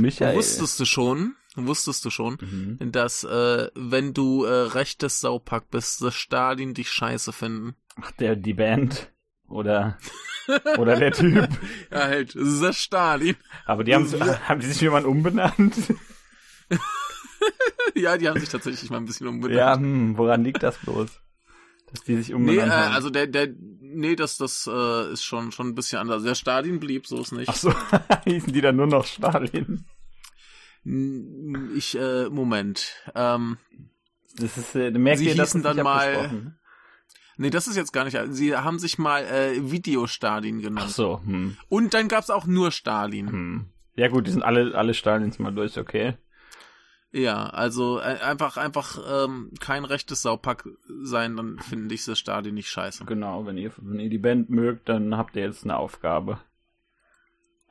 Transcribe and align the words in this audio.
Michael. 0.00 0.36
Wusstest 0.36 0.78
du 0.80 0.84
schon, 0.84 1.34
wusstest 1.56 2.04
du 2.04 2.10
schon, 2.10 2.38
Mhm. 2.40 2.92
dass 2.92 3.24
äh, 3.24 3.68
wenn 3.74 4.14
du 4.14 4.44
äh, 4.44 4.52
rechtes 4.52 5.20
Saupack 5.20 5.70
bist, 5.70 6.02
dass 6.02 6.14
Stalin 6.14 6.74
dich 6.74 6.90
scheiße 6.90 7.32
finden? 7.32 7.74
Ach, 8.00 8.10
der, 8.12 8.36
die 8.36 8.54
Band. 8.54 9.10
Oder, 9.48 9.98
oder 10.78 10.96
der 10.96 11.12
Typ. 11.12 11.48
Ja, 11.90 11.98
halt, 12.04 12.34
das 12.36 12.76
Stalin. 12.76 13.36
Aber 13.64 13.82
die 13.84 13.94
haben, 13.94 14.06
haben 14.46 14.60
die 14.60 14.66
sich 14.66 14.80
jemand 14.80 15.06
umbenannt? 15.06 15.74
ja, 17.94 18.16
die 18.16 18.28
haben 18.28 18.38
sich 18.38 18.48
tatsächlich 18.48 18.90
mal 18.90 18.98
ein 18.98 19.06
bisschen 19.06 19.26
umbenannt. 19.26 19.56
Ja, 19.58 19.76
hm, 19.76 20.16
woran 20.16 20.44
liegt 20.44 20.62
das 20.62 20.76
bloß? 20.78 21.08
Dass 21.90 22.02
die 22.04 22.16
sich 22.16 22.28
Nee, 22.28 22.34
umbenannt 22.34 22.68
äh, 22.70 22.74
haben. 22.74 22.94
also 22.94 23.08
der, 23.10 23.26
der, 23.26 23.48
nee, 23.80 24.14
das, 24.16 24.36
das 24.36 24.68
äh, 24.70 25.12
ist 25.12 25.24
schon, 25.24 25.52
schon 25.52 25.68
ein 25.68 25.74
bisschen 25.74 25.98
anders. 25.98 26.22
Der 26.22 26.34
Stalin 26.34 26.78
blieb, 26.80 27.06
so 27.06 27.20
ist 27.20 27.32
nicht. 27.32 27.48
Ach 27.48 27.56
so, 27.56 27.72
hießen 28.24 28.52
die 28.52 28.60
dann 28.60 28.76
nur 28.76 28.86
noch 28.86 29.06
Stalin? 29.06 29.86
N- 30.88 31.70
Ich, 31.76 31.96
äh, 31.98 32.28
Moment. 32.30 32.94
Ähm, 33.14 33.58
Das 34.36 34.56
ist, 34.56 34.74
äh, 34.74 34.90
merkt 34.90 35.18
Sie 35.18 35.26
ihr, 35.26 35.34
das 35.34 35.48
hießen 35.50 35.60
ist 35.60 35.64
dann 35.76 35.84
mal- 35.84 36.52
nee, 37.36 37.50
das 37.50 37.68
ist 37.68 37.76
jetzt 37.76 37.92
gar 37.92 38.04
nicht. 38.04 38.16
Sie 38.30 38.56
haben 38.56 38.78
sich 38.78 38.98
mal 38.98 39.22
äh, 39.24 39.70
Video-Stalin 39.70 40.58
Ach 40.58 40.62
genannt. 40.62 40.90
so, 40.90 41.20
hm, 41.24 41.56
Und 41.68 41.94
dann 41.94 42.08
gab's 42.08 42.30
auch 42.30 42.46
nur 42.46 42.70
Stalin. 42.72 43.28
hm. 43.30 43.64
Ja 43.96 44.08
gut, 44.08 44.26
die 44.26 44.30
sind 44.30 44.42
alle, 44.44 44.74
alle 44.76 44.94
Stalins 44.94 45.38
mal 45.40 45.52
durch, 45.52 45.76
okay. 45.78 46.14
Ja, 47.10 47.46
also 47.48 47.98
äh, 47.98 48.18
einfach, 48.22 48.56
einfach 48.58 48.98
ähm, 49.24 49.50
kein 49.60 49.84
rechtes 49.84 50.22
Saupack 50.22 50.68
sein, 51.02 51.36
dann 51.36 51.58
finde 51.58 51.94
ich 51.94 52.04
das 52.04 52.18
Stalin 52.18 52.54
nicht 52.54 52.68
scheiße. 52.70 53.06
Genau, 53.06 53.44
wenn 53.46 53.56
ihr, 53.58 53.72
wenn 53.78 53.98
ihr 53.98 54.10
die 54.10 54.18
Band 54.18 54.50
mögt, 54.50 54.88
dann 54.88 55.16
habt 55.16 55.34
ihr 55.36 55.42
jetzt 55.42 55.64
eine 55.64 55.76
Aufgabe. 55.78 56.38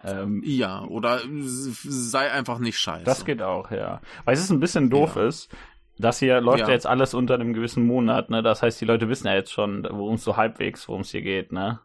Ähm, 0.04 0.42
Ja, 0.46 0.84
oder 0.84 1.22
sei 1.42 2.32
einfach 2.32 2.60
nicht 2.60 2.80
scheiße. 2.80 3.06
Das 3.06 3.26
geht 3.26 3.42
auch, 3.42 3.72
ja. 3.72 4.02
Weil 4.26 4.34
es 4.36 4.42
ist 4.42 4.52
ein 4.52 4.60
bisschen 4.60 4.90
doof 4.90 5.16
Ja. 5.16 5.28
ist, 5.28 5.50
das 5.98 6.20
hier 6.20 6.40
läuft 6.42 6.60
ja. 6.60 6.68
Ja. 6.68 6.74
jetzt 6.74 6.86
alles 6.86 7.14
unter 7.16 7.34
einem 7.34 7.54
gewissen 7.54 7.86
Monat, 7.86 8.30
ne? 8.30 8.44
Das 8.44 8.62
heißt, 8.62 8.80
die 8.80 8.86
Leute 8.86 9.10
wissen 9.10 9.26
ja 9.28 9.34
jetzt 9.34 9.52
schon, 9.52 9.84
worum 9.90 10.16
es 10.16 10.24
so 10.24 10.38
halbwegs, 10.38 10.88
worum 10.88 11.02
es 11.02 11.10
hier 11.10 11.24
geht, 11.24 11.52
ne? 11.52 11.80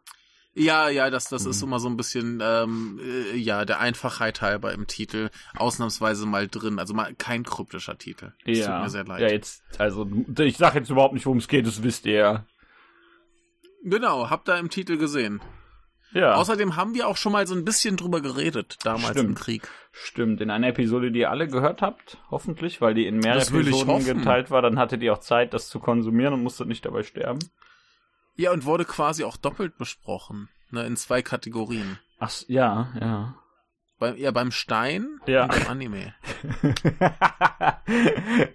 Ja, 0.55 0.90
ja, 0.90 1.08
das, 1.08 1.30
das 1.30 1.46
ist 1.46 1.62
Mhm. 1.62 1.68
immer 1.68 1.78
so 1.80 1.88
ein 1.88 1.96
bisschen, 1.96 2.42
ähm, 2.42 3.00
äh, 3.02 3.34
ja, 3.38 3.64
der 3.64 3.80
Einfachheit 3.80 4.42
halber 4.42 4.74
im 4.74 4.86
Titel 4.86 5.30
ausnahmsweise 5.56 6.27
mal 6.27 6.46
drin. 6.46 6.78
Also 6.78 6.92
mal 6.92 7.14
kein 7.14 7.42
kryptischer 7.44 7.96
Titel. 7.96 8.33
Das 8.44 8.58
ja. 8.58 8.66
tut 8.74 8.83
mir 8.84 8.90
sehr 8.90 9.05
leid. 9.06 9.20
Ja, 9.22 9.28
jetzt, 9.28 9.62
also, 9.78 10.06
ich 10.40 10.58
sag 10.58 10.74
jetzt 10.74 10.90
überhaupt 10.90 11.14
nicht, 11.14 11.24
worum 11.24 11.38
es 11.38 11.48
geht, 11.48 11.66
das 11.66 11.83
wisst 11.83 12.05
ihr 12.05 12.12
ja. 12.12 12.46
Genau, 13.83 14.28
habt 14.28 14.46
ihr 14.50 14.58
im 14.58 14.68
Titel 14.68 14.98
gesehen. 14.98 15.40
Ja, 16.14 16.34
Außerdem 16.34 16.77
haben 16.77 16.94
wir 16.94 17.08
auch 17.08 17.16
schon 17.16 17.32
mal 17.32 17.46
so 17.46 17.55
ein 17.55 17.64
bisschen 17.64 17.96
drüber 17.96 18.20
geredet, 18.20 18.77
damals 18.84 19.16
im 19.16 19.22
Stimmt. 19.22 19.38
Krieg. 19.41 19.68
stimmt. 19.92 20.41
In 20.42 20.50
einer 20.50 20.68
Episode, 20.68 21.10
die 21.10 21.20
ihr 21.20 21.30
alle 21.30 21.46
gehört 21.48 21.80
habt, 21.82 22.18
hoffentlich, 22.30 22.80
weil 22.80 22.92
die 22.94 23.06
in 23.06 23.16
mehreren 23.18 23.38
Das 23.38 23.50
Episoden 23.50 24.05
geteilt 24.05 24.50
war, 24.50 24.60
dann 24.62 24.78
hattet 24.78 25.02
ihr 25.02 25.12
auch 25.14 25.20
Zeit, 25.20 25.55
das 25.55 25.68
zu 25.68 25.80
konsumieren 25.80 26.34
und 26.34 26.42
musstet 26.42 26.68
nicht 26.68 26.84
dabei 26.84 27.02
sterben. 27.02 27.38
Ja, 28.36 28.52
und 28.52 28.64
wurde 28.66 28.84
quasi 28.84 29.24
auch 29.24 29.36
doppelt 29.36 29.78
besprochen, 29.78 30.48
ne, 30.70 30.84
in 30.86 30.96
zwei 30.96 31.22
Kategorien. 31.22 31.98
Ach, 32.18 32.30
ja, 32.46 32.92
ja. 33.00 33.34
Beim, 33.98 34.16
ja, 34.16 34.30
beim 34.33 34.50
Stein 34.50 35.20
Ja. 35.27 35.44
und 35.44 35.50
beim 35.52 35.66
Anime. 35.68 36.14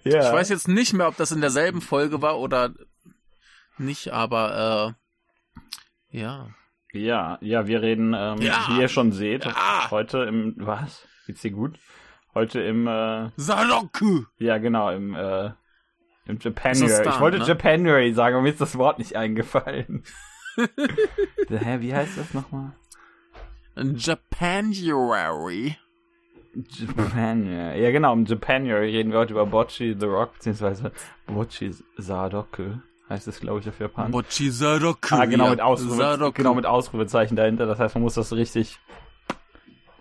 ja. 0.04 0.26
Ich 0.28 0.32
weiß 0.32 0.48
jetzt 0.48 0.68
nicht 0.68 0.92
mehr, 0.92 1.08
ob 1.08 1.16
das 1.16 1.32
in 1.32 1.40
derselben 1.40 1.80
Folge 1.80 2.22
war 2.22 2.38
oder 2.38 2.74
nicht, 3.78 4.12
aber 4.12 4.94
äh, 6.12 6.18
ja. 6.18 6.48
Ja, 6.98 7.38
ja, 7.40 7.66
wir 7.66 7.82
reden, 7.82 8.14
ähm, 8.16 8.38
Ja. 8.40 8.66
wie 8.68 8.80
ihr 8.80 8.88
schon 8.88 9.12
seht, 9.12 9.44
Ja. 9.44 9.90
heute 9.90 10.18
im, 10.24 10.54
was? 10.58 11.06
Geht's 11.26 11.42
dir 11.42 11.50
gut? 11.52 11.78
Heute 12.34 12.60
im, 12.60 12.86
äh, 12.86 13.30
Saroku! 13.36 14.24
ja 14.38 14.58
genau, 14.58 14.90
im, 14.90 15.14
äh, 15.14 15.50
im 16.26 16.38
Japanuary. 16.40 17.08
Ich 17.08 17.20
wollte 17.20 17.38
ne? 17.38 17.44
Japanuary 17.46 18.12
sagen, 18.12 18.36
aber 18.36 18.42
mir 18.42 18.50
ist 18.50 18.60
das 18.60 18.76
Wort 18.78 18.98
nicht 18.98 19.16
eingefallen. 19.16 20.02
Hä, 21.48 21.76
wie 21.80 21.94
heißt 21.94 22.18
das 22.18 22.34
nochmal? 22.34 22.72
Japanuary. 23.76 25.76
Japanuary. 26.54 27.82
Ja 27.82 27.90
genau, 27.92 28.12
im 28.12 28.24
Japanuary 28.24 28.90
reden 28.90 29.12
wir 29.12 29.20
heute 29.20 29.32
über 29.32 29.46
Bocchi 29.46 29.96
the 29.98 30.06
Rock, 30.06 30.34
beziehungsweise 30.34 30.92
Bocchi 31.26 31.72
Sadoku, 31.96 32.74
heißt 33.08 33.26
es 33.28 33.40
glaube 33.40 33.60
ich 33.60 33.68
auf 33.68 33.78
Japan. 33.80 34.10
Bochi 34.10 34.50
Saroku. 34.50 35.14
ah, 35.14 35.24
genau, 35.26 35.50
mit 35.50 35.60
Ausrufe, 35.60 36.32
genau 36.34 36.54
mit 36.54 36.66
Ausrufezeichen 36.66 37.36
dahinter, 37.36 37.66
das 37.66 37.78
heißt, 37.78 37.94
man 37.94 38.02
muss 38.02 38.14
das 38.14 38.32
richtig, 38.32 38.78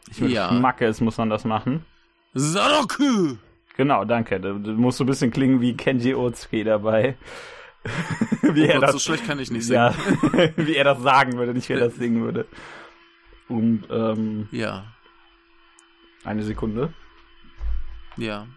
ich 0.09 0.21
mit 0.21 0.31
Ja. 0.31 0.49
Schmackes 0.49 1.01
muss 1.01 1.17
man 1.17 1.29
das 1.29 1.45
machen. 1.45 1.85
Saroku! 2.33 3.35
Genau, 3.77 4.05
danke. 4.05 4.39
Du, 4.39 4.57
du 4.59 4.71
musst 4.73 4.97
so 4.97 5.03
ein 5.03 5.07
bisschen 5.07 5.31
klingen 5.31 5.61
wie 5.61 5.75
Kenji 5.77 6.15
Otsuki 6.15 6.63
dabei. 6.63 7.15
wie 8.41 8.63
Oh 8.63 8.65
er 8.65 8.73
Gott, 8.75 8.83
das, 8.83 8.91
so 8.93 8.99
schlecht 8.99 9.25
kann 9.27 9.39
ich 9.39 9.51
nicht 9.51 9.65
singen. 9.65 9.75
ja, 9.79 9.93
wie 10.57 10.75
er 10.75 10.83
das 10.83 11.01
sagen 11.01 11.33
würde, 11.37 11.53
nicht 11.53 11.69
wie 11.69 11.73
er 11.73 11.79
das 11.81 11.95
singen 11.95 12.23
würde. 12.23 12.45
Und 13.47 13.83
ähm, 13.89 14.49
Ja, 14.51 14.85
eine 16.25 16.43
Sekunde. 16.43 16.93
ja. 18.17 18.47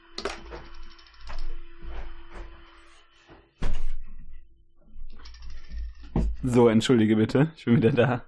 So, 6.43 6.69
entschuldige 6.69 7.17
bitte, 7.17 7.53
ich 7.57 7.65
bin 7.67 7.77
wieder 7.77 7.93
da. 7.93 8.25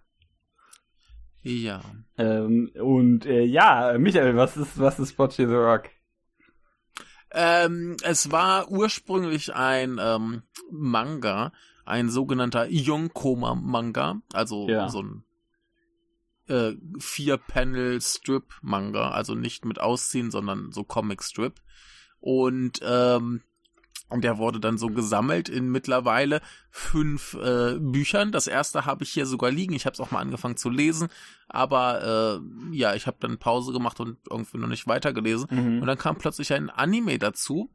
Ja. 1.43 1.81
Ähm, 2.19 2.71
und 2.81 3.27
äh, 3.27 3.43
ja, 3.43 3.97
Michael, 3.99 4.37
was 4.37 4.56
ist 4.56 4.78
was 4.78 5.00
ist 5.00 5.17
Bocce 5.17 5.39
the 5.39 5.45
Rock? 5.55 5.89
Ähm, 7.33 7.97
es 8.05 8.31
war 8.31 8.71
ursprünglich 8.71 9.53
ein 9.55 9.99
ähm, 10.01 10.43
Manga, 10.71 11.53
ein 11.84 12.09
sogenannter 12.11 12.67
Yonkoma-Manga, 12.69 14.21
also 14.34 14.69
Ja. 14.69 14.89
so 14.89 15.03
ein 15.03 15.25
äh, 16.49 16.72
Vier-Panel-Strip-Manga, 16.99 19.11
also 19.11 19.34
nicht 19.34 19.65
mit 19.65 19.81
Ausziehen, 19.81 20.31
sondern 20.31 20.71
so 20.72 20.84
Comic-Strip. 20.84 21.55
Und 22.21 22.81
ähm, 22.84 23.41
der 24.21 24.39
wurde 24.39 24.61
dann 24.61 24.78
so 24.78 24.89
gesammelt 24.89 25.49
in 25.49 25.71
mittlerweile 25.71 26.41
fünf 26.71 27.34
äh, 27.34 27.78
Büchern. 27.78 28.33
Das 28.33 28.47
erste 28.47 28.84
habe 28.84 29.05
ich 29.05 29.11
hier 29.11 29.27
sogar 29.27 29.50
liegen. 29.50 29.73
Ich 29.75 29.87
habe 29.87 29.95
es 29.95 30.00
auch 30.00 30.11
mal 30.11 30.21
angefangen 30.21 30.56
zu 30.56 30.71
lesen, 30.71 31.09
aber 31.49 32.41
äh, 32.71 32.77
ja, 32.77 32.95
ich 32.95 33.06
habe 33.06 33.17
dann 33.21 33.39
Pause 33.39 33.72
gemacht 33.72 33.99
und 34.01 34.19
irgendwie 34.31 34.59
noch 34.59 34.69
nicht 34.69 34.87
weitergelesen. 34.87 35.49
Mhm. 35.51 35.81
Und 35.81 35.87
dann 35.87 35.99
kam 35.99 36.17
plötzlich 36.17 36.53
ein 36.53 36.71
Anime 36.71 37.19
dazu. 37.19 37.71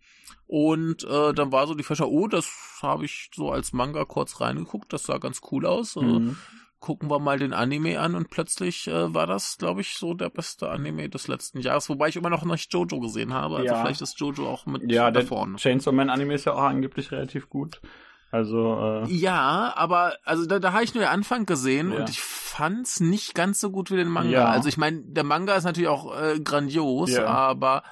Und 0.46 1.04
äh, 1.04 1.34
dann 1.34 1.52
war 1.52 1.68
so 1.68 1.74
die 1.74 1.84
Fächer, 1.84 2.08
oh, 2.08 2.28
das 2.28 2.48
habe 2.82 3.06
ich 3.06 3.32
so 3.36 3.52
als 3.52 3.74
Manga 3.74 4.06
kurz 4.06 4.40
reingeguckt, 4.40 4.94
das 4.94 5.04
sah 5.04 5.18
ganz 5.18 5.42
cool 5.52 5.66
aus. 5.66 5.96
Äh, 5.96 6.02
Mhm. 6.02 6.38
Gucken 6.80 7.10
wir 7.10 7.20
mal 7.20 7.40
den 7.40 7.54
Anime 7.54 8.00
an 8.00 8.14
und 8.16 8.30
plötzlich 8.30 8.88
äh, 8.88 9.14
war 9.14 9.26
das, 9.28 9.58
glaube 9.58 9.82
ich, 9.82 9.96
so 9.98 10.14
der 10.14 10.30
beste 10.30 10.70
Anime 10.70 11.10
des 11.10 11.28
letzten 11.28 11.60
Jahres, 11.60 11.90
wobei 11.90 12.10
ich 12.10 12.16
immer 12.16 12.30
noch 12.30 12.46
nicht 12.46 12.72
Jojo 12.72 13.00
gesehen 13.00 13.34
habe. 13.34 13.56
Also 13.58 13.66
Ja. 13.68 13.82
vielleicht 13.82 14.02
ist 14.02 14.20
Jojo 14.20 14.48
auch 14.48 14.66
mit 14.66 14.92
Ja, 14.92 15.06
da 15.06 15.20
der 15.20 15.28
vorne. 15.28 15.58
Chainsaw 15.58 15.92
Man 15.92 16.10
Anime 16.10 16.34
ist 16.36 16.46
ja 16.46 16.54
auch 16.54 16.62
angeblich 16.64 17.12
relativ 17.12 17.50
gut. 17.50 17.82
Also, 18.30 19.04
äh, 19.08 19.12
Ja, 19.12 19.74
aber 19.76 20.16
also 20.26 20.46
da, 20.46 20.60
da 20.60 20.74
habe 20.74 20.84
ich 20.84 20.94
nur 20.94 21.04
den 21.06 21.10
Anfang 21.10 21.46
gesehen 21.46 21.94
Ja. 21.94 22.00
und 22.00 22.10
ich 22.10 22.22
fand's 22.22 23.00
nicht 23.00 23.34
ganz 23.36 23.60
so 23.62 23.72
gut 23.72 23.90
wie 23.90 23.96
den 23.96 24.10
Manga. 24.10 24.30
Ja. 24.30 24.46
Also 24.50 24.68
ich 24.68 24.78
meine, 24.78 25.02
der 25.04 25.24
Manga 25.24 25.56
ist 25.56 25.64
natürlich 25.64 25.88
auch 25.90 26.14
äh, 26.20 26.40
grandios, 26.42 27.12
Ja. 27.12 27.26
aber 27.26 27.84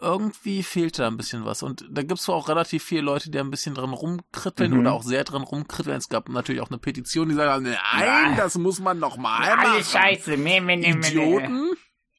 irgendwie 0.00 0.62
fehlt 0.62 0.98
da 0.98 1.06
ein 1.06 1.16
bisschen 1.16 1.44
was. 1.44 1.62
Und 1.62 1.84
da 1.90 2.02
gibt's 2.02 2.28
auch 2.28 2.48
relativ 2.48 2.84
viele 2.84 3.02
Leute, 3.02 3.30
die 3.30 3.38
ein 3.38 3.50
bisschen 3.50 3.74
dran 3.74 3.90
rumkritteln 3.94 4.72
Mhm. 4.72 4.80
oder 4.80 4.92
auch 4.92 5.02
sehr 5.02 5.24
dran 5.24 5.42
rumkritteln. 5.42 5.96
Es 5.96 6.08
gab 6.08 6.28
natürlich 6.28 6.60
auch 6.60 6.68
eine 6.70 6.78
Petition, 6.78 7.28
die 7.28 7.34
sagt, 7.34 7.62
nein, 7.62 7.72
Ja. 8.00 8.34
das 8.36 8.58
muss 8.58 8.78
man 8.80 8.98
noch 8.98 9.16
mal 9.16 9.40
machen. 9.40 9.70
Alles 9.72 9.92
scheiße. 9.92 10.36
Meh, 10.36 10.60
meh, 10.60 10.76
meh. 10.76 10.90
Idioten. 10.90 11.70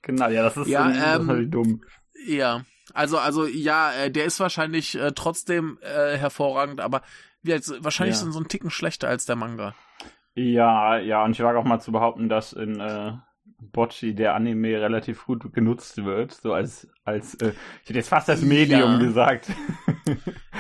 genau, 0.02 0.28
ja, 0.30 0.44
das 0.44 0.58
ist, 0.58 0.68
Ja, 0.68 0.88
das 0.88 0.98
ist 0.98 1.04
ähm, 1.22 1.28
halt 1.28 1.54
dumm. 1.54 1.82
Ja, 2.26 2.64
also 2.94 3.20
also 3.20 3.46
ja, 3.46 3.92
äh, 3.94 4.12
der 4.12 4.26
ist 4.26 4.40
wahrscheinlich 4.40 4.96
äh, 4.96 5.12
trotzdem 5.14 5.78
äh, 5.82 6.18
hervorragend, 6.18 6.82
aber 6.82 7.02
wie 7.44 7.52
jetzt, 7.52 7.72
wahrscheinlich 7.84 8.16
Ja. 8.16 8.22
sind 8.24 8.32
so 8.32 8.40
ein 8.40 8.48
Ticken 8.48 8.72
schlechter 8.72 9.08
als 9.08 9.26
der 9.26 9.36
Manga. 9.36 9.76
Ja, 10.34 10.98
ja, 10.98 11.24
und 11.24 11.32
ich 11.32 11.40
wage 11.42 11.58
auch 11.60 11.64
mal 11.64 11.80
zu 11.80 11.92
behaupten, 11.92 12.30
dass 12.30 12.54
in 12.54 12.80
äh, 12.80 13.14
Bocci 13.60 14.14
der 14.14 14.36
Anime 14.36 14.80
relativ 14.80 15.26
gut 15.26 15.52
genutzt 15.54 16.04
wird, 16.04 16.32
so 16.34 16.54
als 16.54 16.88
als 17.04 17.34
äh, 17.36 17.54
ich 17.84 17.90
hätte 17.90 18.00
jetzt 18.00 18.10
fast 18.10 18.30
als 18.30 18.42
Medium 18.42 18.94
Ja. 18.94 18.98
gesagt. 19.00 19.48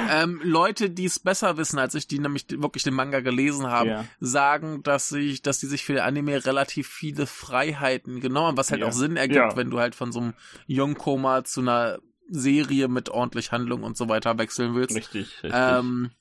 Ähm, 0.09 0.39
Leute, 0.43 0.89
die 0.89 1.05
es 1.05 1.19
besser 1.19 1.57
wissen 1.57 1.79
als 1.79 1.95
ich, 1.95 2.07
die 2.07 2.19
nämlich 2.19 2.45
wirklich 2.61 2.83
den 2.83 2.93
Manga 2.93 3.19
gelesen 3.19 3.67
haben, 3.67 3.89
Ja. 3.89 4.05
sagen, 4.19 4.81
dass 4.83 5.09
sich, 5.09 5.41
dass 5.41 5.59
die 5.59 5.65
sich 5.65 5.83
für 5.83 5.93
den 5.93 6.01
Anime 6.03 6.45
relativ 6.45 6.87
viele 6.87 7.25
Freiheiten 7.25 8.21
genommen 8.21 8.47
haben, 8.47 8.57
was 8.57 8.71
halt 8.71 8.81
Ja. 8.81 8.87
auch 8.87 8.91
Sinn 8.93 9.17
ergibt, 9.17 9.55
wenn 9.55 9.69
du 9.69 9.79
halt 9.79 9.95
von 9.95 10.11
so 10.11 10.19
einem 10.19 10.33
Yonkoma 10.67 11.43
zu 11.43 11.61
einer 11.61 11.99
Serie 12.29 12.87
mit 12.87 13.09
ordentlich 13.09 13.51
Handlung 13.51 13.83
und 13.83 13.97
so 13.97 14.07
weiter 14.07 14.37
wechseln 14.37 14.75
willst. 14.75 14.95
Richtig, 14.95 15.43
richtig. 15.43 15.51
Ähm, 15.53 16.11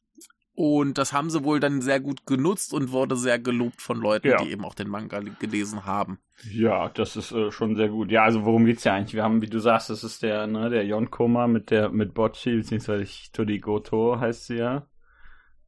Und 0.59 0.97
das 0.97 1.13
haben 1.13 1.29
sie 1.29 1.45
wohl 1.45 1.61
dann 1.61 1.83
sehr 1.83 2.01
gut 2.01 2.25
genutzt 2.25 2.73
und 2.73 2.91
wurde 2.91 3.15
sehr 3.15 3.39
gelobt 3.39 3.83
von 3.83 3.99
Leuten, 4.01 4.29
Ja. 4.29 4.43
die 4.43 4.51
eben 4.51 4.65
auch 4.65 4.75
den 4.75 4.89
Manga 4.89 5.21
gelesen 5.21 5.85
haben. 5.85 6.19
Ja, 6.51 6.89
das 6.89 7.15
ist 7.15 7.31
äh, 7.33 7.51
schon 7.53 7.77
sehr 7.77 7.91
gut. 7.91 8.11
Ja, 8.11 8.25
also 8.25 8.45
worum 8.47 8.65
geht's 8.65 8.83
ja 8.85 8.95
eigentlich? 8.95 9.13
Wir 9.15 9.23
haben, 9.23 9.43
wie 9.43 9.49
du 9.51 9.59
sagst, 9.59 9.91
das 9.91 10.03
ist 10.03 10.23
der, 10.23 10.47
ne, 10.47 10.71
der 10.71 10.87
Yonkoma 10.87 11.47
mit 11.47 11.71
der, 11.71 11.91
mit 11.91 12.15
Bocchi, 12.15 12.57
beziehungsweise 12.57 13.05
Hitori 13.05 13.59
Goto 13.59 14.19
heißt 14.19 14.47
sie 14.47 14.57
ja. 14.57 14.89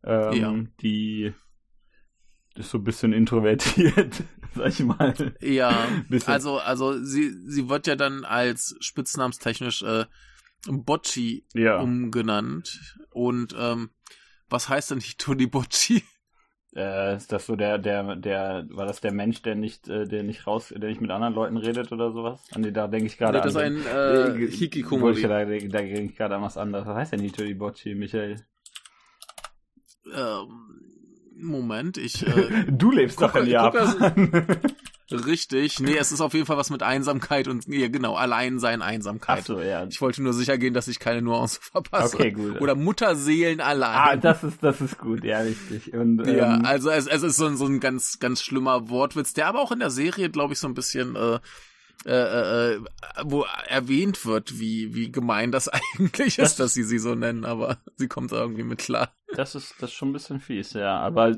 Ähm, 0.05 0.33
Ja. 0.33 0.55
Die 0.81 1.35
ist 2.55 2.71
so 2.71 2.79
ein 2.79 2.85
bisschen 2.85 3.13
introvertiert, 3.13 4.23
sag 4.55 4.69
ich 4.69 4.81
mal. 4.81 5.15
Ja, 5.43 5.87
also, 6.27 6.59
also 6.61 7.03
sie, 7.05 7.31
sie 7.47 7.69
wird 7.69 7.87
ja 7.87 7.95
dann 7.95 8.25
als 8.25 8.75
spitznamenstechnisch 8.81 9.83
äh, 9.83 10.07
Bocci 10.67 11.45
Ja. 11.55 11.79
umgenannt. 11.79 12.97
Und 13.11 13.55
ähm, 13.59 13.91
was 14.51 14.69
heißt 14.69 14.91
denn 14.91 15.01
Hitoni 15.01 15.47
Bocci? 15.47 16.03
Äh, 16.77 17.17
ist 17.17 17.33
das 17.33 17.47
so 17.47 17.57
der, 17.57 17.79
der, 17.79 18.15
der, 18.17 18.67
war 18.71 18.87
das 18.87 19.01
der 19.01 19.13
Mensch, 19.13 19.41
der 19.43 19.55
nicht, 19.55 19.89
äh, 19.89 20.07
der 20.07 20.23
nicht 20.23 20.47
raus, 20.47 20.69
der 20.77 20.89
nicht 20.91 21.01
mit 21.01 21.11
anderen 21.11 21.35
Leuten 21.35 21.57
redet 21.57 21.91
oder 21.93 22.13
sowas? 22.13 22.45
An 22.53 22.63
die, 22.63 22.73
da 22.73 22.87
denke 22.87 23.07
ich 23.07 23.17
gerade 23.17 23.39
das 23.39 23.47
ist 23.55 23.57
an. 23.57 23.63
ein 23.87 23.87
äh, 23.87 24.45
ich 24.45 24.59
Hikikomori. 24.59 25.23
Da, 25.23 25.29
da, 25.29 25.45
da 25.47 25.57
denke 25.57 26.01
ich 26.03 26.15
gerade 26.17 26.37
an 26.37 26.43
was 26.43 26.57
anderes. 26.59 26.87
Was 26.87 26.97
heißt 26.97 27.13
denn 27.15 27.21
Hitori 27.21 27.55
Bocci, 27.55 27.95
Michael? 27.95 28.37
Ähm, 30.15 30.83
Moment, 31.37 31.97
ich 31.97 32.27
äh, 32.27 32.65
Du 32.71 32.91
lebst 32.91 33.17
guck- 33.19 33.29
doch 33.33 33.37
in 33.37 33.45
guck, 33.45 33.53
Japan. 33.53 34.47
richtig. 35.11 35.81
Nee, 35.81 35.97
es 35.97 36.13
ist 36.13 36.21
auf 36.21 36.35
jeden 36.35 36.47
Fall 36.47 36.57
was 36.57 36.71
mit 36.71 36.83
Einsamkeit 36.83 37.49
und 37.49 37.67
ja, 37.67 37.89
genau, 37.89 38.15
Alleinsein, 38.15 38.83
Einsamkeit. 38.83 39.41
Ach 39.43 39.47
so, 39.47 39.61
ja. 39.61 39.85
Ich 39.89 40.01
wollte 40.01 40.23
nur 40.23 40.33
sicher 40.33 40.59
gehen, 40.59 40.75
dass 40.75 40.89
ich 40.89 40.99
keine 40.99 41.23
Nuance 41.23 41.59
verpasse. 41.63 42.17
Okay, 42.17 42.33
gut. 42.33 42.61
Oder 42.61 42.75
Mutterseelen 42.75 43.61
Ah, 43.61 43.67
allein. 43.69 44.21
das 44.21 44.45
ist, 44.45 44.63
das 44.63 44.81
ist 44.81 44.99
gut, 44.99 45.25
ja, 45.25 45.39
richtig. 45.41 45.93
Und, 45.95 46.25
ja, 46.27 46.57
ähm, 46.57 46.65
also 46.65 46.91
es, 46.91 47.07
es 47.07 47.23
ist 47.23 47.37
so 47.37 47.47
ein, 47.47 47.57
so 47.57 47.67
ein 47.67 47.81
ganz, 47.81 48.19
ganz 48.19 48.43
schlimmer 48.43 48.89
Wortwitz, 48.91 49.33
der 49.33 49.47
aber 49.49 49.61
auch 49.61 49.73
in 49.73 49.79
der 49.81 49.91
Serie, 49.91 50.31
glaube 50.31 50.53
ich, 50.53 50.59
so 50.59 50.69
ein 50.69 50.75
bisschen 50.75 51.17
äh, 51.17 51.39
äh, 52.07 52.75
äh, 52.75 52.81
wo 53.25 53.45
erwähnt 53.67 54.25
wird, 54.25 54.61
wie, 54.61 54.95
wie 54.95 55.11
gemein 55.11 55.51
das 55.51 55.69
eigentlich 55.99 56.37
Das- 56.37 56.51
ist, 56.53 56.61
dass 56.61 56.73
sie 56.75 56.85
sie 56.85 56.99
so 56.99 57.15
nennen, 57.15 57.45
aber 57.45 57.79
sie 57.97 58.07
kommt 58.09 58.31
da 58.33 58.37
irgendwie 58.37 58.63
mit 58.63 58.79
klar. 58.79 59.13
das 59.35 59.55
ist, 59.57 59.75
das 59.81 59.91
ist 59.91 59.97
schon 59.97 60.11
ein 60.11 60.13
bisschen 60.13 60.39
fies, 60.41 60.75
ja. 60.75 60.99
Aber 61.01 61.35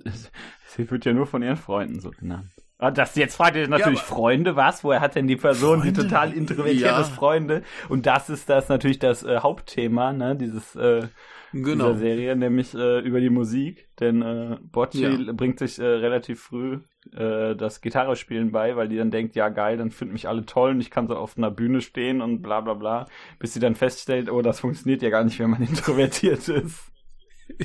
sie 0.77 0.91
wird 0.91 1.05
ja 1.07 1.13
nur 1.15 1.27
von 1.27 1.43
ihren 1.43 1.57
Freunden 1.57 2.01
so 2.01 2.11
genannt. 2.11 2.51
Ah, 2.83 2.91
Das, 2.91 3.15
jetzt 3.15 3.37
fragt 3.37 3.57
ihr 3.57 3.69
natürlich 3.69 3.99
aber- 4.01 4.09
Freunde, 4.09 4.57
was? 4.57 4.83
Woher 4.85 5.01
hat 5.01 5.15
denn 5.15 5.27
die 5.27 5.37
Person, 5.37 5.83
die 5.83 5.89
Freunde? 5.91 6.03
total 6.03 6.33
introvertiert 6.33 6.81
Ja. 6.81 7.01
ist, 7.01 7.11
Freunde? 7.11 7.63
Und 7.91 8.07
das 8.07 8.31
ist 8.31 8.49
das 8.49 8.69
natürlich 8.71 8.99
das 8.99 9.23
äh, 9.23 9.39
Hauptthema, 9.41 10.13
ne, 10.13 10.35
dieses, 10.35 10.75
äh, 10.77 11.07
Genau. 11.53 11.89
dieser 11.89 11.99
Serie, 11.99 12.37
nämlich 12.37 12.75
äh, 12.75 13.01
über 13.01 13.21
die 13.21 13.29
Musik. 13.29 13.89
Denn 14.01 14.23
äh, 14.23 14.57
Bocci 14.63 15.03
Ja. 15.03 15.33
bringt 15.33 15.59
sich 15.59 15.79
äh, 15.79 15.85
relativ 15.85 16.41
früh 16.41 16.79
äh, 17.15 17.55
das 17.57 17.81
Gitarrespielen 17.81 18.51
bei, 18.53 18.77
weil 18.77 18.89
die 18.89 18.97
dann 18.97 19.11
denkt, 19.11 19.35
ja 19.37 19.49
geil, 19.51 19.77
dann 19.77 19.91
finden 19.91 20.13
mich 20.15 20.29
alle 20.29 20.47
toll 20.47 20.71
und 20.71 20.81
ich 20.81 20.91
kann 20.91 21.07
so 21.09 21.17
auf 21.17 21.37
einer 21.37 21.51
Bühne 21.51 21.81
stehen 21.83 22.23
und 22.23 22.41
bla 22.41 22.61
bla 22.61 22.75
bla, 22.75 23.07
bis 23.39 23.53
sie 23.53 23.61
dann 23.61 23.75
feststellt, 23.75 24.31
oh, 24.31 24.43
das 24.43 24.61
funktioniert 24.61 25.03
ja 25.03 25.11
gar 25.11 25.25
nicht, 25.25 25.39
wenn 25.39 25.51
man 25.51 25.63
introvertiert 25.69 26.49
ist. 26.49 26.91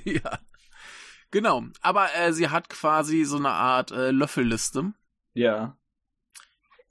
ja. 0.03 0.39
Genau. 1.31 1.63
Aber 1.81 2.07
äh, 2.17 2.33
sie 2.33 2.49
hat 2.49 2.69
quasi 2.69 3.23
so 3.23 3.37
eine 3.37 3.49
Art 3.49 3.91
äh, 3.91 4.11
Löffelliste. 4.11 4.93
Ja. 5.35 5.77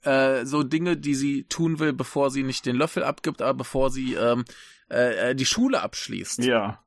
Äh, 0.03 0.45
so 0.45 0.63
Dinge, 0.63 0.95
die 0.97 1.15
sie 1.15 1.43
tun 1.47 1.79
will, 1.79 1.91
bevor 1.91 2.29
sie 2.31 2.43
nicht 2.43 2.65
den 2.65 2.75
Löffel 2.77 3.03
abgibt, 3.03 3.41
aber 3.41 3.55
bevor 3.55 3.89
sie 3.89 4.13
ähm, 4.13 4.45
äh, 4.89 5.31
äh, 5.31 5.35
die 5.35 5.45
Schule 5.47 5.81
abschließt. 5.81 6.39
Ja. 6.45 6.83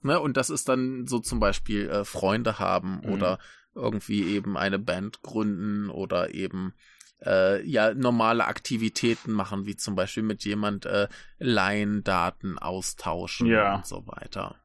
Ne? 0.00 0.20
Und 0.20 0.36
das 0.36 0.50
ist 0.50 0.68
dann 0.68 1.06
so 1.06 1.20
zum 1.20 1.38
Beispiel 1.40 1.88
äh, 1.88 2.04
Freunde 2.04 2.58
haben 2.58 3.00
Mhm. 3.04 3.12
oder 3.12 3.38
irgendwie 3.74 4.22
eben 4.24 4.56
eine 4.56 4.78
Band 4.78 5.22
gründen 5.22 5.88
oder 5.90 6.34
eben 6.34 6.74
äh, 7.24 7.62
ja 7.64 7.94
normale 7.94 8.46
Aktivitäten 8.46 9.32
machen, 9.32 9.66
wie 9.66 9.76
zum 9.76 9.94
Beispiel 9.94 10.22
mit 10.22 10.44
jemand 10.44 10.84
äh, 10.86 11.08
Laiendaten 11.38 12.58
austauschen 12.58 13.46
Ja. 13.46 13.76
und 13.76 13.86
so 13.86 14.06
weiter. 14.06 14.56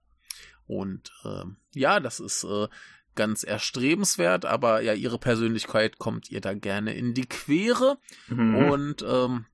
Und 0.65 1.11
ähm, 1.25 1.57
ja, 1.75 1.99
das 1.99 2.19
ist 2.19 2.43
äh, 2.43 2.67
ganz 3.15 3.43
erstrebenswert, 3.43 4.45
aber 4.45 4.81
ja, 4.81 4.93
ihre 4.93 5.17
Persönlichkeit 5.19 5.97
kommt 5.99 6.29
ihr 6.31 6.41
da 6.41 6.53
gerne 6.53 6.93
in 6.93 7.13
die 7.13 7.25
Quere. 7.27 7.97
Mhm. 8.29 8.55
Und 8.55 9.05
ähm, 9.07 9.45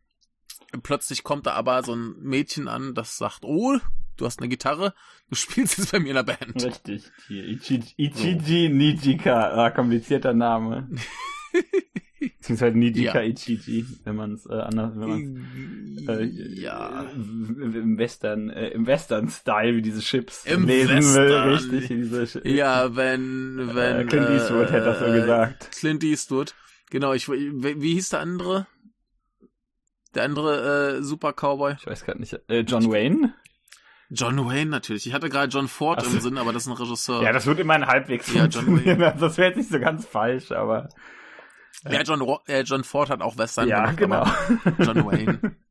plötzlich 0.84 1.24
kommt 1.24 1.46
da 1.48 1.54
aber 1.54 1.84
so 1.84 1.94
ein 1.96 2.16
Mädchen 2.22 2.68
an, 2.68 2.94
das 2.94 3.18
sagt, 3.18 3.44
oh, 3.44 3.78
du 4.18 4.26
hast 4.26 4.40
eine 4.40 4.50
Gitarre, 4.50 4.94
du 5.30 5.36
spielst 5.36 5.78
jetzt 5.78 5.92
bei 5.92 6.00
mir 6.00 6.10
in 6.10 6.16
der 6.16 6.24
Band. 6.24 6.64
Richtig. 6.64 7.04
Hier, 7.28 7.44
Ichi- 7.46 7.94
Ichiji 7.98 8.70
Nijika. 8.70 9.52
Ah, 9.66 9.70
komplizierter 9.72 10.34
Name. 10.34 10.90
Beziehungsweise 12.38 12.78
Nijika 12.78 13.22
Ja. 13.22 13.28
Ichiji, 13.28 13.86
wenn 14.04 14.16
man 14.16 14.34
es 14.34 14.46
äh, 14.46 14.54
anders, 14.54 14.94
wenn 14.96 15.10
man 15.10 16.08
äh, 16.08 16.26
ja. 16.26 17.06
im 17.14 17.98
Western, 17.98 18.50
äh, 18.50 18.70
im 18.70 18.88
Western-Style, 18.88 19.76
wie 19.76 19.82
diese 19.82 20.02
Chips 20.02 20.46
Im 20.46 20.66
lesen 20.66 20.96
will, 20.96 21.30
Western. 21.30 21.50
richtig, 21.50 21.88
diese 21.88 22.48
Ja, 22.48 22.96
wenn, 22.96 23.72
wenn. 23.74 24.00
Äh, 24.00 24.06
Clint 24.06 24.30
Eastwood 24.30 24.72
hätte 24.72 24.86
das 24.86 25.00
so 25.00 25.06
gesagt. 25.06 25.72
Clint 25.72 26.04
Eastwood. 26.04 26.56
Genau, 26.90 27.14
ich, 27.14 27.30
wie, 27.30 27.94
hieß 27.94 28.10
der 28.10 28.22
andere? 28.22 28.66
Der 30.16 30.24
andere 30.24 30.98
äh, 30.98 31.04
Super 31.04 31.34
Cowboy? 31.34 31.76
Ich 31.80 31.86
weiß 31.86 32.06
gerade 32.06 32.20
nicht. 32.20 32.40
Äh, 32.48 32.62
John 32.62 32.92
Wayne? 32.92 33.34
John 34.10 34.46
Wayne 34.46 34.72
natürlich. 34.72 35.06
Ich 35.06 35.14
hatte 35.14 35.30
gerade 35.30 35.52
John 35.52 35.68
Ford 35.68 36.02
so. 36.02 36.10
im 36.10 36.22
Sinn, 36.22 36.38
aber 36.38 36.54
das 36.54 36.64
ist 36.64 36.70
ein 36.70 36.78
Regisseur. 36.78 37.22
Ja, 37.22 37.34
das 37.34 37.46
wird 37.46 37.60
immer 37.60 37.74
ein 37.74 37.88
halbwegs 37.88 38.34
Ja, 38.34 38.46
John. 38.46 38.82
Also 38.88 39.20
das 39.20 39.38
wäre 39.38 39.50
jetzt 39.50 39.58
nicht 39.58 39.70
so 39.70 39.80
ganz 39.80 40.06
falsch, 40.06 40.52
aber 40.52 40.90
Ja, 41.90 42.02
John, 42.02 42.22
äh, 42.48 42.62
John 42.62 42.84
Ford 42.84 43.10
hat 43.10 43.22
auch 43.22 43.38
Western 43.38 43.68
ja, 43.68 43.92
gemacht, 43.92 44.36
genau. 44.56 44.84
John 44.84 45.06
Wayne. 45.06 45.40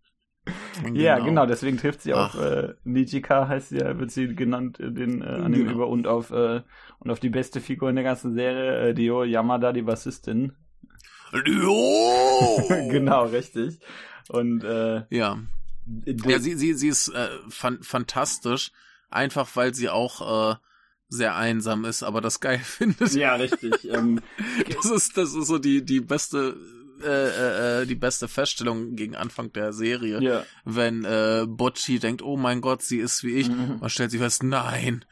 Ja, 0.92 1.18
genau, 1.18 1.46
deswegen 1.46 1.76
trifft 1.78 2.02
sie 2.02 2.12
auf 2.14 2.36
Ach. 2.38 2.40
äh, 2.40 2.74
Nijika, 2.84 3.48
heißt 3.48 3.70
sie 3.70 3.78
ja, 3.78 3.98
wird 3.98 4.10
sie 4.12 4.34
genannt, 4.34 4.76
den 4.78 5.22
äh, 5.22 5.24
Anime 5.24 5.64
Genau. 5.64 5.72
über 5.72 5.88
und 5.88 6.06
auf 6.06 6.30
äh, 6.30 6.62
und 7.00 7.10
auf 7.10 7.18
die 7.18 7.30
beste 7.30 7.60
Figur 7.60 7.88
in 7.90 7.96
der 7.96 8.04
ganzen 8.04 8.34
Serie, 8.34 8.90
äh, 8.90 8.94
Dio 8.94 9.24
Yamada, 9.24 9.72
die 9.72 9.82
Bassistin. 9.82 10.52
Jo! 11.46 12.62
genau, 12.90 13.24
richtig. 13.24 13.80
Und 14.28 14.64
äh, 14.64 15.02
Ja. 15.10 15.38
Ja, 16.04 16.38
sie, 16.40 16.54
sie, 16.54 16.74
sie 16.74 16.88
ist 16.88 17.08
äh, 17.08 17.28
fan 17.48 17.82
fantastisch, 17.82 18.70
einfach 19.08 19.48
weil 19.54 19.74
sie 19.74 19.88
auch 19.88 20.52
äh, 20.52 20.56
sehr 21.08 21.36
einsam 21.36 21.84
ist, 21.84 22.02
aber 22.02 22.20
das 22.20 22.40
geil 22.40 22.58
findet. 22.64 23.12
ja, 23.14 23.34
richtig. 23.36 23.88
ähm, 23.90 24.20
Das 24.74 24.86
ist, 24.90 25.16
das 25.16 25.34
ist 25.34 25.46
so 25.46 25.58
die, 25.58 25.84
die 25.84 26.00
beste, 26.00 26.56
äh, 27.02 27.06
äh, 27.08 27.82
äh, 27.82 27.86
die 27.86 27.94
beste 27.94 28.26
Feststellung 28.28 28.96
gegen 28.96 29.14
Anfang 29.16 29.52
der 29.52 29.72
Serie. 29.72 30.20
ja. 30.22 30.44
Wenn 30.64 31.04
äh, 31.04 31.44
Bocci 31.46 31.98
denkt, 31.98 32.22
oh 32.22 32.36
mein 32.36 32.60
Gott, 32.60 32.82
sie 32.82 32.98
ist 32.98 33.22
wie 33.22 33.34
ich, 33.34 33.48
Mhm. 33.48 33.78
man 33.80 33.90
stellt 33.90 34.10
sich 34.10 34.20
fest, 34.20 34.42
nein, 34.42 35.04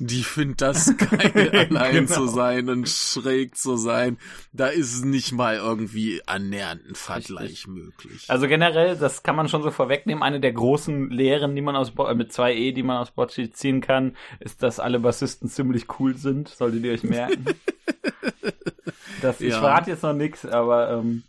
die 0.00 0.24
findet 0.24 0.60
das 0.60 0.96
geil, 0.98 1.68
allein 1.70 1.94
Genau. 2.06 2.12
zu 2.12 2.26
sein 2.26 2.68
und 2.68 2.88
schräg 2.88 3.56
zu 3.56 3.76
sein. 3.76 4.18
Da 4.52 4.66
ist 4.66 5.04
nicht 5.04 5.32
mal 5.32 5.56
irgendwie 5.56 6.20
annähernd 6.26 6.84
ein 6.88 6.94
Vergleich 6.94 7.66
möglich. 7.68 8.24
Also 8.28 8.48
generell, 8.48 8.96
das 8.96 9.22
kann 9.22 9.36
man 9.36 9.48
schon 9.48 9.62
so 9.62 9.70
vorwegnehmen. 9.70 10.22
Eine 10.22 10.40
der 10.40 10.52
großen 10.52 11.10
Lehren, 11.10 11.54
die 11.54 11.62
man 11.62 11.76
aus 11.76 11.92
Bo 11.92 12.06
äh, 12.06 12.14
mit 12.14 12.32
zwei 12.32 12.54
E, 12.54 12.72
die 12.72 12.82
man 12.82 12.96
aus 12.96 13.12
Bocci 13.12 13.50
ziehen 13.52 13.80
kann, 13.80 14.16
ist, 14.40 14.62
dass 14.64 14.80
alle 14.80 14.98
Bassisten 15.00 15.48
ziemlich 15.48 15.86
cool 16.00 16.16
sind. 16.16 16.48
Solltet 16.48 16.84
ihr 16.84 16.92
euch 16.92 17.04
merken. 17.04 17.44
das, 19.22 19.40
ich 19.40 19.50
Ja. 19.52 19.60
verrate 19.60 19.90
jetzt 19.90 20.02
noch 20.02 20.12
nichts, 20.12 20.44
aber 20.44 20.90
ähm, 20.90 21.22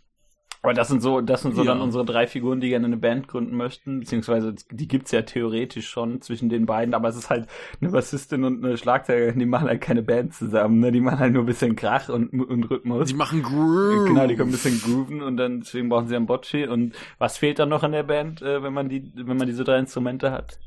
aber 0.66 0.74
das 0.74 0.88
sind 0.88 1.00
so, 1.00 1.20
das 1.20 1.42
sind 1.42 1.54
so 1.54 1.62
Ja. 1.62 1.72
dann 1.74 1.80
unsere 1.80 2.04
drei 2.04 2.26
Figuren, 2.26 2.58
die 2.60 2.70
gerne 2.70 2.86
eine 2.86 2.96
Band 2.96 3.28
gründen 3.28 3.56
möchten, 3.56 4.00
beziehungsweise 4.00 4.52
die 4.72 4.88
gibt's 4.88 5.12
ja 5.12 5.22
theoretisch 5.22 5.88
schon 5.88 6.20
zwischen 6.22 6.48
den 6.48 6.66
beiden, 6.66 6.92
aber 6.92 7.08
es 7.08 7.14
ist 7.14 7.30
halt 7.30 7.46
eine 7.80 7.90
Bassistin 7.90 8.42
und 8.42 8.64
eine 8.64 8.76
Schlagzeugerin, 8.76 9.38
die 9.38 9.46
machen 9.46 9.68
halt 9.68 9.80
keine 9.80 10.02
Band 10.02 10.34
zusammen, 10.34 10.80
ne? 10.80 10.90
Die 10.90 11.00
machen 11.00 11.20
halt 11.20 11.32
nur 11.34 11.44
ein 11.44 11.46
bisschen 11.46 11.76
Krach 11.76 12.08
und, 12.08 12.30
und 12.32 12.64
Rhythmus. 12.68 13.08
Die 13.08 13.14
machen 13.14 13.44
Groove. 13.44 14.08
Genau, 14.08 14.26
die 14.26 14.34
können 14.34 14.48
ein 14.48 14.52
bisschen 14.52 14.80
grooven 14.80 15.22
und 15.22 15.36
dann 15.36 15.60
deswegen 15.60 15.88
brauchen 15.88 16.08
sie 16.08 16.16
einen 16.16 16.26
Bocci. 16.26 16.66
Und 16.66 16.96
was 17.18 17.38
fehlt 17.38 17.60
dann 17.60 17.68
noch 17.68 17.84
in 17.84 17.92
der 17.92 18.02
Band, 18.02 18.42
äh, 18.42 18.60
wenn 18.64 18.72
man 18.72 18.88
die, 18.88 19.12
wenn 19.14 19.36
man 19.36 19.46
diese 19.46 19.62
drei 19.62 19.78
Instrumente 19.78 20.32
hat? 20.32 20.58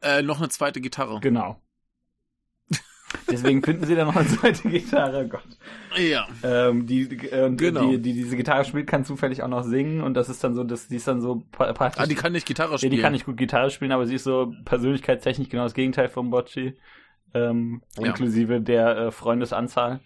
Äh, 0.00 0.22
noch 0.22 0.38
eine 0.38 0.48
zweite 0.48 0.80
Gitarre. 0.80 1.20
Genau. 1.20 1.60
Deswegen 3.30 3.62
finden 3.62 3.84
sie 3.84 3.94
dann 3.94 4.06
noch 4.08 4.16
eine 4.16 4.26
zweite 4.28 4.68
Gitarre, 4.68 5.24
oh 5.24 5.28
Gott. 5.28 5.46
Ja. 5.98 6.26
Ähm, 6.42 6.86
die, 6.86 7.02
äh, 7.28 7.50
Genau. 7.56 7.90
die, 7.90 7.98
die 8.00 8.12
diese 8.14 8.36
Gitarre 8.36 8.64
spielt, 8.64 8.86
kann 8.86 9.04
zufällig 9.04 9.42
auch 9.42 9.48
noch 9.48 9.62
singen 9.64 10.00
und 10.00 10.14
das 10.14 10.28
ist 10.28 10.42
dann 10.44 10.54
so, 10.54 10.64
das, 10.64 10.88
die 10.88 10.96
ist 10.96 11.08
dann 11.08 11.20
so 11.20 11.42
pra- 11.52 11.72
praktisch. 11.72 12.02
Ah, 12.02 12.06
die 12.06 12.14
kann 12.14 12.32
nicht 12.32 12.46
Gitarre 12.46 12.72
ja, 12.72 12.78
spielen. 12.78 12.92
die 12.92 12.98
kann 13.00 13.12
nicht 13.12 13.26
gut 13.26 13.36
Gitarre 13.36 13.70
spielen, 13.70 13.92
aber 13.92 14.06
sie 14.06 14.14
ist 14.16 14.24
so 14.24 14.52
persönlichkeitstechnisch 14.64 15.48
genau 15.48 15.64
das 15.64 15.74
Gegenteil 15.74 16.08
vom 16.08 16.30
Bocci. 16.30 16.74
Ähm, 17.34 17.82
Ja. 17.98 18.06
Inklusive 18.06 18.60
der 18.60 18.96
äh, 18.96 19.10
Freundesanzahl. 19.10 20.00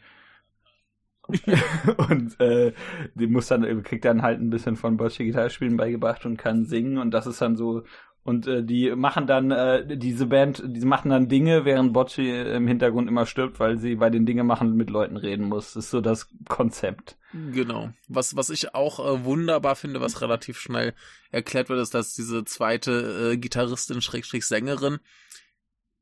und 2.09 2.41
äh, 2.41 2.73
die 3.15 3.27
muss 3.29 3.47
dann, 3.47 3.83
kriegt 3.85 4.05
dann 4.05 4.23
halt 4.23 4.41
ein 4.41 4.51
bisschen 4.51 4.75
von 4.77 4.97
Bocci 4.97 5.25
Gitarre 5.27 5.51
spielen 5.51 5.77
beigebracht 5.77 6.27
und 6.27 6.37
kann 6.37 6.65
singen 6.65 6.99
und 6.99 7.13
das 7.13 7.27
ist 7.29 7.41
dann 7.41 7.57
so 7.57 7.83
Und 8.23 8.47
äh, 8.47 8.63
die 8.63 8.95
machen 8.95 9.27
dann, 9.27 9.51
äh, 9.51 9.97
diese 9.97 10.27
Band, 10.27 10.63
die 10.65 10.85
machen 10.85 11.11
dann 11.11 11.29
Dinge, 11.29 11.65
während 11.65 11.93
Bocci 11.93 12.31
im 12.31 12.67
Hintergrund 12.67 13.09
immer 13.09 13.25
stirbt, 13.25 13.59
weil 13.61 13.79
sie 13.79 13.95
bei 13.95 14.11
den 14.11 14.27
Dinge 14.27 14.45
machen 14.45 14.77
mit 14.77 14.91
Leuten 14.91 15.17
reden 15.17 15.49
muss. 15.49 15.73
Das 15.73 15.85
ist 15.85 15.91
so 15.91 16.01
das 16.01 16.29
Konzept. 16.49 17.17
Genau. 17.33 17.91
Was, 18.09 18.37
was 18.37 18.51
ich 18.51 18.75
auch 18.75 18.99
äh, 18.99 19.25
wunderbar 19.25 19.75
finde, 19.75 20.01
was 20.01 20.21
relativ 20.21 20.59
schnell 20.59 20.95
erklärt 21.31 21.71
wird, 21.71 21.81
ist, 21.81 21.95
dass 21.95 22.15
diese 22.15 22.45
zweite 22.45 23.33
äh, 23.33 23.37
Gitarristin, 23.39 24.03
Schrägstrich 24.03 24.47
Sängerin, 24.47 24.99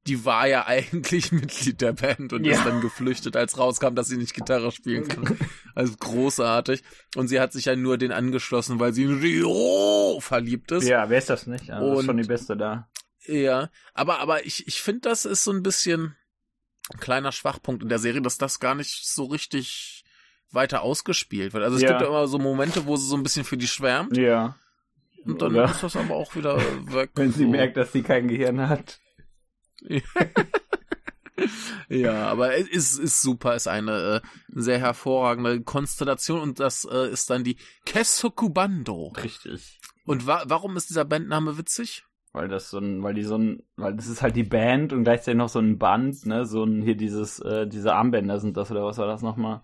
die 0.09 0.25
war 0.25 0.47
ja 0.49 0.67
eigentlich 0.67 1.31
Mitglied 1.33 1.81
der 1.81 1.93
Band 1.93 2.33
und 2.33 2.45
Ja. 2.45 2.55
ist 2.55 2.65
dann 2.67 2.81
geflüchtet, 2.81 3.37
als 3.37 3.59
rauskam, 3.59 3.95
dass 3.95 4.09
sie 4.09 4.17
nicht 4.17 4.35
Gitarre 4.35 4.73
spielen 4.73 5.07
kann. 5.09 5.38
Also 5.75 5.95
großartig. 6.00 6.83
Und 7.15 7.29
sie 7.29 7.38
hat 7.38 7.53
sich 7.53 7.67
ja 7.67 7.77
nur 7.77 7.99
den 7.99 8.11
angeschlossen, 8.11 8.81
weil 8.81 8.93
sie 8.93 9.05
in 9.05 9.21
Rio 9.21 10.19
verliebt 10.21 10.73
ist. 10.73 10.88
Ja, 10.88 11.09
wer 11.09 11.19
ist 11.19 11.31
das 11.31 11.47
nicht? 11.47 11.71
Also, 11.71 11.91
das 11.91 11.99
ist 12.00 12.07
schon 12.07 12.17
Und- 12.17 12.23
die 12.23 12.29
Beste 12.29 12.57
da. 12.57 12.88
Ja, 13.27 13.71
aber, 13.95 14.19
aber 14.19 14.45
ich, 14.45 14.67
ich 14.67 14.83
finde, 14.83 15.03
das 15.03 15.25
ist 15.25 15.45
so 15.45 15.53
ein 15.53 15.62
bisschen 15.62 16.17
ein 16.93 16.99
kleiner 16.99 17.31
Schwachpunkt 17.31 17.83
in 17.85 17.88
der 17.91 17.99
Serie, 18.00 18.23
dass 18.23 18.38
das 18.38 18.59
gar 18.59 18.75
nicht 18.75 19.07
so 19.07 19.27
richtig 19.27 20.05
weiter 20.50 20.83
ausgespielt 20.83 21.53
wird. 21.53 21.62
Also 21.62 21.77
es 21.77 21.83
Ja. 21.83 21.91
gibt 21.91 22.00
ja 22.00 22.07
immer 22.09 22.27
so 22.27 22.38
Momente, 22.38 22.87
wo 22.87 22.97
sie 22.97 23.07
so 23.07 23.17
ein 23.17 23.23
bisschen 23.23 23.45
für 23.45 23.59
die 23.59 23.69
schwärmt 23.69 24.17
Ja. 24.17 24.57
und 25.27 25.43
dann 25.43 25.53
Oder? 25.53 25.67
ist 25.67 25.83
das 25.83 25.95
aber 25.95 26.15
auch 26.17 26.35
wieder 26.35 26.57
weg. 26.93 27.11
Wenn 27.15 27.33
sie 27.33 27.45
so. 27.45 27.50
merkt, 27.50 27.77
dass 27.77 27.93
sie 27.93 28.03
kein 28.03 28.27
Gehirn 28.27 28.69
hat. 28.69 28.99
Ja, 31.88 32.26
aber 32.26 32.56
es 32.56 32.66
ist, 32.68 32.99
ist 32.99 33.23
super, 33.23 33.54
ist 33.54 33.68
eine 33.68 34.20
äh, 34.25 34.28
sehr 34.49 34.78
hervorragende 34.80 35.61
Konstellation 35.62 36.40
und 36.40 36.58
das 36.58 36.85
äh, 36.85 37.08
ist 37.12 37.30
dann 37.30 37.44
die 37.44 37.56
Kesokubando. 37.87 39.12
Richtig. 39.23 39.78
Und 40.04 40.26
wa 40.26 40.42
warum 40.47 40.76
ist 40.76 40.90
dieser 40.90 41.04
Bandname 41.04 41.56
witzig? 41.56 42.04
Weil 42.32 42.49
das 42.49 42.70
so 42.70 42.78
ein, 42.78 43.02
weil 43.04 43.14
die 43.14 43.23
so 43.23 43.37
ein, 43.38 43.62
weil 43.76 43.94
das 43.94 44.08
ist 44.08 44.20
halt 44.20 44.35
die 44.35 44.42
Band 44.42 44.92
und 44.92 45.04
gleichzeitig 45.04 45.38
noch 45.38 45.49
so 45.49 45.61
ein 45.61 45.78
Band, 45.78 46.26
ne, 46.26 46.44
so 46.44 46.64
ein, 46.64 46.82
hier 46.82 46.97
dieses, 46.97 47.38
äh, 47.38 47.68
diese 47.68 47.94
Armbänder 47.94 48.40
sind 48.40 48.56
das 48.56 48.70
oder 48.73 48.85
was 48.85 48.99
war 48.99 49.06
das 49.06 49.23
nochmal? 49.23 49.62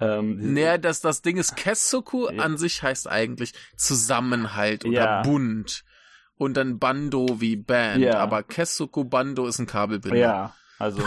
Ähm, 0.00 0.54
Naja, 0.54 0.78
das, 0.78 1.00
das 1.00 1.20
Ding 1.20 1.36
ist, 1.36 1.56
Kesoku 1.56 2.28
Ja. 2.30 2.44
an 2.44 2.56
sich 2.58 2.82
heißt 2.82 3.10
eigentlich 3.10 3.54
Zusammenhalt 3.76 4.84
oder 4.84 4.94
Ja. 4.94 5.22
Bund. 5.22 5.84
Und 6.42 6.56
dann 6.56 6.80
Bando 6.80 7.40
wie 7.40 7.54
Band. 7.54 8.02
Ja. 8.02 8.18
Aber 8.18 8.42
Kesoku 8.42 9.04
Bando 9.04 9.46
ist 9.46 9.60
ein 9.60 9.66
Kabelbinder. 9.66 10.18
Ja, 10.18 10.54
also 10.76 11.00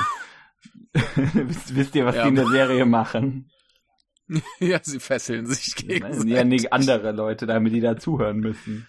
wisst, 0.94 1.76
wisst 1.76 1.94
ihr, 1.96 2.06
was 2.06 2.16
Ja. 2.16 2.24
die 2.24 2.30
in 2.30 2.36
der 2.36 2.48
Serie 2.48 2.86
machen? 2.86 3.50
ja, 4.60 4.80
sie 4.82 5.02
fesseln 5.02 5.46
sich 5.46 5.76
gegenseitig. 5.76 6.32
Ja, 6.32 6.46
nee, 6.46 6.66
andere 6.72 7.12
Leute, 7.12 7.46
damit 7.48 7.74
die 7.74 7.82
da 7.82 7.98
zuhören 7.98 8.40
müssen. 8.40 8.88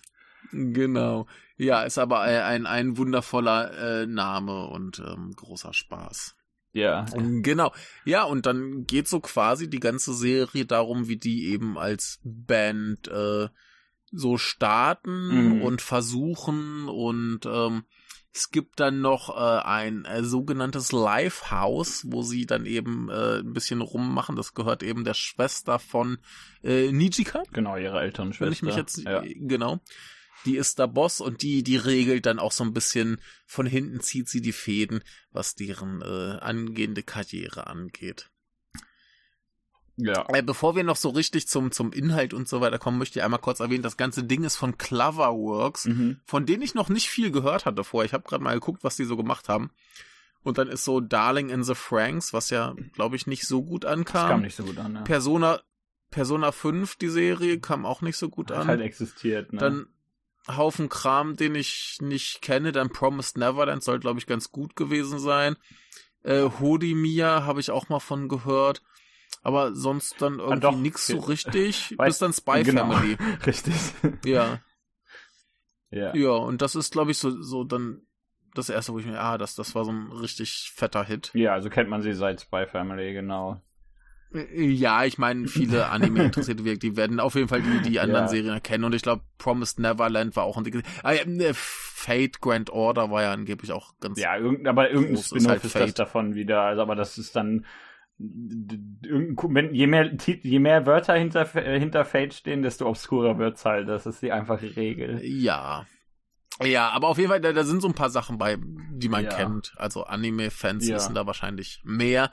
Genau. 0.53 1.27
Ja, 1.57 1.83
ist 1.83 1.99
aber 1.99 2.21
ein, 2.21 2.65
ein 2.65 2.97
wundervoller 2.97 4.03
äh, 4.03 4.07
Name 4.07 4.69
und 4.69 5.01
ähm, 5.01 5.33
großer 5.35 5.73
Spaß. 5.73 6.37
Ja. 6.73 7.07
Genau. 7.17 7.73
Ja, 8.05 8.23
und 8.23 8.47
dann 8.47 8.85
geht 8.87 9.09
so 9.09 9.19
quasi 9.19 9.69
die 9.69 9.81
ganze 9.81 10.15
Serie 10.15 10.65
darum, 10.65 11.09
wie 11.09 11.17
die 11.17 11.49
eben 11.49 11.77
als 11.77 12.21
Band 12.23 13.09
äh, 13.09 13.49
so 14.13 14.39
starten 14.39 15.57
Mhm. 15.57 15.63
und 15.63 15.83
versuchen 15.83 16.89
und 16.89 17.41
ähm, 17.47 17.85
es 18.33 18.51
gibt 18.51 18.81
dann 18.81 19.01
noch 19.01 19.31
äh, 19.35 19.63
ein 19.65 20.05
äh, 20.05 20.23
sogenanntes 20.23 20.93
Livehouse, 20.93 22.05
wo 22.07 22.21
sie 22.23 22.45
dann 22.45 22.67
eben 22.67 23.09
äh, 23.09 23.39
ein 23.39 23.53
bisschen 23.55 23.81
rummachen. 23.81 24.37
Das 24.37 24.53
gehört 24.53 24.83
eben 24.83 25.05
der 25.05 25.15
Schwester 25.15 25.79
von 25.79 26.19
äh, 26.63 26.93
Nijika, 26.93 27.43
Genau, 27.53 27.77
ihre 27.77 27.99
Eltern, 28.01 28.33
Schwester. 28.35 28.45
wenn 28.47 28.53
ich 28.53 28.63
mich 28.63 28.77
jetzt 28.77 28.99
ja. 28.99 29.23
genau. 29.25 29.81
Die 30.45 30.57
ist 30.59 30.79
der 30.79 30.87
Boss 30.87 31.21
und 31.21 31.43
die 31.43 31.63
die 31.63 31.77
regelt 31.79 32.27
dann 32.27 32.39
auch 32.39 32.53
so 32.53 32.63
ein 32.63 32.75
bisschen 32.75 33.21
von 33.47 33.67
hinten 33.67 34.01
zieht 34.01 34.29
sie 34.29 34.43
die 34.43 34.53
Fäden, 34.53 35.03
was 35.33 35.55
deren 35.55 36.03
äh, 36.03 36.39
angehende 36.39 37.03
Karriere 37.03 37.67
angeht. 37.67 38.31
Ja. 39.97 40.25
Äh, 40.29 40.43
bevor 40.43 40.77
wir 40.77 40.85
noch 40.85 40.97
so 40.97 41.09
richtig 41.11 41.49
zum 41.49 41.73
zum 41.73 41.93
Inhalt 41.93 42.35
und 42.35 42.49
so 42.49 42.61
weiter 42.61 42.79
kommen, 42.79 42.99
möchte 42.99 43.19
ich 43.19 43.25
einmal 43.25 43.41
kurz 43.41 43.61
erwähnen, 43.61 43.83
das 43.83 43.97
ganze 43.97 44.25
Ding 44.25 44.45
ist 44.45 44.57
von 44.57 44.77
Cloverworks, 44.79 45.87
Mhm. 45.87 46.21
von 46.25 46.47
denen 46.47 46.63
ich 46.63 46.75
noch 46.75 46.89
nicht 46.89 47.09
viel 47.09 47.31
gehört 47.31 47.65
hatte 47.67 47.83
vorher. 47.85 48.07
Ich 48.07 48.13
habe 48.13 48.25
gerade 48.29 48.43
mal 48.45 48.55
geguckt, 48.55 48.85
was 48.85 48.97
die 48.97 49.05
so 49.05 49.17
gemacht 49.17 49.49
haben. 49.49 49.71
Und 50.43 50.59
dann 50.59 50.69
ist 50.69 50.85
so 50.85 51.01
Darling 51.01 51.49
in 51.51 51.65
the 51.65 51.75
Franks, 51.75 52.33
was 52.33 52.51
ja, 52.51 52.75
glaube 52.93 53.17
ich, 53.17 53.27
nicht 53.27 53.47
so 53.49 53.63
gut 53.65 53.83
Das 53.85 53.93
ankam. 53.93 54.29
kam 54.29 54.43
nicht 54.43 54.55
so 54.57 54.65
gut 54.65 54.79
an, 54.79 54.93
ne? 54.93 55.03
Persona 55.05 55.61
Persona 56.11 56.53
5, 56.53 56.95
die 56.97 57.09
Serie, 57.09 57.59
kam 57.59 57.85
auch 57.85 58.01
nicht 58.01 58.17
so 58.17 58.29
gut 58.29 58.53
Hat 58.53 58.59
an. 58.59 58.67
halt 58.69 58.81
existiert, 58.81 59.53
ne? 59.53 59.59
Dann 59.59 59.87
Haufen 60.49 60.89
Kram, 60.89 61.35
den 61.35 61.57
ich 61.57 61.99
nicht 62.01 62.41
kenne. 62.43 62.71
Dann 62.71 62.91
Promised 62.91 63.37
Neverland 63.37 63.83
soll, 63.83 63.99
glaube 63.99 64.21
ich, 64.21 64.27
ganz 64.29 64.53
gut 64.53 64.77
gewesen 64.77 65.19
sein. 65.19 65.57
Äh, 66.23 66.49
Hodimia 66.61 67.43
habe 67.45 67.59
ich 67.59 67.73
auch 67.73 67.89
mal 67.89 67.99
von 67.99 68.29
gehört. 68.29 68.83
Aber 69.47 69.77
sonst 69.77 70.21
dann 70.21 70.41
irgendwie 70.41 70.59
doch. 70.59 70.77
nix 70.77 71.07
so 71.07 71.19
richtig. 71.21 71.95
Bis 72.05 72.19
dann 72.19 72.33
Spy 72.33 72.65
genau. 72.65 72.91
Family. 72.91 73.17
Richtig. 73.47 73.77
Ja. 74.25 74.59
ja. 75.93 76.13
Ja, 76.17 76.31
und 76.31 76.63
das 76.63 76.75
ist, 76.75 76.91
glaube 76.91 77.13
ich, 77.13 77.19
so, 77.19 77.31
so 77.41 77.63
dann 77.63 78.03
das 78.55 78.71
erste, 78.71 78.93
wo 78.93 78.99
ich 78.99 79.07
mir, 79.07 79.21
ah, 79.21 79.39
das, 79.39 79.55
das 79.55 79.77
war 79.77 79.85
so 79.85 79.93
ein 79.93 80.11
richtig 80.11 80.73
fetter 80.75 81.05
Hit. 81.05 81.31
Ja, 81.33 81.53
also 81.53 81.71
kennt 81.71 81.89
man 81.89 82.03
sie 82.03 82.13
seit 82.13 82.41
Spy 82.41 82.67
Family, 82.67 83.13
genau. 83.13 83.63
Ja, 84.33 85.05
ich 85.05 85.17
meine, 85.17 85.47
viele 85.47 85.91
Anime-Interessierte, 85.91 86.65
die 86.65 86.97
werden 86.97 87.21
auf 87.21 87.37
jeden 87.37 87.47
Fall 87.47 87.63
die, 87.63 87.89
die 87.89 88.01
anderen 88.01 88.25
Ja. 88.25 88.29
Serien 88.29 88.55
erkennen. 88.55 88.83
Und 88.83 88.97
ich 88.97 89.03
glaube, 89.03 89.23
Promised 89.39 89.79
Neverland 89.79 90.35
war 90.35 90.43
auch 90.43 90.57
ein 90.57 90.65
dickes. 90.65 90.83
Ah, 91.05 91.13
ja, 91.13 91.25
ne, 91.25 91.53
Fate 91.55 92.41
Grand 92.41 92.71
Order 92.71 93.13
war 93.13 93.23
ja 93.23 93.33
angeblich 93.33 93.71
auch 93.71 93.93
ganz. 94.01 94.19
Ja, 94.19 94.37
irgendein, 94.37 94.67
aber 94.67 94.91
irgendein 94.91 95.15
Groß 95.15 95.21
ist 95.21 95.29
Spin-off 95.29 95.51
halt 95.51 95.65
ist 95.65 95.77
das 95.77 95.95
davon 95.95 96.35
wieder. 96.35 96.63
Also, 96.63 96.83
aber 96.83 96.97
das 96.97 97.17
ist 97.17 97.37
dann 97.37 97.65
wenn, 98.19 99.75
je 99.75 99.87
mehr 99.87 100.17
je 100.43 100.59
mehr 100.59 100.87
Wörter 100.87 101.15
hinter 101.15 101.55
äh, 101.57 101.79
hinter 101.79 102.05
Fate 102.05 102.35
stehen, 102.35 102.63
desto 102.63 102.87
obskurer 102.89 103.39
wird's 103.39 103.65
halt. 103.65 103.89
Das 103.89 104.07
ist 104.07 104.23
die 104.23 104.33
einfache 104.33 104.75
Regel. 104.77 105.21
Ja. 105.25 105.87
Ja, 106.63 106.89
aber 106.91 107.09
auf 107.09 107.19
jeden 107.19 107.29
Fall, 107.29 107.43
da, 107.43 107.53
da 107.53 107.65
sind 107.65 107.83
so 107.83 107.89
ein 107.89 107.95
paar 107.95 108.09
Sachen 108.09 108.39
bei, 108.39 108.57
die 108.59 109.11
man 109.11 109.25
Ja. 109.25 109.31
kennt. 109.31 109.75
Also 109.77 110.05
Anime-Fans 110.05 110.89
Ja. 110.89 110.97
wissen 110.97 111.15
da 111.15 111.27
wahrscheinlich 111.27 111.81
mehr. 111.85 112.31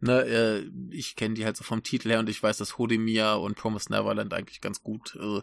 Ne, 0.00 0.20
äh, 0.22 0.70
ich 0.90 1.16
kenne 1.16 1.34
die 1.34 1.44
halt 1.44 1.56
so 1.56 1.64
vom 1.64 1.82
Titel 1.82 2.10
her 2.10 2.18
und 2.18 2.28
ich 2.28 2.42
weiß, 2.42 2.58
dass 2.58 2.76
Hodemia 2.76 3.34
und 3.34 3.56
Promised 3.56 3.88
Neverland 3.88 4.34
eigentlich 4.34 4.60
ganz 4.60 4.82
gut 4.82 5.16
äh, 5.18 5.40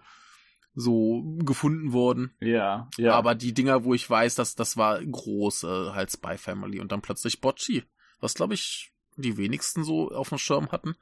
so 0.76 1.24
gefunden 1.40 1.94
wurden. 1.94 2.36
Ja, 2.40 2.90
ja. 2.98 3.14
Aber 3.16 3.34
die 3.36 3.54
Dinger, 3.54 3.84
wo 3.86 3.94
ich 3.96 4.08
weiß, 4.08 4.36
dass 4.36 4.56
das 4.56 4.78
war 4.78 5.04
groß, 5.04 5.64
äh, 5.64 5.90
halt 5.94 6.12
Spy 6.12 6.38
Family 6.38 6.80
und 6.80 6.92
dann 6.92 7.02
plötzlich 7.02 7.42
Bocci. 7.42 7.84
Was 8.20 8.34
glaube 8.36 8.54
ich 8.54 8.92
die 9.22 9.38
wenigsten 9.38 9.84
so 9.84 10.10
auf 10.12 10.30
dem 10.30 10.38
Schirm 10.38 10.72
hatten. 10.72 10.96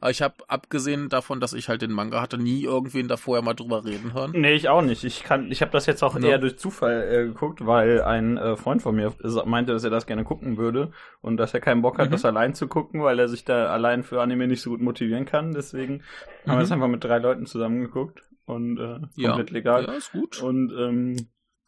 Aber 0.00 0.10
ich 0.10 0.20
habe 0.20 0.34
abgesehen 0.48 1.08
davon, 1.08 1.40
dass 1.40 1.54
ich 1.54 1.68
halt 1.70 1.80
den 1.80 1.92
Manga 1.92 2.20
hatte, 2.20 2.36
nie 2.36 2.62
irgendwen 2.62 3.08
da 3.08 3.16
vorher 3.16 3.42
mal 3.42 3.54
drüber 3.54 3.84
reden 3.86 4.12
hören. 4.12 4.32
Nee, 4.34 4.52
ich 4.52 4.68
auch 4.68 4.82
nicht. 4.82 5.02
Ich 5.04 5.22
kann, 5.24 5.50
ich 5.50 5.62
habe 5.62 5.72
das 5.72 5.86
jetzt 5.86 6.02
auch 6.02 6.18
Ja. 6.18 6.28
eher 6.30 6.38
durch 6.38 6.58
Zufall 6.58 7.02
äh, 7.10 7.24
geguckt, 7.26 7.64
weil 7.64 8.02
ein 8.02 8.36
äh, 8.36 8.56
Freund 8.56 8.82
von 8.82 8.94
mir 8.96 9.14
meinte, 9.46 9.72
dass 9.72 9.82
er 9.84 9.90
das 9.90 10.06
gerne 10.06 10.24
gucken 10.24 10.58
würde 10.58 10.92
und 11.22 11.38
dass 11.38 11.54
er 11.54 11.60
keinen 11.60 11.80
Bock 11.80 11.98
hat, 11.98 12.08
Mhm. 12.08 12.12
das 12.12 12.24
allein 12.26 12.52
zu 12.54 12.68
gucken, 12.68 13.02
weil 13.02 13.18
er 13.18 13.28
sich 13.28 13.44
da 13.44 13.66
allein 13.68 14.02
für 14.02 14.20
Anime 14.20 14.46
nicht 14.46 14.60
so 14.60 14.70
gut 14.70 14.82
motivieren 14.82 15.24
kann. 15.24 15.52
Deswegen 15.52 16.02
haben 16.42 16.46
wir 16.46 16.54
Mhm. 16.56 16.60
das 16.60 16.72
einfach 16.72 16.88
mit 16.88 17.02
drei 17.02 17.18
Leuten 17.18 17.46
zusammengeguckt 17.46 18.20
und 18.44 18.78
äh, 18.78 18.98
Ja. 19.14 19.28
komplett 19.30 19.50
legal. 19.52 19.84
Ja, 19.86 19.92
ist 19.94 20.12
gut. 20.12 20.42
Und 20.42 20.70
ähm, 20.78 21.16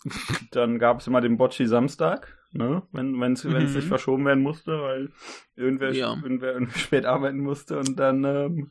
dann 0.51 0.79
gab 0.79 1.01
es 1.01 1.07
immer 1.07 1.21
den 1.23 1.37
Bocci 1.39 1.67
Samstag, 1.67 2.37
ne? 2.57 2.83
Wenn 2.93 3.21
wenn 3.21 3.33
es 3.33 3.45
Mhm. 3.45 3.69
sich 3.69 3.85
verschoben 3.87 4.25
werden 4.27 4.43
musste, 4.43 4.81
weil 4.83 5.11
irgendwer, 5.55 5.93
Ja. 5.93 6.15
irgendwer 6.23 6.61
spät 6.77 7.05
arbeiten 7.07 7.39
musste 7.41 7.79
und 7.79 7.97
dann 7.99 8.25
ähm, 8.25 8.71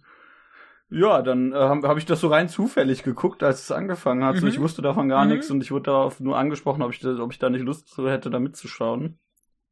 ja, 0.89 1.21
dann 1.23 1.51
äh, 1.51 1.55
habe 1.55 1.87
hab 1.87 1.97
ich 1.97 2.05
das 2.05 2.21
so 2.21 2.27
rein 2.27 2.47
zufällig 2.47 3.01
geguckt, 3.03 3.41
als 3.41 3.63
es 3.63 3.71
angefangen 3.71 4.23
hat. 4.23 4.37
So, 4.37 4.45
Mhm. 4.45 4.51
ich 4.51 4.59
wusste 4.59 4.81
davon 4.83 5.09
gar 5.09 5.25
Mhm. 5.25 5.31
nichts 5.31 5.49
und 5.49 5.61
ich 5.61 5.71
wurde 5.71 5.83
darauf 5.85 6.19
nur 6.19 6.37
angesprochen, 6.37 6.83
ob 6.83 6.91
ich, 6.93 6.99
da, 6.99 7.17
ob 7.19 7.31
ich 7.31 7.39
da 7.39 7.49
nicht 7.49 7.63
Lust 7.63 7.87
zu 7.87 8.07
hätte, 8.09 8.29
da 8.29 8.39
mitzuschauen. 8.39 9.17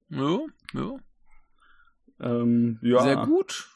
Ja, 0.09 0.39
ja. 0.73 0.95
Ähm, 2.19 2.79
ja. 2.81 2.99
Sehr 3.01 3.17
gut. 3.17 3.69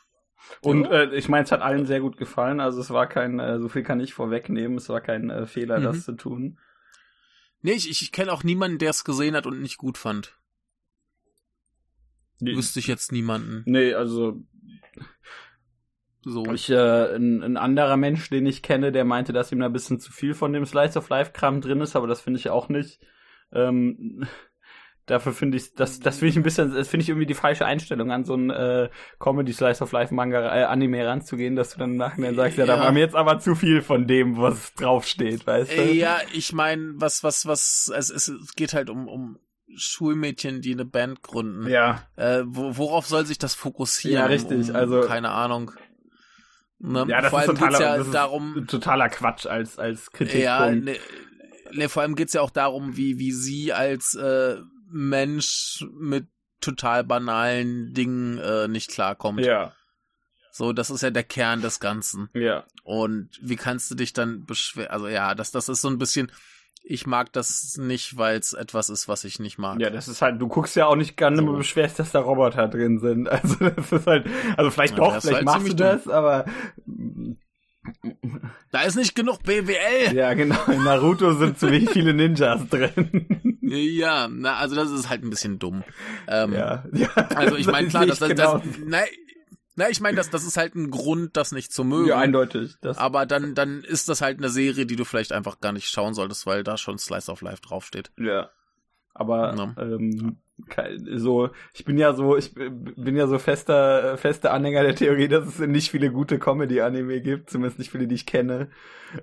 Und 0.61 0.85
Ja. 0.85 0.91
äh, 1.03 1.15
ich 1.15 1.29
meine, 1.29 1.43
es 1.43 1.51
hat 1.51 1.61
allen 1.61 1.85
sehr 1.85 1.99
gut 1.99 2.17
gefallen. 2.17 2.59
Also 2.59 2.79
es 2.79 2.89
war 2.91 3.07
kein, 3.07 3.39
äh, 3.39 3.59
so 3.59 3.67
viel 3.69 3.83
kann 3.83 3.99
ich 3.99 4.13
vorwegnehmen, 4.13 4.77
es 4.77 4.89
war 4.89 5.01
kein 5.01 5.29
äh, 5.29 5.45
Fehler, 5.45 5.79
Mhm. 5.79 5.83
das 5.83 6.05
zu 6.05 6.13
tun. 6.13 6.59
Nee, 7.61 7.73
ich, 7.73 7.89
ich 7.89 8.11
kenne 8.11 8.31
auch 8.31 8.43
niemanden, 8.43 8.77
der 8.77 8.91
es 8.91 9.03
gesehen 9.03 9.35
hat 9.35 9.45
und 9.45 9.61
nicht 9.61 9.77
gut 9.77 9.97
fand. 9.97 10.37
Nee, 12.39 12.55
Wüsste 12.55 12.79
ich 12.79 12.87
jetzt 12.87 13.11
niemanden. 13.11 13.63
nee 13.65 13.93
also 13.93 14.43
So. 16.23 16.45
Ich, 16.53 16.69
äh, 16.69 17.15
ein, 17.15 17.41
ein 17.41 17.57
anderer 17.57 17.97
Mensch, 17.97 18.29
den 18.29 18.45
ich 18.45 18.61
kenne, 18.61 18.91
der 18.91 19.05
meinte, 19.05 19.33
dass 19.33 19.51
ihm 19.51 19.59
da 19.59 19.67
ein 19.67 19.73
bisschen 19.73 19.99
zu 19.99 20.11
viel 20.11 20.33
von 20.33 20.53
dem 20.53 20.65
Slice 20.65 20.99
of 20.99 21.09
Life 21.09 21.31
Kram 21.31 21.61
drin 21.61 21.81
ist, 21.81 21.95
aber 21.95 22.05
das 22.07 22.21
finde 22.21 22.39
ich 22.39 22.49
auch 22.49 22.69
nicht. 22.69 22.99
Ähm, 23.51 24.27
dafür 25.07 25.33
finde 25.33 25.57
ich, 25.57 25.73
das, 25.73 25.99
das 25.99 26.19
finde 26.19 26.29
ich 26.29 26.35
ein 26.37 26.43
bisschen, 26.43 26.73
das 26.73 26.87
finde 26.87 27.01
ich 27.03 27.09
irgendwie 27.09 27.25
die 27.25 27.33
falsche 27.33 27.65
Einstellung 27.65 28.11
an 28.11 28.23
so 28.23 28.35
ein 28.35 28.49
äh, 28.51 28.89
Comedy 29.19 29.51
Slice 29.53 29.81
of 29.83 29.91
Life 29.91 30.13
Manga 30.13 30.55
äh, 30.55 30.63
Anime 30.65 31.05
ranzugehen, 31.07 31.55
dass 31.55 31.71
du 31.71 31.79
dann 31.79 31.95
nachher 31.95 32.33
sagst, 32.35 32.57
ja, 32.59 32.65
da 32.65 32.75
Ja. 32.77 32.83
war 32.83 32.91
mir 32.91 32.99
jetzt 32.99 33.15
aber 33.15 33.39
zu 33.39 33.55
viel 33.55 33.81
von 33.81 34.05
dem, 34.05 34.37
was 34.37 34.73
draufsteht, 34.75 35.47
weißt 35.47 35.71
du? 35.75 35.93
Ja, 35.93 36.19
ich 36.33 36.53
meine, 36.53 36.93
was, 36.95 37.23
was, 37.23 37.45
was, 37.47 37.91
es, 37.97 38.09
es 38.11 38.31
geht 38.55 38.73
halt 38.73 38.89
um, 38.91 39.07
um 39.07 39.39
Schulmädchen, 39.75 40.61
die 40.61 40.73
eine 40.73 40.85
Band 40.85 41.21
gründen. 41.23 41.67
Ja, 41.69 42.03
Äh, 42.15 42.43
wo, 42.45 42.77
worauf 42.77 43.05
soll 43.07 43.25
sich 43.25 43.37
das 43.37 43.53
fokussieren? 43.55 44.19
Ja, 44.19 44.25
richtig, 44.27 44.69
Um, 44.69 44.75
also- 44.75 45.01
keine 45.01 45.31
Ahnung. 45.31 45.71
Ne? 46.79 47.05
ja, 47.07 47.21
das 47.21 47.31
Vor 47.31 47.41
ist 47.41 47.49
allem 47.49 47.57
totaler, 47.57 47.79
ja 47.81 47.97
das 47.97 48.05
ist 48.07 48.13
darum, 48.13 48.65
totaler 48.67 49.09
Quatsch 49.09 49.47
als 49.47 49.79
als 49.79 50.11
Kritikpunkt. 50.11 50.43
ja, 50.45 50.69
ne, 50.71 50.95
ne, 51.71 51.89
vor 51.89 52.03
allem 52.03 52.13
geht's 52.15 52.33
ja 52.33 52.41
auch 52.41 52.51
darum, 52.51 52.95
wie, 52.97 53.17
wie 53.17 53.31
sie 53.31 53.73
als 53.73 54.13
äh, 54.13 54.57
Mensch 54.89 55.85
mit 55.99 56.27
total 56.61 57.03
banalen 57.03 57.93
Dingen 57.93 58.37
äh, 58.39 58.67
nicht 58.67 58.89
klarkommt. 58.91 59.39
ja, 59.41 59.73
So, 60.51 60.73
das 60.73 60.89
ist 60.89 61.01
ja 61.03 61.09
der 61.11 61.23
Kern 61.23 61.61
des 61.61 61.79
Ganzen. 61.79 62.29
ja. 62.33 62.63
Und 62.83 63.29
wie 63.41 63.57
kannst 63.57 63.91
du 63.91 63.95
dich 63.95 64.13
dann 64.13 64.45
beschweren? 64.45 64.89
Also 64.91 65.07
ja, 65.09 65.35
das, 65.35 65.51
das 65.51 65.67
ist 65.69 65.81
so 65.81 65.89
ein 65.89 65.97
bisschen, 65.97 66.31
ich 66.83 67.05
mag 67.05 67.33
das 67.33 67.75
nicht, 67.77 68.15
weil 68.15 68.39
es 68.39 68.53
etwas 68.53 68.89
ist, 68.89 69.09
was 69.09 69.25
ich 69.25 69.39
nicht 69.39 69.57
mag. 69.57 69.77
Ja, 69.81 69.89
das 69.89 70.07
ist 70.07 70.21
halt, 70.21 70.39
du 70.41 70.47
guckst 70.47 70.75
ja 70.77 70.85
auch 70.85 70.95
nicht 70.95 71.17
gerne 71.17 71.35
So. 71.37 71.51
beschwerst, 71.53 71.99
dass 71.99 72.11
da 72.13 72.19
Roboter 72.21 72.69
drin 72.69 72.99
sind. 72.99 73.27
Also 73.29 73.55
das 73.69 73.91
ist 73.91 74.07
halt, 74.07 74.25
also 74.55 74.71
vielleicht 74.71 74.93
Ja, 74.97 75.03
doch, 75.03 75.19
vielleicht 75.21 75.35
halt 75.35 75.45
machst 75.45 75.67
du 75.69 75.73
das, 75.75 76.07
aber 76.07 76.45
Da 78.71 78.81
ist 78.81 78.95
nicht 78.95 79.15
genug 79.15 79.43
BWL. 79.43 80.13
ja, 80.13 80.33
genau, 80.33 80.63
in 80.67 80.83
Naruto 80.83 81.33
sind 81.33 81.57
zu 81.59 81.71
wenig 81.71 81.89
viele 81.91 82.13
Ninjas 82.13 82.67
drin. 82.69 83.56
Ja, 83.69 84.27
na, 84.27 84.55
also 84.57 84.75
das 84.75 84.91
ist 84.91 85.09
halt 85.09 85.23
ein 85.23 85.29
bisschen 85.29 85.59
dumm. 85.59 85.83
Ähm, 86.27 86.53
ja, 86.53 86.83
ja. 86.93 87.09
Also 87.35 87.55
ich 87.55 87.67
meine, 87.67 87.87
klar, 87.87 88.05
das, 88.05 88.19
sehe 88.19 88.33
das, 88.35 88.55
ich 88.63 88.71
das, 88.71 88.79
na, 88.85 88.99
na, 89.75 89.89
ich 89.89 89.99
meine, 90.01 90.17
das, 90.17 90.29
das 90.29 90.43
ist 90.43 90.57
halt 90.57 90.75
ein 90.75 90.89
Grund, 90.89 91.37
das 91.37 91.51
nicht 91.51 91.71
zu 91.71 91.83
mögen. 91.83 92.07
ja, 92.07 92.17
eindeutig. 92.17 92.75
Das, 92.81 92.97
aber 92.97 93.25
dann, 93.25 93.53
dann 93.55 93.83
ist 93.83 94.09
das 94.09 94.21
halt 94.21 94.37
eine 94.39 94.49
Serie, 94.49 94.85
die 94.85 94.95
du 94.95 95.05
vielleicht 95.05 95.31
einfach 95.31 95.59
gar 95.59 95.71
nicht 95.71 95.87
schauen 95.89 96.13
solltest, 96.13 96.45
weil 96.47 96.63
da 96.63 96.77
schon 96.77 96.97
Slice 96.97 97.31
of 97.31 97.41
Life 97.41 97.61
draufsteht. 97.61 98.11
ja. 98.17 98.49
Aber 99.13 99.55
Ja. 99.55 99.75
ähm, 99.81 100.37
so, 101.15 101.49
ich 101.73 101.85
bin 101.85 101.97
ja 101.97 102.13
so, 102.13 102.35
ich 102.37 102.53
bin 102.55 103.15
ja 103.15 103.27
so 103.27 103.37
fester, 103.39 104.17
fester 104.17 104.53
Anhänger 104.53 104.83
der 104.83 104.95
Theorie, 104.95 105.27
dass 105.27 105.45
es 105.47 105.59
nicht 105.59 105.91
viele 105.91 106.11
gute 106.11 106.39
Comedy-Anime 106.39 107.21
gibt, 107.21 107.49
zumindest 107.49 107.79
nicht 107.79 107.91
viele, 107.91 108.07
die 108.07 108.15
ich 108.15 108.25
kenne. 108.25 108.69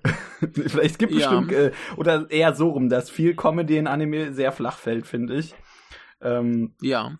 Vielleicht 0.66 0.98
gibt 0.98 1.12
es 1.12 1.18
Ja. 1.20 1.40
bestimmt, 1.40 1.52
äh, 1.52 1.72
oder 1.96 2.30
eher 2.30 2.54
so 2.54 2.70
rum, 2.70 2.88
dass 2.88 3.10
viel 3.10 3.34
Comedy 3.34 3.76
in 3.78 3.86
Anime 3.86 4.32
sehr 4.32 4.52
flach 4.52 4.78
fällt, 4.78 5.06
finde 5.06 5.34
ich. 5.34 5.54
Ähm, 6.24 6.74
Ja. 6.80 7.18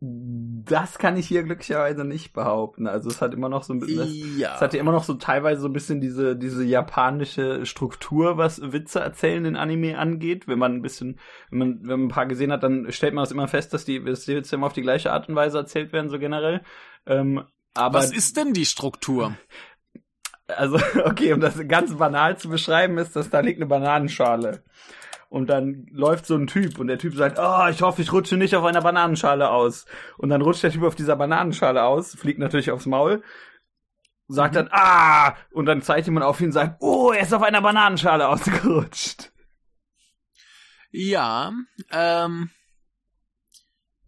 das 0.00 0.98
kann 0.98 1.16
ich 1.16 1.26
hier 1.26 1.42
glücklicherweise 1.42 2.04
nicht 2.04 2.32
behaupten. 2.34 2.86
Also 2.86 3.08
es 3.08 3.20
hat 3.22 3.32
immer 3.32 3.48
noch 3.48 3.62
so 3.62 3.72
ein 3.72 3.80
bisschen, 3.80 4.38
Ja. 4.38 4.54
es 4.54 4.60
hat 4.60 4.74
ja 4.74 4.80
immer 4.80 4.92
noch 4.92 5.04
so 5.04 5.14
teilweise 5.14 5.62
so 5.62 5.68
ein 5.68 5.72
bisschen 5.72 6.00
diese, 6.02 6.36
diese 6.36 6.62
japanische 6.62 7.64
Struktur, 7.64 8.36
was 8.36 8.60
Witze 8.72 9.00
erzählen 9.00 9.44
in 9.46 9.56
Anime 9.56 9.98
angeht. 9.98 10.46
Wenn 10.46 10.58
man 10.58 10.74
ein 10.74 10.82
bisschen, 10.82 11.18
wenn 11.50 11.58
man, 11.58 11.78
wenn 11.82 12.00
man 12.00 12.04
ein 12.06 12.08
paar 12.08 12.26
gesehen 12.26 12.52
hat, 12.52 12.62
dann 12.62 12.92
stellt 12.92 13.14
man 13.14 13.22
das 13.24 13.32
immer 13.32 13.48
fest, 13.48 13.72
dass 13.72 13.84
die, 13.86 14.04
dass 14.04 14.26
die 14.26 14.36
Witze 14.36 14.56
immer 14.56 14.66
auf 14.66 14.72
die 14.74 14.82
gleiche 14.82 15.12
Art 15.12 15.28
und 15.28 15.34
Weise 15.36 15.56
erzählt 15.58 15.92
werden, 15.94 16.10
so 16.10 16.18
generell. 16.18 16.60
Ähm, 17.06 17.44
aber, 17.74 17.98
Was 18.00 18.12
ist 18.12 18.36
denn 18.36 18.52
die 18.52 18.66
Struktur? 18.66 19.36
also, 20.46 20.76
okay, 21.04 21.32
um 21.32 21.40
das 21.40 21.56
ganz 21.66 21.94
banal 21.96 22.36
zu 22.36 22.48
beschreiben, 22.50 22.98
ist, 22.98 23.16
dass 23.16 23.30
da 23.30 23.40
liegt 23.40 23.58
eine 23.58 23.66
Bananenschale. 23.66 24.62
Und 25.34 25.50
dann 25.50 25.88
läuft 25.90 26.26
so 26.26 26.36
ein 26.36 26.46
Typ 26.46 26.78
und 26.78 26.86
der 26.86 26.96
Typ 26.96 27.16
sagt, 27.16 27.40
oh, 27.40 27.66
ich 27.68 27.82
hoffe, 27.82 28.00
ich 28.00 28.12
rutsche 28.12 28.36
nicht 28.36 28.54
auf 28.54 28.62
einer 28.62 28.82
Bananenschale 28.82 29.50
aus. 29.50 29.84
Und 30.16 30.28
dann 30.28 30.42
rutscht 30.42 30.62
der 30.62 30.70
Typ 30.70 30.84
auf 30.84 30.94
dieser 30.94 31.16
Bananenschale 31.16 31.82
aus, 31.82 32.14
fliegt 32.14 32.38
natürlich 32.38 32.70
aufs 32.70 32.86
Maul, 32.86 33.20
sagt 34.28 34.54
dann, 34.54 34.68
ah, 34.70 35.34
und 35.50 35.66
dann 35.66 35.82
zeigt 35.82 36.06
jemand 36.06 36.24
auf 36.24 36.40
ihn 36.40 36.46
und 36.46 36.52
sagt, 36.52 36.80
oh, 36.80 37.10
er 37.10 37.22
ist 37.22 37.34
auf 37.34 37.42
einer 37.42 37.62
Bananenschale 37.62 38.28
ausgerutscht. 38.28 39.32
Ja, 40.92 41.52
ähm, 41.90 42.50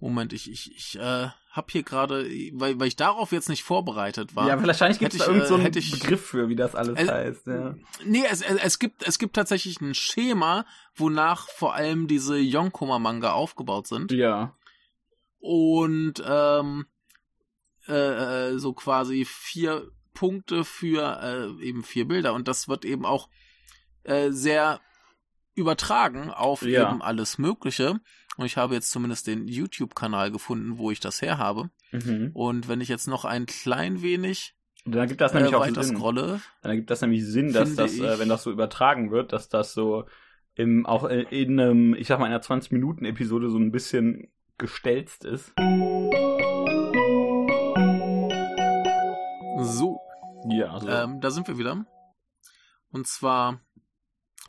Moment, 0.09 0.33
ich, 0.33 0.51
ich, 0.51 0.75
ich 0.77 0.99
äh, 0.99 1.29
hab 1.51 1.71
hier 1.71 1.83
gerade, 1.83 2.29
weil, 2.53 2.79
weil 2.79 2.89
ich 2.89 2.97
darauf 2.97 3.33
jetzt 3.33 3.49
nicht 3.49 3.63
vorbereitet 3.63 4.37
war. 4.37 4.49
Ja, 4.49 4.65
wahrscheinlich 4.67 4.99
gibt 4.99 5.15
es 5.15 5.19
da 5.21 5.27
so 5.27 5.33
äh, 5.33 5.55
einen 5.55 5.61
hätte 5.63 5.79
ich- 5.79 5.91
Begriff 5.91 6.25
für, 6.27 6.49
wie 6.49 6.57
das 6.57 6.75
alles 6.75 6.99
Äh, 6.99 7.07
heißt. 7.09 7.47
Ja. 7.47 7.75
Nee, 8.05 8.25
es, 8.31 8.43
es, 8.43 8.57
es 8.63 8.79
gibt 8.79 9.07
es 9.07 9.19
gibt 9.19 9.37
tatsächlich 9.37 9.81
ein 9.81 9.95
Schema, 9.95 10.67
wonach 10.95 11.49
vor 11.49 11.75
allem 11.75 12.07
diese 12.09 12.37
Yonkoma-Manga 12.39 13.33
aufgebaut 13.33 13.87
sind. 13.87 14.13
ja. 14.13 14.55
Und 15.39 16.15
ähm, 16.27 16.87
äh, 17.89 18.51
äh, 18.53 18.59
so 18.59 18.73
quasi 18.73 19.25
vier 19.25 19.91
Punkte 20.13 20.65
für 20.65 21.21
äh, 21.61 21.65
eben 21.65 21.85
vier 21.85 22.09
Bilder. 22.09 22.35
Und 22.35 22.49
das 22.49 22.69
wird 22.69 22.85
eben 22.85 23.05
auch 23.07 23.29
äh, 24.03 24.31
sehr 24.31 24.81
übertragen 25.57 26.31
auf 26.31 26.63
Ja. 26.63 26.91
eben 26.91 27.03
alles 27.03 27.39
Mögliche. 27.39 27.99
Und 28.37 28.45
ich 28.47 28.57
habe 28.57 28.75
jetzt 28.75 28.91
zumindest 28.91 29.27
den 29.27 29.49
YouTube-Kanal 29.49 30.31
gefunden, 30.31 30.77
wo 30.79 30.91
ich 30.91 31.01
das 31.01 31.23
her 31.23 31.39
habe. 31.39 31.71
Mhm. 31.93 32.31
Und 32.35 32.69
wenn 32.69 32.81
ich 32.81 32.89
jetzt 32.89 33.09
noch 33.09 33.25
ein 33.25 33.47
klein 33.47 34.03
wenig 34.03 34.55
Und 34.85 34.95
dann 34.95 35.09
gibt 35.09 35.21
das 35.23 35.33
äh, 35.33 35.37
nämlich 35.37 35.55
auch 35.55 35.61
weiter 35.63 35.83
Sinn. 35.83 35.97
scrolle, 35.97 36.41
Dann 36.63 36.71
ergibt 36.71 36.91
das 36.91 37.01
nämlich 37.01 37.25
Sinn, 37.25 37.53
dass 37.53 37.75
das, 37.75 37.99
äh, 37.99 38.19
wenn 38.19 38.29
das 38.29 38.43
so 38.43 38.53
übertragen 38.53 39.11
wird, 39.11 39.33
dass 39.33 39.49
das 39.49 39.73
so 39.73 40.05
im, 40.55 40.85
auch 40.87 41.05
in 41.05 41.21
in 41.31 41.59
einem, 41.61 41.95
ich 41.95 42.07
sag 42.09 42.19
mal, 42.21 42.27
einer 42.27 42.41
20-Minuten-Episode 42.43 43.49
so 43.51 43.59
ein 43.59 43.73
bisschen 43.73 44.31
gestelzt 44.59 45.25
ist. 45.25 45.53
so, 49.63 50.01
Ja, 50.51 50.73
also. 50.73 50.89
Ähm, 50.89 51.21
da 51.21 51.31
sind 51.31 51.49
wir 51.49 51.59
wieder. 51.59 51.85
Und 52.91 53.07
zwar 53.07 53.61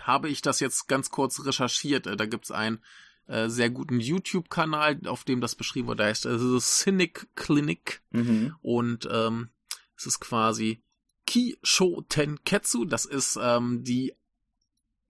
habe 0.02 0.30
ich 0.30 0.42
das 0.42 0.60
jetzt 0.60 0.88
ganz 0.88 1.10
kurz 1.10 1.46
recherchiert. 1.46 2.08
Äh, 2.08 2.16
Da 2.18 2.26
gibt's 2.26 2.52
einen 2.52 2.80
äh, 3.28 3.50
sehr 3.50 3.70
guten 3.70 4.00
YouTube-Kanal, 4.00 5.02
auf 5.08 5.24
dem 5.24 5.42
das 5.42 5.56
beschrieben 5.56 5.88
wird. 5.90 6.00
Der 6.00 6.08
heißt 6.08 6.26
äh, 6.26 6.38
The 6.38 6.60
Cynic 6.60 7.28
Clinic. 7.36 8.02
mhm. 8.12 8.56
Und 8.62 9.08
ähm, 9.12 9.50
es 9.96 10.06
ist 10.06 10.20
quasi 10.20 10.82
Kisho 11.26 12.04
Tenketsu. 12.08 12.86
Das 12.86 13.06
ist 13.06 13.38
ähm, 13.42 13.84
die 13.84 14.14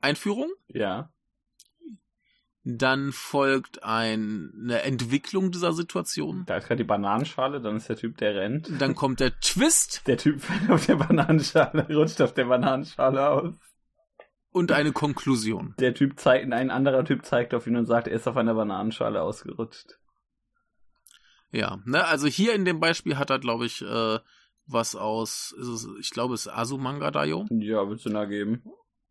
Einführung. 0.02 0.50
Ja. 0.68 1.12
Dann 2.64 3.14
folgt 3.14 3.84
ein, 3.84 4.52
eine 4.62 4.82
Entwicklung 4.82 5.52
dieser 5.52 5.72
Situation. 5.72 6.44
Da 6.48 6.58
ist 6.58 6.68
gerade 6.68 6.84
die 6.84 6.88
Bananenschale, 6.88 7.62
dann 7.62 7.78
ist 7.78 7.88
der 7.88 7.96
Typ, 7.96 8.18
der 8.18 8.36
rennt. 8.36 8.70
Dann 8.82 8.94
kommt 8.94 9.22
der 9.22 9.40
Twist 9.40 10.06
Der 10.06 10.18
Typ 10.18 10.42
fällt 10.42 10.70
auf 10.70 10.86
der 10.86 10.98
Bananenschale, 10.98 11.88
rutscht 11.96 12.20
auf 12.22 12.34
der 12.34 12.46
Bananenschale 12.46 13.30
aus. 13.30 13.54
Und 14.52 14.72
eine 14.72 14.92
Konklusion. 14.92 15.76
Der 15.80 15.94
Typ 15.94 16.20
zeigt, 16.20 16.52
ein 16.52 16.72
anderer 16.72 17.06
Typ 17.06 17.26
zeigt 17.26 17.54
auf 17.54 17.68
ihn 17.68 17.76
und 17.76 17.86
sagt, 17.86 18.08
er 18.08 18.14
ist 18.16 18.28
auf 18.28 18.38
einer 18.38 18.56
Bananenschale 18.56 19.22
ausgerutscht. 19.22 19.98
Ja, 21.52 21.80
ne, 21.86 22.06
also 22.06 22.28
hier 22.28 22.54
in 22.54 22.66
dem 22.66 22.80
Beispiel 22.80 23.18
hat 23.18 23.30
er, 23.30 23.40
glaube 23.40 23.66
ich, 23.66 23.82
äh, 23.82 24.20
was 24.66 24.96
aus, 24.96 25.54
es, 25.54 25.88
ich 26.00 26.10
glaube, 26.12 26.34
es 26.34 26.46
ist 26.48 26.52
Asumanga 26.54 27.10
Dayo, 27.12 27.46
Ja, 27.50 27.88
wird 27.88 28.02
Sinn 28.02 28.16
ergeben. 28.16 28.64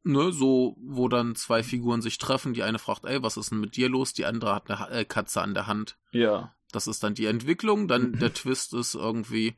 ne, 0.03 0.31
so, 0.33 0.77
wo 0.81 1.09
dann 1.09 1.35
zwei 1.35 1.63
Figuren 1.63 2.03
sich 2.03 2.19
treffen, 2.19 2.53
die 2.53 2.63
eine 2.63 2.79
fragt, 2.79 3.05
ey, 3.07 3.23
was 3.23 3.37
ist 3.39 3.51
denn 3.53 3.61
mit 3.61 3.77
dir 3.77 3.89
los? 3.89 4.13
Die 4.13 4.27
andere 4.27 4.55
hat 4.55 4.69
eine 4.71 4.79
Ha- 4.79 4.91
äh, 4.91 5.05
Katze 5.07 5.41
an 5.41 5.55
der 5.55 5.67
Hand. 5.67 5.97
Ja. 6.13 6.53
Das 6.73 6.87
ist 6.89 7.03
dann 7.03 7.15
die 7.15 7.27
Entwicklung, 7.27 7.89
dann 7.89 8.13
der 8.19 8.35
Twist 8.35 8.75
ist 8.75 8.95
irgendwie, 8.95 9.57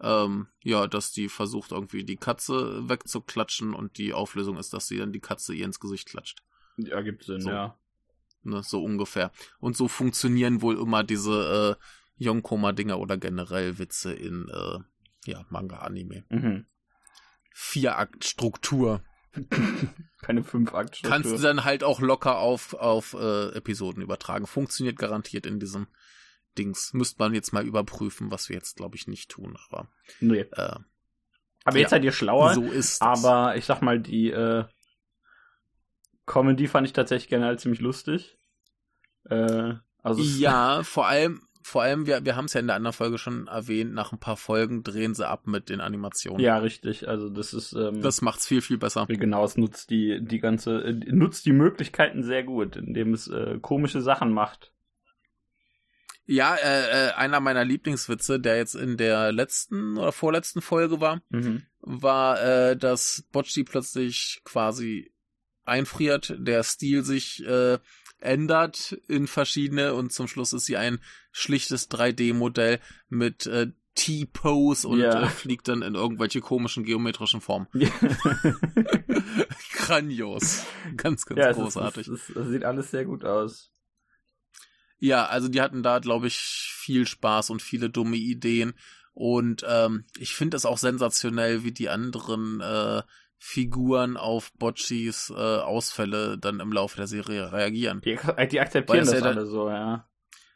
ähm, 0.00 0.48
ja, 0.62 0.86
dass 0.86 1.12
die 1.12 1.28
versucht 1.28 1.72
irgendwie 1.72 2.04
die 2.04 2.16
Katze 2.16 2.88
wegzuklatschen 2.88 3.74
und 3.74 3.98
die 3.98 4.12
Auflösung 4.12 4.58
ist, 4.58 4.72
dass 4.72 4.86
sie 4.86 4.98
dann 4.98 5.12
die 5.12 5.20
Katze 5.20 5.54
ihr 5.54 5.64
ins 5.64 5.80
Gesicht 5.80 6.08
klatscht. 6.08 6.42
Ja, 6.76 7.00
gibt 7.00 7.24
Sinn, 7.24 7.40
So. 7.40 7.50
ja. 7.50 7.78
Ne, 8.42 8.62
so 8.62 8.82
ungefähr. 8.84 9.32
Und 9.58 9.76
so 9.76 9.88
funktionieren 9.88 10.62
wohl 10.62 10.78
immer 10.78 11.02
diese 11.02 11.76
äh, 11.80 12.24
Yonkoma-Dinger 12.24 12.98
oder 12.98 13.16
generell 13.16 13.78
Witze 13.78 14.12
in 14.12 14.48
äh, 14.48 14.78
ja, 15.28 15.44
Manga-Anime. 15.48 16.24
Mhm. 16.28 16.66
Vier-Akt-Struktur. 17.52 19.02
Keine 20.22 20.44
fünf 20.44 20.72
akt 20.74 21.00
Kannst 21.02 21.30
du 21.30 21.38
dann 21.38 21.64
halt 21.64 21.84
auch 21.84 22.00
locker 22.00 22.38
auf, 22.38 22.74
auf 22.74 23.14
äh, 23.14 23.48
Episoden 23.54 24.02
übertragen. 24.02 24.46
Funktioniert 24.46 24.98
garantiert 24.98 25.44
in 25.46 25.58
diesem 25.58 25.88
Dings. 26.58 26.92
Müsste 26.94 27.16
man 27.22 27.34
jetzt 27.34 27.52
mal 27.52 27.66
überprüfen, 27.66 28.30
was 28.30 28.48
wir 28.48 28.56
jetzt, 28.56 28.76
glaube 28.76 28.96
ich, 28.96 29.06
nicht 29.06 29.30
tun. 29.30 29.56
Aber 29.68 29.88
Nee. 30.20 30.40
äh, 30.52 30.76
Aber 31.64 31.78
jetzt 31.78 31.90
Ja. 31.90 31.96
seid 31.96 32.04
ihr 32.04 32.12
schlauer. 32.12 32.54
so 32.54 32.62
ist 32.64 33.00
das. 33.02 33.24
Aber 33.24 33.56
ich 33.56 33.64
sag 33.64 33.82
mal, 33.82 33.98
die 34.00 34.30
äh, 34.30 34.64
Comedy 36.26 36.66
fand 36.66 36.86
ich 36.86 36.92
tatsächlich 36.92 37.28
generell 37.28 37.58
ziemlich 37.58 37.80
lustig. 37.80 38.36
Äh, 39.28 39.74
also 40.02 40.22
Ja, 40.22 40.82
vor 40.84 41.06
allem, 41.06 41.42
vor 41.62 41.82
allem, 41.82 42.06
wir, 42.06 42.24
wir 42.24 42.36
haben 42.36 42.44
es 42.46 42.52
ja 42.54 42.60
in 42.60 42.66
der 42.68 42.76
anderen 42.76 42.92
Folge 42.94 43.18
schon 43.18 43.48
erwähnt, 43.48 43.92
nach 43.92 44.12
ein 44.12 44.18
paar 44.20 44.36
Folgen 44.36 44.82
drehen 44.84 45.14
sie 45.14 45.26
ab 45.28 45.46
mit 45.48 45.68
den 45.68 45.80
Animationen. 45.80 46.40
ja, 46.40 46.58
richtig. 46.58 47.08
Also 47.08 47.28
das 47.28 47.52
ist 47.54 47.72
ähm, 47.72 48.00
Das 48.02 48.22
macht's 48.22 48.46
viel, 48.46 48.60
viel 48.60 48.78
besser. 48.78 49.06
genau, 49.08 49.44
es 49.44 49.56
nutzt 49.56 49.90
die 49.90 50.20
die 50.22 50.38
ganze 50.38 50.82
äh, 50.84 50.92
nutzt 50.92 51.44
die 51.46 51.52
Möglichkeiten 51.52 52.22
sehr 52.22 52.44
gut, 52.44 52.76
indem 52.76 53.12
es 53.14 53.26
äh, 53.28 53.58
komische 53.60 54.00
Sachen 54.00 54.32
macht. 54.32 54.72
Ja, 56.26 56.56
äh, 56.56 57.08
äh, 57.08 57.12
einer 57.12 57.38
meiner 57.40 57.64
Lieblingswitze, 57.64 58.40
der 58.40 58.56
jetzt 58.56 58.74
in 58.74 58.96
der 58.96 59.30
letzten 59.32 59.96
oder 59.96 60.10
vorletzten 60.12 60.60
Folge 60.60 61.00
war, 61.00 61.20
Mhm. 61.30 61.62
war, 61.80 62.42
äh, 62.42 62.76
dass 62.76 63.24
Bocci 63.30 63.62
plötzlich 63.64 64.40
quasi 64.44 65.12
einfriert, 65.64 66.34
der 66.38 66.62
Stil 66.64 67.04
sich 67.04 67.44
äh, 67.46 67.78
ändert 68.18 68.96
in 69.08 69.26
verschiedene 69.28 69.94
und 69.94 70.12
zum 70.12 70.26
Schluss 70.26 70.52
ist 70.52 70.66
sie 70.66 70.76
ein 70.76 70.98
schlichtes 71.32 71.90
3D-Modell 71.90 72.80
mit 73.08 73.46
äh, 73.46 73.68
T-Pose 73.94 74.88
und 74.88 74.98
Ja. 75.00 75.22
äh, 75.22 75.28
fliegt 75.28 75.68
dann 75.68 75.82
in 75.82 75.94
irgendwelche 75.94 76.40
komischen 76.40 76.84
geometrischen 76.84 77.40
Formen. 77.40 77.66
Grandios. 79.74 80.64
Ganz, 80.96 81.26
ganz 81.26 81.38
ja, 81.38 81.50
es, 81.50 81.56
ist, 81.56 81.62
großartig. 81.62 82.08
es, 82.08 82.28
es, 82.30 82.36
es 82.36 82.48
sieht 82.48 82.64
alles 82.64 82.90
sehr 82.90 83.04
gut 83.04 83.24
aus. 83.24 83.70
Ja, 84.98 85.26
also 85.26 85.48
die 85.48 85.60
hatten 85.60 85.82
da, 85.82 85.98
glaube 85.98 86.26
ich, 86.26 86.36
viel 86.38 87.06
Spaß 87.06 87.50
und 87.50 87.62
viele 87.62 87.90
dumme 87.90 88.16
Ideen. 88.16 88.74
Und 89.12 89.64
ähm, 89.68 90.04
ich 90.18 90.34
finde 90.34 90.56
es 90.56 90.66
auch 90.66 90.78
sensationell, 90.78 91.64
wie 91.64 91.72
die 91.72 91.88
anderen 91.88 92.60
äh, 92.60 93.02
Figuren 93.38 94.16
auf 94.16 94.52
Boccis 94.54 95.30
äh, 95.30 95.34
Ausfälle 95.34 96.38
dann 96.38 96.60
im 96.60 96.72
Laufe 96.72 96.96
der 96.96 97.06
Serie 97.06 97.52
reagieren. 97.52 98.00
Die, 98.02 98.18
die 98.50 98.60
akzeptieren 98.60 99.00
es 99.02 99.06
das 99.10 99.14
ja 99.20 99.20
dann- 99.20 99.38
alle 99.38 99.46
so, 99.46 99.68
ja. 99.68 100.08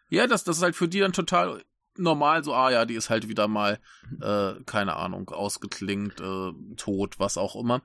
Ja, 0.08 0.26
das, 0.26 0.44
das 0.44 0.56
ist 0.56 0.62
halt 0.62 0.74
für 0.76 0.88
die 0.88 0.98
dann 1.00 1.12
total 1.12 1.62
normal, 1.96 2.42
so, 2.42 2.52
ah 2.54 2.70
ja, 2.70 2.84
die 2.84 2.94
ist 2.94 3.10
halt 3.10 3.28
wieder 3.28 3.46
mal, 3.48 3.78
äh, 4.20 4.54
keine 4.66 4.96
Ahnung, 4.96 5.28
ausgeklingt, 5.30 6.20
äh, 6.20 6.52
tot, 6.76 7.18
was 7.18 7.36
auch 7.38 7.54
immer. 7.56 7.82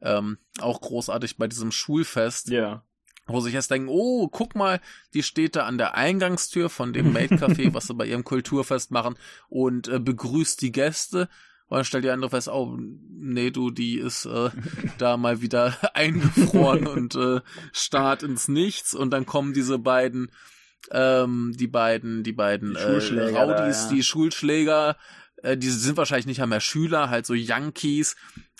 Ähm, 0.00 0.38
auch 0.60 0.80
großartig 0.80 1.36
bei 1.38 1.46
diesem 1.48 1.70
Schulfest, 1.72 2.48
Ja. 2.48 2.84
Wo 3.28 3.40
sich 3.40 3.54
erst 3.54 3.70
denken, 3.70 3.88
oh, 3.90 4.28
guck 4.28 4.54
mal, 4.54 4.80
die 5.14 5.22
steht 5.22 5.56
da 5.56 5.64
an 5.64 5.78
der 5.78 5.94
Eingangstür 5.94 6.68
von 6.68 6.92
dem 6.92 7.12
Maid-Café, 7.12 7.72
was 7.74 7.86
sie 7.86 7.94
bei 7.94 8.06
ihrem 8.06 8.24
Kulturfest 8.24 8.90
machen, 8.90 9.16
und 9.48 9.88
äh, 9.88 9.98
begrüßt 9.98 10.60
die 10.62 10.72
Gäste. 10.72 11.28
Und 11.68 11.76
dann 11.76 11.84
stellt 11.84 12.04
die 12.04 12.10
andere 12.10 12.30
fest, 12.30 12.48
oh, 12.48 12.78
nee, 12.78 13.50
du, 13.50 13.70
die 13.70 13.98
ist 13.98 14.24
äh, 14.24 14.50
da 14.98 15.16
mal 15.16 15.42
wieder 15.42 15.76
eingefroren 15.94 16.86
und 16.86 17.14
äh, 17.14 17.40
starrt 17.72 18.22
ins 18.22 18.48
Nichts. 18.48 18.94
Und 18.94 19.10
dann 19.10 19.26
kommen 19.26 19.52
diese 19.52 19.78
beiden, 19.78 20.30
ähm, 20.90 21.54
die 21.58 21.66
beiden, 21.66 22.22
die 22.22 22.32
beiden 22.32 22.70
Die 22.70 22.78
äh, 22.78 22.82
Schulschläger 22.82 23.46
da, 23.46 23.68
ja. 23.68 23.88
die 23.90 24.02
Schulschläger, 24.02 24.96
äh, 25.42 25.56
die 25.56 25.68
sind 25.68 25.96
wahrscheinlich 25.96 26.26
nicht 26.26 26.42
einmal 26.42 26.60
Schüler, 26.60 27.10
halt 27.10 27.26
so 27.26 27.34
Yankees 27.34 28.16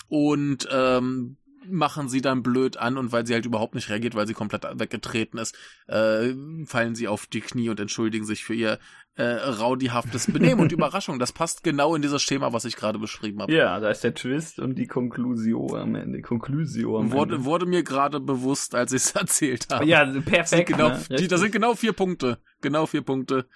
und 0.09 0.69
ähm, 0.71 1.37
machen 1.71 2.09
sie 2.09 2.21
dann 2.21 2.43
blöd 2.43 2.77
an 2.77 2.97
und 2.99 3.13
weil 3.13 3.27
sie 3.27 3.35
halt 3.35 3.47
überhaupt 3.47 3.75
nicht 3.75 3.89
reagiert, 3.89 4.15
weil 4.15 4.27
sie 4.27 4.35
komplett 4.35 4.65
weggetreten 4.79 5.39
ist, 5.39 5.57
äh, 5.87 6.35
fallen 6.67 6.95
sie 6.95 7.09
auf 7.09 7.27
die 7.27 7.41
Knie 7.41 7.69
und 7.69 7.81
entschuldigen 7.81 8.25
sich 8.25 8.45
für 8.45 8.55
ihr 8.55 8.79
äh, 9.17 9.25
raudihaftes 9.25 10.27
Benehmen 10.33 10.61
und 10.61 10.73
Überraschung. 10.73 11.19
Das 11.19 11.33
passt 11.33 11.65
genau 11.65 11.95
in 11.95 12.03
dieses 12.03 12.23
Schema, 12.23 12.53
was 12.53 12.65
ich 12.65 12.77
gerade 12.77 12.99
beschrieben 12.99 13.43
habe. 13.43 13.53
Ja, 13.53 13.79
da 13.81 13.91
ist 13.91 14.05
der 14.05 14.15
Twist 14.15 14.59
und 14.59 14.77
die 14.77 14.87
Konklusio 14.87 15.77
am 15.77 15.95
Ende. 15.95 16.23
Konklusio 16.23 16.99
am 16.99 17.13
Wurde, 17.13 17.35
Ende. 17.37 17.45
wurde 17.45 17.67
mir 17.67 17.83
gerade 17.83 18.21
bewusst, 18.21 18.75
als 18.75 18.93
ich 18.93 19.03
es 19.03 19.11
erzählt 19.15 19.67
habe. 19.71 19.85
Ja, 19.87 20.11
sind 20.11 20.25
perfekt. 20.25 20.69
genau, 20.69 20.91
ne? 20.91 21.17
die, 21.19 21.29
das 21.29 21.41
sind 21.41 21.53
genau 21.53 21.75
vier 21.75 21.93
Punkte. 21.93 22.39
Genau 22.61 22.87
vier 22.87 23.03
Punkte. 23.03 23.47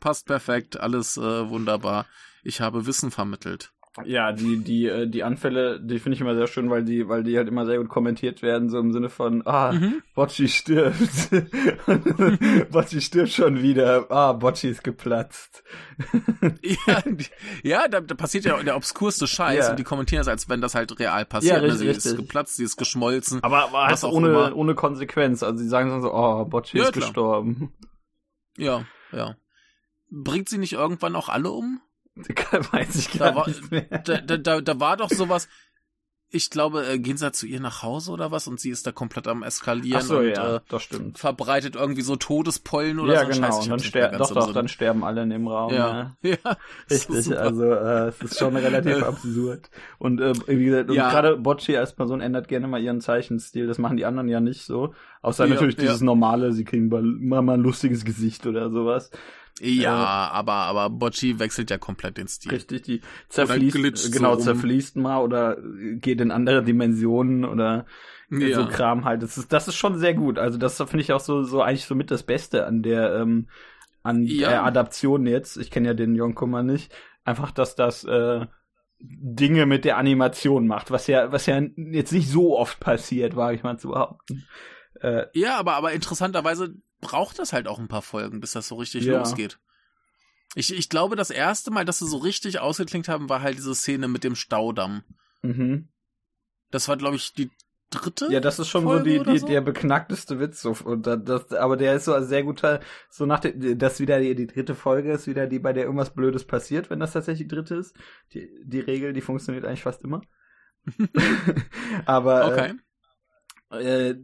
Passt 0.00 0.26
perfekt, 0.26 0.80
alles 0.80 1.18
äh, 1.18 1.50
wunderbar. 1.50 2.06
Ich 2.42 2.62
habe 2.62 2.86
Wissen 2.86 3.10
vermittelt. 3.10 3.72
Ja, 4.06 4.32
die, 4.32 4.58
die, 4.58 4.86
äh, 4.86 5.06
die 5.06 5.22
Anfälle, 5.24 5.80
die 5.80 5.98
finde 5.98 6.14
ich 6.16 6.20
immer 6.20 6.34
sehr 6.34 6.46
schön, 6.46 6.70
weil 6.70 6.84
die, 6.84 7.08
weil 7.08 7.22
die 7.22 7.36
halt 7.36 7.48
immer 7.48 7.66
sehr 7.66 7.78
gut 7.78 7.88
kommentiert 7.88 8.42
werden, 8.42 8.68
so 8.70 8.78
im 8.78 8.92
Sinne 8.92 9.08
von, 9.08 9.46
ah, 9.46 9.72
Mhm. 9.72 10.02
Bocci 10.14 10.48
stirbt. 10.48 11.30
Bocci 12.70 13.00
stirbt 13.00 13.30
schon 13.30 13.62
wieder. 13.62 14.10
Ah, 14.10 14.32
Bocci 14.32 14.68
ist 14.68 14.84
geplatzt. 14.84 15.62
Ja, 16.62 17.02
ja 17.62 17.88
da, 17.88 18.00
da 18.00 18.14
passiert 18.14 18.44
ja 18.44 18.62
der 18.62 18.76
obskurste 18.76 19.26
Scheiß 19.26 19.66
Ja. 19.66 19.70
und 19.70 19.78
die 19.78 19.84
kommentieren 19.84 20.22
es, 20.22 20.28
als 20.28 20.48
wenn 20.48 20.60
das 20.60 20.74
halt 20.74 20.98
real 20.98 21.24
passiert. 21.24 21.56
Ja, 21.56 21.60
ne? 21.60 21.68
richtig, 21.68 21.80
sie 21.80 21.88
ist 21.88 22.06
richtig. 22.06 22.16
geplatzt, 22.26 22.56
sie 22.56 22.64
ist 22.64 22.76
geschmolzen. 22.76 23.42
Aber, 23.42 23.64
aber 23.64 23.90
Was 23.90 24.02
halt 24.02 24.12
auch 24.12 24.16
ohne, 24.16 24.28
immer. 24.28 24.56
ohne 24.56 24.74
Konsequenz. 24.74 25.42
Also 25.42 25.58
sie 25.58 25.68
sagen 25.68 25.90
dann 25.90 26.02
so, 26.02 26.12
oh, 26.12 26.44
Bocci 26.44 26.78
Ja, 26.78 26.84
ist 26.84 26.92
klar. 26.92 27.06
gestorben. 27.06 27.72
Ja, 28.56 28.84
ja. 29.12 29.36
Bringt 30.10 30.48
sie 30.48 30.58
nicht 30.58 30.72
irgendwann 30.72 31.14
auch 31.14 31.28
alle 31.28 31.50
um? 31.50 31.80
Weiß 32.16 32.96
ich 32.96 33.08
Da 33.18 33.26
gar 33.30 33.36
war- 33.36 33.48
nicht 33.48 33.70
mehr. 33.70 33.82
Da, 34.04 34.20
da, 34.20 34.36
da, 34.36 34.60
da 34.60 34.80
war 34.80 34.96
doch 34.96 35.10
sowas. 35.10 35.48
Ich 36.32 36.48
glaube, 36.48 36.86
äh, 36.86 37.00
gehen 37.00 37.16
sie 37.16 37.24
da 37.24 37.32
zu 37.32 37.44
ihr 37.44 37.58
nach 37.58 37.82
Hause 37.82 38.12
oder 38.12 38.30
was 38.30 38.46
und 38.46 38.60
sie 38.60 38.70
ist 38.70 38.86
da 38.86 38.92
komplett 38.92 39.26
am 39.26 39.42
eskalieren 39.42 39.98
Ach 40.00 40.06
so, 40.06 40.18
und 40.18 40.28
ja, 40.28 40.56
äh, 40.56 40.60
das 40.68 40.84
stimmt. 40.84 41.18
verbreitet 41.18 41.74
irgendwie 41.74 42.02
so 42.02 42.14
Todespollen 42.14 43.00
oder 43.00 43.14
Ja, 43.14 43.20
so. 43.22 43.26
ein 43.26 43.32
genau. 43.32 43.46
Scheiß. 43.48 43.64
Und 43.64 43.70
dann 43.70 43.80
sterben, 43.80 44.18
doch, 44.18 44.30
doch, 44.32 44.44
Sinn. 44.44 44.54
dann 44.54 44.68
sterben 44.68 45.02
alle 45.02 45.24
in 45.24 45.30
dem 45.30 45.48
Raum. 45.48 45.72
Ja, 45.74 46.14
Ja. 46.22 46.30
ja. 46.44 46.56
Richtig, 46.88 47.36
also 47.36 47.64
äh, 47.72 48.08
es 48.10 48.20
ist 48.22 48.38
schon 48.38 48.54
relativ 48.56 49.02
absurd. 49.02 49.70
Und 49.98 50.20
äh, 50.20 50.32
wie 50.46 50.66
gesagt, 50.66 50.92
Ja. 50.92 51.10
gerade 51.10 51.36
Bocci 51.36 51.76
als 51.76 51.96
Person 51.96 52.20
ändert 52.20 52.46
gerne 52.46 52.68
mal 52.68 52.80
ihren 52.80 53.00
Zeichenstil. 53.00 53.66
Das 53.66 53.78
machen 53.78 53.96
die 53.96 54.04
anderen 54.04 54.28
ja 54.28 54.38
nicht 54.38 54.62
so. 54.64 54.94
Außer 55.22 55.46
Ja, 55.46 55.54
natürlich 55.54 55.74
ja. 55.78 55.80
dieses 55.82 56.00
normale, 56.00 56.52
sie 56.52 56.64
kriegen 56.64 56.88
mal 57.26 57.42
mal 57.42 57.54
ein 57.54 57.60
lustiges 57.60 58.04
Gesicht 58.04 58.46
oder 58.46 58.70
sowas. 58.70 59.10
Ja, 59.60 60.28
Äh, 60.28 60.32
aber, 60.32 60.52
aber 60.54 60.90
Bocci 60.90 61.38
wechselt 61.38 61.70
ja 61.70 61.78
komplett 61.78 62.16
den 62.16 62.28
Stil. 62.28 62.52
Richtig, 62.52 62.82
die 62.82 63.00
zerfließt, 63.28 63.96
so 63.98 64.10
genau, 64.10 64.32
rum. 64.34 64.40
zerfließt 64.40 64.96
mal 64.96 65.18
oder 65.18 65.56
geht 65.96 66.20
in 66.20 66.30
andere 66.30 66.62
Dimensionen 66.64 67.44
oder 67.44 67.86
Ja. 68.30 68.54
so 68.62 68.66
Kram 68.68 69.04
halt. 69.04 69.22
Das 69.22 69.36
ist, 69.38 69.52
das 69.52 69.68
ist 69.68 69.76
schon 69.76 69.98
sehr 69.98 70.14
gut. 70.14 70.38
Also 70.38 70.56
das 70.58 70.76
finde 70.78 71.00
ich 71.00 71.12
auch 71.12 71.20
so, 71.20 71.42
so 71.42 71.62
eigentlich 71.62 71.84
so 71.84 71.94
mit 71.94 72.10
das 72.10 72.22
Beste 72.22 72.66
an 72.66 72.82
der, 72.82 73.14
ähm, 73.16 73.48
an 74.02 74.22
Ja. 74.22 74.48
der 74.48 74.64
Adaption 74.64 75.26
jetzt. 75.26 75.56
Ich 75.56 75.70
kenne 75.70 75.88
ja 75.88 75.94
den 75.94 76.14
Yonkomma 76.14 76.62
nicht. 76.62 76.92
Einfach, 77.24 77.50
dass 77.50 77.74
das 77.76 78.04
äh, 78.04 78.46
Dinge 78.98 79.66
mit 79.66 79.84
der 79.84 79.96
Animation 79.98 80.66
macht, 80.66 80.90
was 80.90 81.06
ja, 81.06 81.32
was 81.32 81.46
ja 81.46 81.60
jetzt 81.76 82.12
nicht 82.12 82.28
so 82.28 82.56
oft 82.58 82.80
passiert, 82.80 83.34
wage 83.36 83.56
ich 83.56 83.62
mal 83.62 83.78
zu 83.78 83.88
behaupten. 83.88 84.44
Äh, 85.00 85.26
Ja, 85.34 85.58
aber, 85.58 85.74
aber 85.74 85.92
interessanterweise 85.92 86.74
braucht 87.00 87.38
das 87.38 87.52
halt 87.52 87.66
auch 87.68 87.78
ein 87.78 87.88
paar 87.88 88.02
Folgen, 88.02 88.40
bis 88.40 88.52
das 88.52 88.68
so 88.68 88.76
richtig 88.76 89.04
Ja. 89.04 89.18
losgeht. 89.18 89.58
Ich, 90.54 90.74
ich 90.76 90.88
glaube, 90.88 91.14
das 91.16 91.30
erste 91.30 91.70
Mal, 91.70 91.84
dass 91.84 92.00
sie 92.00 92.08
so 92.08 92.16
richtig 92.18 92.58
ausgeklingt 92.58 93.08
haben, 93.08 93.28
war 93.28 93.40
halt 93.42 93.56
diese 93.56 93.74
Szene 93.74 94.08
mit 94.08 94.24
dem 94.24 94.34
Staudamm. 94.34 95.02
mhm. 95.42 95.88
Das 96.72 96.86
war, 96.88 96.96
glaube 96.96 97.16
ich, 97.16 97.32
die 97.34 97.50
dritte. 97.90 98.28
Ja, 98.30 98.38
das 98.38 98.60
ist 98.60 98.68
schon 98.68 98.84
Folge 98.84 99.18
so, 99.18 99.24
die, 99.24 99.30
die, 99.32 99.38
so? 99.38 99.46
der 99.48 99.60
beknackteste 99.60 100.38
Witz. 100.38 100.62
So, 100.62 100.76
und 100.84 101.04
da- 101.06 101.16
das, 101.16 101.52
aber 101.52 101.76
der 101.76 101.96
ist 101.96 102.04
so 102.04 102.12
ein 102.14 102.24
sehr 102.24 102.44
guter, 102.44 102.78
so 103.10 103.26
nach 103.26 103.40
der, 103.40 103.52
das 103.74 103.98
wieder 103.98 104.20
die, 104.20 104.36
die 104.36 104.46
dritte 104.46 104.76
Folge 104.76 105.10
ist, 105.12 105.26
wieder 105.26 105.48
die, 105.48 105.58
bei 105.58 105.72
der 105.72 105.84
irgendwas 105.84 106.14
Blödes 106.14 106.44
passiert, 106.46 106.88
wenn 106.90 107.00
das 107.00 107.12
tatsächlich 107.12 107.48
die 107.48 107.54
dritte 107.56 107.74
ist. 107.74 107.96
Die, 108.34 108.48
die 108.64 108.78
Regel, 108.80 109.12
die 109.12 109.20
funktioniert 109.20 109.64
eigentlich 109.64 109.82
fast 109.82 110.02
immer. 110.04 110.20
aber 112.06 112.46
Okay. 112.52 112.74
äh, 113.72 114.10
äh, 114.10 114.14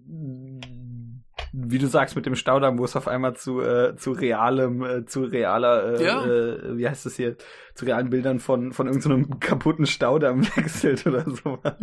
wie 1.59 1.79
du 1.79 1.87
sagst, 1.87 2.17
mit 2.17 2.27
dem 2.27 2.37
Staudamm, 2.37 2.79
wo 2.79 2.85
es 2.85 2.97
auf 2.97 3.09
einmal 3.09 3.35
zu, 3.35 3.63
äh, 3.63 3.97
zu 3.97 4.13
realem, 4.13 4.83
äh, 4.85 5.07
zu 5.07 5.23
realer, 5.25 5.99
äh, 6.01 6.05
Ja. 6.05 6.27
äh, 6.27 6.77
wie 6.77 6.87
heißt 6.87 7.07
das 7.07 7.17
hier, 7.17 7.37
zu 7.75 7.87
realen 7.87 8.11
Bildern 8.11 8.41
von, 8.41 8.73
von 8.75 8.87
irgendeinem 8.89 9.41
kaputten 9.41 9.87
Staudamm 9.87 10.45
wechselt 10.57 11.07
oder 11.07 11.25
sowas. 11.31 11.77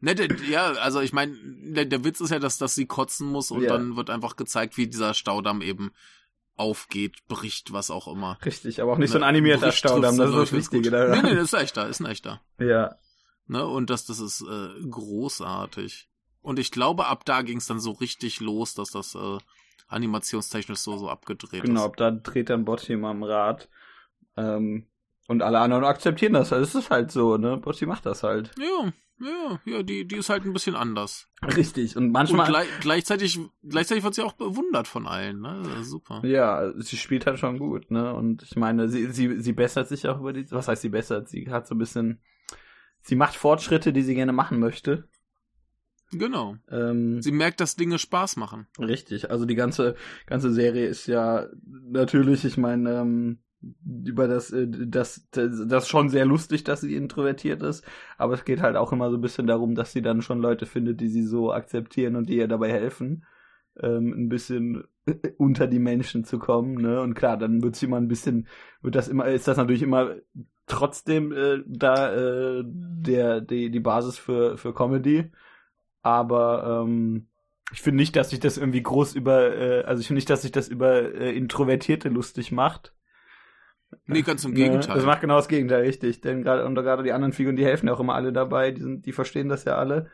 Ne, 0.00 0.14
der, 0.16 0.28
ja, 0.50 0.72
also 0.72 1.00
ich 1.00 1.12
meine, 1.12 1.36
der, 1.72 1.84
der 1.84 2.04
Witz 2.04 2.20
ist 2.20 2.30
ja, 2.30 2.38
dass, 2.40 2.58
dass 2.58 2.74
sie 2.74 2.86
kotzen 2.86 3.28
muss 3.28 3.50
und 3.52 3.62
Ja. 3.62 3.68
dann 3.70 3.96
wird 3.96 4.10
einfach 4.10 4.34
gezeigt, 4.36 4.76
wie 4.76 4.88
dieser 4.88 5.14
Staudamm 5.14 5.62
eben 5.62 5.92
aufgeht, 6.56 7.18
bricht, 7.28 7.72
was 7.72 7.90
auch 7.90 8.08
immer. 8.08 8.38
Richtig, 8.44 8.82
aber 8.82 8.92
auch 8.92 8.98
nicht 8.98 9.10
so 9.10 9.18
ein 9.18 9.20
Ne, 9.20 9.26
animierter 9.26 9.72
Staudamm, 9.72 10.16
das 10.18 10.30
ist 10.30 10.36
das 10.36 10.52
Wichtige 10.52 10.90
daran. 10.90 11.22
Nee, 11.22 11.30
nee, 11.30 11.34
das 11.36 11.52
ist 11.52 11.60
echter, 11.60 11.86
ist 11.88 12.00
ein 12.00 12.06
echter. 12.06 12.40
Ja. 12.58 12.96
Ne? 13.46 13.64
Und 13.66 13.88
das, 13.90 14.04
das 14.06 14.18
ist 14.20 14.40
äh, 14.42 14.68
großartig. 14.90 16.08
Und 16.46 16.58
ich 16.60 16.70
glaube, 16.70 17.06
ab 17.06 17.24
da 17.24 17.42
ging 17.42 17.58
es 17.58 17.66
dann 17.66 17.80
so 17.80 17.90
richtig 17.90 18.40
los, 18.40 18.74
dass 18.74 18.90
das 18.92 19.14
äh, 19.16 19.38
animationstechnisch 19.88 20.78
so, 20.78 20.96
so 20.96 21.08
abgedreht 21.08 21.62
Genau, 21.64 21.86
ist. 21.86 21.94
da 22.00 22.10
dreht 22.10 22.50
dann 22.50 22.64
Botti 22.64 22.96
mal 22.96 23.10
am 23.10 23.22
Rad. 23.22 23.68
Ähm, 24.36 24.86
und 25.28 25.42
alle 25.42 25.58
anderen 25.58 25.84
akzeptieren 25.84 26.34
das. 26.34 26.52
Also 26.52 26.64
es 26.64 26.74
ist 26.84 26.90
halt 26.90 27.10
so, 27.10 27.36
ne? 27.36 27.56
Botti 27.56 27.86
macht 27.86 28.06
das 28.06 28.22
halt. 28.22 28.52
Ja, 28.58 28.92
ja, 29.18 29.58
ja, 29.64 29.82
die, 29.82 30.06
die 30.06 30.16
ist 30.16 30.28
halt 30.28 30.44
ein 30.44 30.52
bisschen 30.52 30.76
anders. 30.76 31.28
Richtig. 31.42 31.96
Und 31.96 32.04
Und 32.06 32.12
manchmal. 32.12 32.46
gleich, 32.46 32.68
gleichzeitig, 32.80 33.40
gleichzeitig 33.64 34.04
wird 34.04 34.14
sie 34.14 34.22
auch 34.22 34.34
bewundert 34.34 34.86
von 34.86 35.06
allen, 35.08 35.40
ne? 35.40 35.82
Super. 35.82 36.20
ja, 36.24 36.70
sie 36.80 36.96
spielt 36.96 37.26
halt 37.26 37.38
schon 37.40 37.58
gut, 37.58 37.90
ne? 37.90 38.14
Und 38.14 38.42
ich 38.44 38.54
meine, 38.56 38.88
sie, 38.88 39.10
sie, 39.10 39.40
sie 39.40 39.52
bessert 39.52 39.88
sich 39.88 40.06
auch 40.06 40.20
über 40.20 40.32
die. 40.32 40.48
Was 40.52 40.68
heißt 40.68 40.82
sie 40.82 40.90
bessert? 40.90 41.28
Sie 41.28 41.50
hat 41.50 41.66
so 41.66 41.74
ein 41.74 41.78
bisschen. 41.78 42.20
Sie 43.02 43.16
macht 43.16 43.34
Fortschritte, 43.36 43.92
die 43.92 44.02
sie 44.02 44.14
gerne 44.14 44.32
machen 44.32 44.60
möchte. 44.60 45.08
Genau. 46.12 46.56
Ähm, 46.70 47.20
Sie 47.20 47.32
merkt, 47.32 47.60
dass 47.60 47.76
Dinge 47.76 47.98
Spaß 47.98 48.36
machen. 48.36 48.66
Richtig, 48.78 49.30
also 49.30 49.44
die 49.44 49.56
ganze 49.56 49.96
ganze 50.26 50.52
Serie 50.52 50.86
ist 50.86 51.06
ja 51.06 51.46
natürlich, 51.64 52.44
ich 52.44 52.56
meine, 52.56 53.00
ähm, 53.00 53.38
über 54.04 54.28
das, 54.28 54.50
äh, 54.52 54.66
das, 54.68 55.26
das, 55.30 55.66
das 55.66 55.84
ist 55.84 55.88
schon 55.88 56.08
sehr 56.08 56.24
lustig, 56.24 56.64
dass 56.64 56.82
sie 56.82 56.94
introvertiert 56.94 57.62
ist, 57.62 57.84
aber 58.18 58.34
es 58.34 58.44
geht 58.44 58.60
halt 58.60 58.76
auch 58.76 58.92
immer 58.92 59.10
so 59.10 59.16
ein 59.16 59.22
bisschen 59.22 59.46
darum, 59.46 59.74
dass 59.74 59.92
sie 59.92 60.02
dann 60.02 60.22
schon 60.22 60.40
Leute 60.40 60.66
findet, 60.66 61.00
die 61.00 61.08
sie 61.08 61.22
so 61.22 61.52
akzeptieren 61.52 62.16
und 62.16 62.28
die 62.28 62.36
ihr 62.36 62.48
dabei 62.48 62.70
helfen, 62.70 63.24
ähm, 63.80 64.12
ein 64.16 64.28
bisschen 64.28 64.84
äh, 65.06 65.14
unter 65.38 65.66
die 65.66 65.78
Menschen 65.78 66.24
zu 66.24 66.38
kommen, 66.38 66.74
ne? 66.74 67.00
Und 67.00 67.14
klar, 67.14 67.36
dann 67.36 67.62
wird's 67.62 67.82
immer 67.82 67.96
ein 67.96 68.08
bisschen, 68.08 68.46
wird 68.82 68.94
das 68.94 69.08
immer, 69.08 69.26
ist 69.26 69.48
das 69.48 69.56
natürlich 69.56 69.82
immer 69.82 70.14
trotzdem 70.66 71.32
äh, 71.32 71.62
da 71.66 72.14
äh, 72.14 72.62
der 72.66 73.40
die 73.40 73.70
die 73.70 73.80
Basis 73.80 74.18
für 74.18 74.56
für 74.58 74.74
Comedy, 74.74 75.30
aber 76.06 76.84
ähm, 76.86 77.26
ich 77.72 77.82
finde 77.82 77.96
nicht, 77.96 78.14
dass 78.14 78.30
sich 78.30 78.38
das 78.38 78.58
irgendwie 78.58 78.82
groß 78.82 79.14
über, 79.14 79.56
äh, 79.56 79.82
also 79.84 80.00
ich 80.00 80.06
finde 80.06 80.18
nicht, 80.18 80.30
dass 80.30 80.42
sich 80.42 80.52
das 80.52 80.68
über 80.68 81.02
äh, 81.14 81.36
Introvertierte 81.36 82.08
lustig 82.08 82.52
macht. 82.52 82.94
Nee, 84.06 84.22
ganz 84.22 84.44
im 84.44 84.52
Ne, 84.52 84.56
Gegenteil. 84.58 84.94
Das 84.96 85.04
macht 85.04 85.20
genau 85.20 85.36
das 85.36 85.48
Gegenteil, 85.48 85.82
richtig. 85.82 86.20
Denn 86.20 86.42
gerade 86.42 86.64
und 86.64 86.74
gerade 86.76 87.02
die 87.02 87.12
anderen 87.12 87.32
Figuren, 87.32 87.56
die 87.56 87.64
helfen 87.64 87.88
ja 87.88 87.94
auch 87.94 88.00
immer 88.00 88.14
alle 88.14 88.32
dabei, 88.32 88.70
die 88.70 88.82
sind, 88.82 89.04
die 89.06 89.12
verstehen 89.12 89.48
das 89.48 89.64
ja 89.64 89.76
alle. 89.76 90.10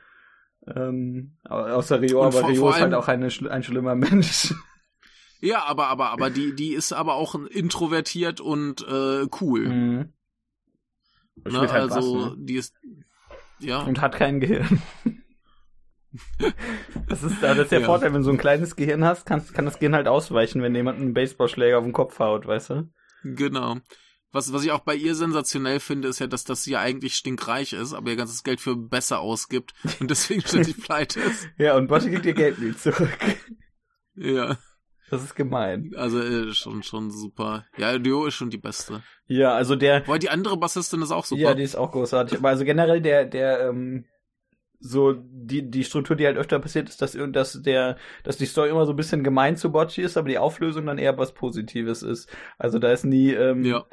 Ähm, 0.67 1.37
au- 1.45 1.57
außer 1.57 2.01
Rio, 2.01 2.23
aber 2.23 2.33
vor- 2.41 2.49
Rio 2.51 2.63
vor 2.63 2.71
ist 2.71 2.81
halt 2.81 2.95
auch 2.95 3.09
eine, 3.09 3.29
ein 3.51 3.63
schlimmer 3.63 3.95
Mensch. 3.97 4.55
Ja, 5.41 5.65
aber, 5.65 5.89
aber, 5.89 6.11
aber 6.11 6.31
die, 6.31 6.55
die 6.55 6.73
ist 6.73 6.93
aber 6.93 7.15
auch 7.15 7.35
introvertiert 7.35 8.41
und 8.41 8.87
äh, 8.89 9.27
cool. 9.41 9.69
Mhm. 9.69 10.13
Ne? 11.45 11.59
Halt 11.61 11.93
Also, 11.93 12.15
Bass, 12.15 12.31
ne? 12.31 12.37
die 12.39 12.55
ist. 12.55 12.75
Ja. 13.59 13.83
Und 13.83 14.01
hat 14.01 14.15
kein 14.15 14.41
Gehirn. 14.41 14.81
das 17.09 17.23
ist, 17.23 17.43
das 17.43 17.59
ist 17.59 17.73
der 17.73 17.81
Ja. 17.81 17.87
Vorteil, 17.87 18.13
wenn 18.13 18.21
du 18.21 18.25
so 18.25 18.31
ein 18.31 18.39
kleines 18.39 18.77
Gehirn 18.77 19.05
hast, 19.05 19.27
kannst, 19.27 19.55
kann 19.55 19.65
das 19.65 19.79
Gehirn 19.79 19.95
halt 19.95 20.09
ausweichen, 20.09 20.63
wenn 20.63 20.75
jemand 20.75 20.99
einen 21.01 21.15
Baseballschläger 21.15 21.79
auf 21.79 21.85
den 21.85 21.93
Kopf 21.93 22.19
haut, 22.19 22.47
weißt 22.47 22.71
du? 22.71 22.91
Genau. 23.25 23.77
Was, 24.33 24.53
was 24.53 24.65
ich 24.65 24.73
auch 24.73 24.81
bei 24.81 24.95
ihr 24.95 25.15
sensationell 25.15 25.79
finde, 25.79 26.09
ist 26.09 26.19
ja, 26.19 26.27
dass 26.27 26.45
das 26.45 26.65
sie 26.65 26.73
ja 26.73 26.81
eigentlich 26.81 27.15
stinkreich 27.15 27.75
ist, 27.75 27.93
aber 27.93 28.11
ihr 28.11 28.17
ganzes 28.17 28.43
Geld 28.43 28.61
für 28.61 28.77
besser 28.77 29.21
ausgibt 29.21 29.75
und 30.01 30.11
deswegen 30.11 30.41
ständig 30.41 30.79
pleite 30.83 31.21
ist. 31.21 31.49
Ja, 31.59 31.77
und 31.77 31.89
Botti 31.89 32.11
gibt 32.11 32.25
ihr 32.25 32.35
Geld 32.35 32.59
nie 32.59 32.75
zurück. 32.75 33.19
Ja. 34.15 34.57
Das 35.11 35.23
ist 35.23 35.35
gemein. 35.35 35.93
Also 35.97 36.21
äh, 36.21 36.55
schon, 36.55 36.83
schon 36.83 37.11
super. 37.11 37.67
Ja, 37.77 37.99
Dio 37.99 38.25
ist 38.25 38.35
schon 38.35 38.49
die 38.49 38.57
beste. 38.57 39.03
Ja, 39.27 39.53
also 39.53 39.77
der, 39.77 40.09
Weil 40.09 40.19
die 40.19 40.31
andere 40.31 40.57
Bassistin 40.57 41.03
ist 41.03 41.11
auch 41.11 41.27
super. 41.27 41.43
Ja, 41.43 41.55
die 41.55 41.63
ist 41.63 41.77
auch 41.77 41.93
großartig. 41.93 42.39
Aber 42.39 42.49
also 42.49 42.65
generell 42.65 43.03
der, 43.03 43.27
der, 43.27 43.69
ähm, 43.69 44.07
so 44.83 45.15
die, 45.15 45.71
die 45.71 45.85
Struktur, 45.85 46.17
die 46.17 46.27
halt 46.27 46.37
öfter 46.37 46.59
passiert, 46.59 46.89
ist, 46.89 47.01
dass, 47.03 47.17
dass 47.31 47.63
der, 47.63 47.97
dass 48.25 48.37
die 48.37 48.47
Story 48.47 48.71
immer 48.71 48.85
so 48.85 48.93
ein 48.93 48.97
bisschen 48.97 49.23
gemein 49.25 49.57
zu 49.57 49.71
Bocci 49.73 50.03
ist, 50.03 50.17
aber 50.17 50.29
die 50.29 50.39
Auflösung 50.39 50.87
dann 50.87 50.99
eher 50.99 51.17
was 51.19 51.33
Positives 51.35 52.03
ist. 52.03 52.29
Also 52.59 52.79
da 52.79 52.91
ist 52.93 53.05
nie, 53.05 53.31
ähm, 53.31 53.65
ja. 53.65 53.85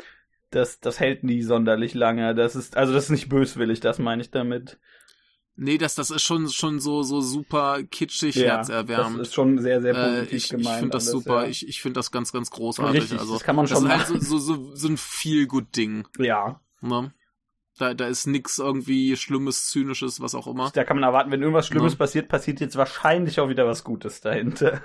das, 0.52 0.80
das 0.80 1.00
hält 1.00 1.24
nie 1.24 1.44
sonderlich 1.44 1.94
lange. 1.94 2.34
Das 2.36 2.56
ist, 2.56 2.76
also 2.76 2.92
das 2.94 3.06
ist 3.06 3.10
nicht 3.12 3.30
böswillig, 3.30 3.80
das 3.82 4.00
meine 4.00 4.22
ich 4.24 4.32
damit. 4.32 4.80
Nee, 5.62 5.78
das, 5.78 5.94
das 5.96 6.10
ist 6.10 6.22
schon, 6.24 6.48
schon 6.50 6.80
so, 6.80 7.04
so 7.04 7.20
super 7.20 7.84
kitschig, 7.84 8.36
das 8.36 8.44
herzerwärmend. 8.44 9.20
ist 9.20 9.34
schon 9.34 9.60
sehr, 9.60 9.82
sehr 9.82 9.94
Äh, 9.94 10.10
positiv 10.22 10.32
ich 10.38 10.44
ich 10.46 10.50
gemeint. 10.50 10.80
finde 10.80 10.92
das 10.94 11.04
alles, 11.10 11.12
super. 11.24 11.44
Ja. 11.44 11.50
Ich, 11.50 11.68
ich 11.68 11.82
finde 11.82 12.00
das 12.00 12.12
ganz, 12.12 12.32
ganz 12.32 12.50
großartig. 12.50 13.02
Richtig, 13.04 13.20
also, 13.20 13.34
das 13.34 13.44
kann 13.44 13.58
man 13.58 13.68
schon 13.68 13.84
Das 13.86 14.04
ist 14.04 14.10
halt 14.10 14.22
so, 14.24 14.38
so, 14.38 14.56
so, 14.56 14.76
so 14.76 14.88
ein 14.88 14.96
Feel-Good-Ding. 14.98 16.08
ja, 16.18 16.62
Ne? 16.82 17.14
Da, 17.80 17.94
da 17.94 18.08
ist 18.08 18.28
nix 18.28 18.60
irgendwie 18.60 19.16
Schlimmes, 19.16 19.70
Zynisches, 19.70 20.22
was 20.22 20.36
auch 20.36 20.48
immer. 20.48 20.70
da 20.74 20.84
kann 20.84 20.98
man 20.98 21.04
erwarten, 21.04 21.32
wenn 21.32 21.42
irgendwas 21.42 21.68
Schlimmes 21.68 21.94
Ja. 21.94 21.98
passiert, 22.00 22.28
passiert 22.30 22.60
jetzt 22.60 22.76
wahrscheinlich 22.78 23.40
auch 23.40 23.50
wieder 23.50 23.66
was 23.66 23.84
Gutes 23.84 24.22
dahinter. 24.22 24.82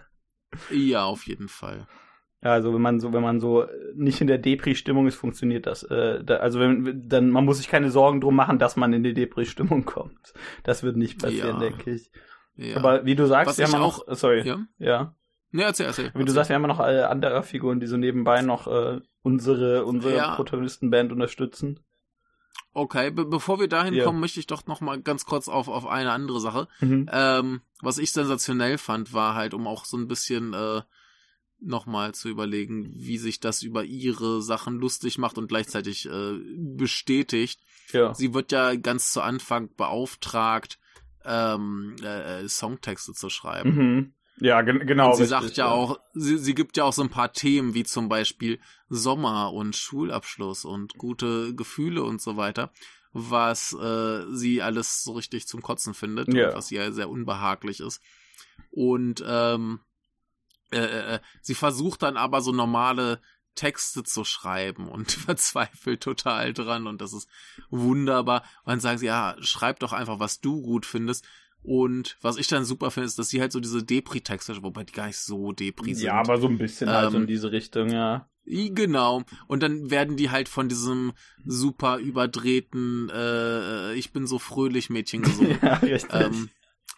Ja, 0.70 1.04
auf 1.04 1.26
jeden 1.26 1.48
Fall. 1.48 1.86
Ja, 2.42 2.52
also 2.52 2.72
wenn 2.74 2.80
man 2.82 3.00
so, 3.00 3.12
wenn 3.12 3.22
man 3.22 3.40
so 3.40 3.64
nicht 3.96 4.20
in 4.20 4.26
der 4.26 4.38
Depri-Stimmung 4.38 5.06
ist, 5.06 5.16
funktioniert 5.16 5.66
das. 5.66 5.82
Äh, 5.82 6.22
da, 6.22 6.36
also 6.36 6.60
wenn, 6.60 7.08
dann 7.08 7.30
man 7.30 7.44
muss 7.44 7.56
sich 7.56 7.68
keine 7.68 7.90
Sorgen 7.90 8.20
drum 8.20 8.36
machen, 8.36 8.58
dass 8.58 8.76
man 8.76 8.92
in 8.92 9.02
die 9.02 9.14
Depri-Stimmung 9.14 9.84
kommt. 9.86 10.32
Das 10.62 10.82
wird 10.82 10.96
nicht 10.96 11.20
passieren, 11.20 11.60
Ja. 11.60 11.68
denke 11.70 11.90
ich. 11.90 12.10
Ja. 12.56 12.76
Aber 12.76 13.04
wie 13.04 13.16
du 13.16 13.26
sagst, 13.26 13.48
Was 13.48 13.58
wir 13.58 13.64
haben 13.66 13.72
ja 13.72 13.78
noch, 13.80 14.06
äh, 14.06 14.14
sorry, 14.14 14.46
ja. 14.46 14.58
ja? 14.78 15.16
Ne, 15.50 15.62
erzähl, 15.64 15.86
erzähl. 15.86 16.12
Wie 16.14 16.24
du 16.24 16.30
sagst, 16.32 16.50
wir 16.50 16.54
haben 16.56 16.62
noch 16.62 16.80
äh, 16.80 17.00
andere 17.02 17.42
Figuren, 17.42 17.80
die 17.80 17.86
so 17.86 17.96
nebenbei 17.96 18.42
noch 18.42 18.66
äh, 18.68 19.00
unsere 19.22 19.84
unsere 19.84 20.16
Ja. 20.16 20.34
Protagonistenband 20.36 21.10
unterstützen. 21.12 21.80
Okay, 22.76 23.10
be 23.10 23.24
bevor 23.24 23.60
wir 23.60 23.68
dahin 23.68 23.94
Ja. 23.94 24.04
kommen, 24.04 24.18
möchte 24.20 24.40
ich 24.40 24.48
doch 24.48 24.66
noch 24.66 24.80
mal 24.80 25.00
ganz 25.00 25.24
kurz 25.24 25.48
auf, 25.48 25.68
auf 25.68 25.86
eine 25.86 26.10
andere 26.10 26.40
Sache. 26.40 26.66
Mhm. 26.80 27.08
Ähm, 27.10 27.60
was 27.80 27.98
ich 27.98 28.10
sensationell 28.12 28.78
fand, 28.78 29.12
war 29.12 29.34
halt, 29.36 29.54
um 29.54 29.68
auch 29.68 29.84
so 29.84 29.96
ein 29.96 30.08
bisschen 30.08 30.54
äh, 30.54 30.82
nochmal 31.60 32.14
zu 32.14 32.28
überlegen, 32.28 32.88
wie 32.92 33.18
sich 33.18 33.38
das 33.38 33.62
über 33.62 33.84
ihre 33.84 34.42
Sachen 34.42 34.78
lustig 34.80 35.18
macht 35.18 35.38
und 35.38 35.46
gleichzeitig 35.46 36.06
äh, 36.06 36.34
bestätigt. 36.56 37.60
Ja. 37.92 38.12
Sie 38.12 38.34
wird 38.34 38.50
ja 38.50 38.74
ganz 38.74 39.12
zu 39.12 39.22
Anfang 39.22 39.70
beauftragt, 39.76 40.78
ähm, 41.24 41.94
äh, 42.02 42.46
Songtexte 42.48 43.12
zu 43.12 43.30
schreiben. 43.30 43.74
Mhm. 43.74 44.12
Ja, 44.40 44.62
gen 44.62 44.86
genau. 44.86 45.10
und 45.10 45.16
sie 45.16 45.22
richtig, 45.22 45.38
sagt 45.40 45.56
ja, 45.56 45.68
auch, 45.70 46.00
sie, 46.12 46.38
sie 46.38 46.54
gibt 46.54 46.76
ja 46.76 46.84
auch 46.84 46.92
so 46.92 47.02
ein 47.02 47.10
paar 47.10 47.32
Themen, 47.32 47.74
wie 47.74 47.84
zum 47.84 48.08
Beispiel 48.08 48.60
Sommer 48.88 49.52
und 49.52 49.76
Schulabschluss 49.76 50.64
und 50.64 50.94
gute 50.98 51.54
Gefühle 51.54 52.02
und 52.02 52.20
so 52.20 52.36
weiter, 52.36 52.72
was 53.12 53.72
äh, 53.74 54.24
sie 54.32 54.60
alles 54.60 55.04
so 55.04 55.12
richtig 55.12 55.46
zum 55.46 55.62
Kotzen 55.62 55.94
findet 55.94 56.32
Ja. 56.34 56.48
und 56.48 56.56
was 56.56 56.70
ihr 56.72 56.92
sehr 56.92 57.08
unbehaglich 57.08 57.80
ist. 57.80 58.00
Und 58.70 59.22
ähm, 59.26 59.80
äh, 60.72 60.78
äh, 61.14 61.20
sie 61.40 61.54
versucht 61.54 62.02
dann 62.02 62.16
aber 62.16 62.40
so 62.40 62.50
normale 62.50 63.20
Texte 63.54 64.02
zu 64.02 64.24
schreiben 64.24 64.88
und 64.88 65.12
verzweifelt 65.12 66.02
total 66.02 66.52
dran 66.52 66.88
und 66.88 67.00
das 67.00 67.12
ist 67.12 67.28
wunderbar. 67.70 68.42
Und 68.64 68.72
dann 68.72 68.80
sagt 68.80 68.98
sie, 68.98 69.06
ja, 69.06 69.36
schreib 69.40 69.78
doch 69.78 69.92
einfach, 69.92 70.18
was 70.18 70.40
du 70.40 70.60
gut 70.60 70.86
findest. 70.86 71.24
Und 71.64 72.18
was 72.20 72.36
ich 72.36 72.46
dann 72.46 72.66
super 72.66 72.90
finde, 72.90 73.06
ist, 73.06 73.18
dass 73.18 73.30
sie 73.30 73.40
halt 73.40 73.50
so 73.50 73.58
diese 73.58 73.82
Depri-Texte, 73.82 74.62
wobei 74.62 74.84
die 74.84 74.92
gar 74.92 75.06
nicht 75.06 75.16
so 75.16 75.52
Depri 75.52 75.94
sind. 75.94 76.04
Ja, 76.04 76.14
aber 76.14 76.38
so 76.38 76.46
ein 76.46 76.58
bisschen 76.58 76.90
halt 76.90 77.14
Ähm, 77.14 77.22
in 77.22 77.26
diese 77.26 77.52
Richtung, 77.52 77.90
ja. 77.90 78.28
Genau. 78.44 79.22
Und 79.46 79.62
dann 79.62 79.90
werden 79.90 80.18
die 80.18 80.30
halt 80.30 80.50
von 80.50 80.68
diesem 80.68 81.12
super 81.46 81.96
überdrehten, 81.96 83.08
äh, 83.08 83.94
ich 83.94 84.12
bin 84.12 84.26
so 84.26 84.38
fröhlich 84.38 84.90
Mädchen 84.90 85.22
gesungen. 85.22 85.58
ja, 85.62 85.74
richtig. 85.76 86.12
ähm, 86.12 86.50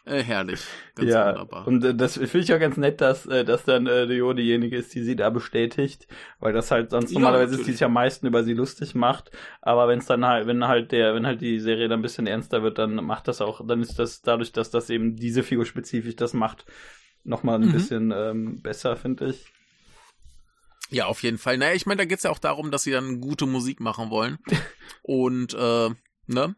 äh, 0.07 0.23
herrlich. 0.23 0.75
Ganz 0.95 1.09
ja, 1.09 1.21
wunderbar. 1.21 1.64
und 1.64 1.85
äh, 1.85 1.95
das 1.95 2.14
finde 2.14 2.38
ich 2.40 2.53
auch 2.55 2.59
ganz 2.61 2.77
nett, 2.77 3.01
dass, 3.01 3.27
äh, 3.27 3.45
dass 3.45 3.64
dann 3.64 3.87
äh, 3.87 3.90
Rio 3.92 4.33
diejenige 4.33 4.77
ist, 4.77 4.95
die 4.95 5.03
sie 5.03 5.16
da 5.16 5.31
bestätigt, 5.31 6.07
weil 6.38 6.53
das 6.53 6.71
halt 6.71 6.90
sonst 6.90 7.12
Ja, 7.12 7.14
normalerweise 7.14 7.55
ist, 7.57 7.66
die 7.66 7.73
natürlich. 7.73 7.73
sich 7.73 7.85
am 7.85 7.92
meisten 7.92 8.27
über 8.27 8.45
sie 8.45 8.55
lustig 8.55 8.95
macht, 8.95 9.31
aber 9.61 9.88
wenn 9.88 9.99
es 9.99 10.07
dann 10.07 10.25
halt, 10.25 10.47
wenn 10.47 10.66
halt 10.66 10.92
der, 10.92 11.14
wenn 11.14 11.27
halt 11.27 11.40
die 11.40 11.61
Serie 11.61 11.88
dann 11.88 12.01
ein 12.01 12.03
bisschen 12.03 12.27
ernster 12.27 12.62
wird, 12.62 12.79
dann 12.79 12.95
macht 12.97 13.29
das 13.29 13.40
auch, 13.40 13.66
dann 13.66 13.83
ist 13.83 13.99
das 13.99 14.23
dadurch, 14.23 14.53
dass 14.53 14.71
das 14.71 14.90
eben 14.90 15.16
diese 15.16 15.42
Figur 15.42 15.66
spezifisch 15.66 16.16
das 16.16 16.33
macht, 16.35 16.64
nochmal 17.25 17.57
ein 17.62 17.64
Mhm. 17.66 17.73
bisschen 17.73 18.12
ähm, 18.16 18.62
besser, 18.62 18.97
finde 18.97 19.31
ich. 19.31 19.53
Ja, 20.90 21.07
auf 21.07 21.23
jeden 21.23 21.38
Fall. 21.38 21.59
Naja, 21.59 21.75
ich 21.75 21.87
meine, 21.87 21.99
da 21.99 22.05
geht's 22.05 22.23
ja 22.23 22.31
auch 22.31 22.38
darum, 22.38 22.71
dass 22.71 22.85
sie 22.85 22.92
dann 22.92 23.21
gute 23.21 23.47
Musik 23.47 23.81
machen 23.81 24.11
wollen. 24.11 24.38
Und, 25.03 25.55
äh, 25.55 25.90
ne? 26.27 26.57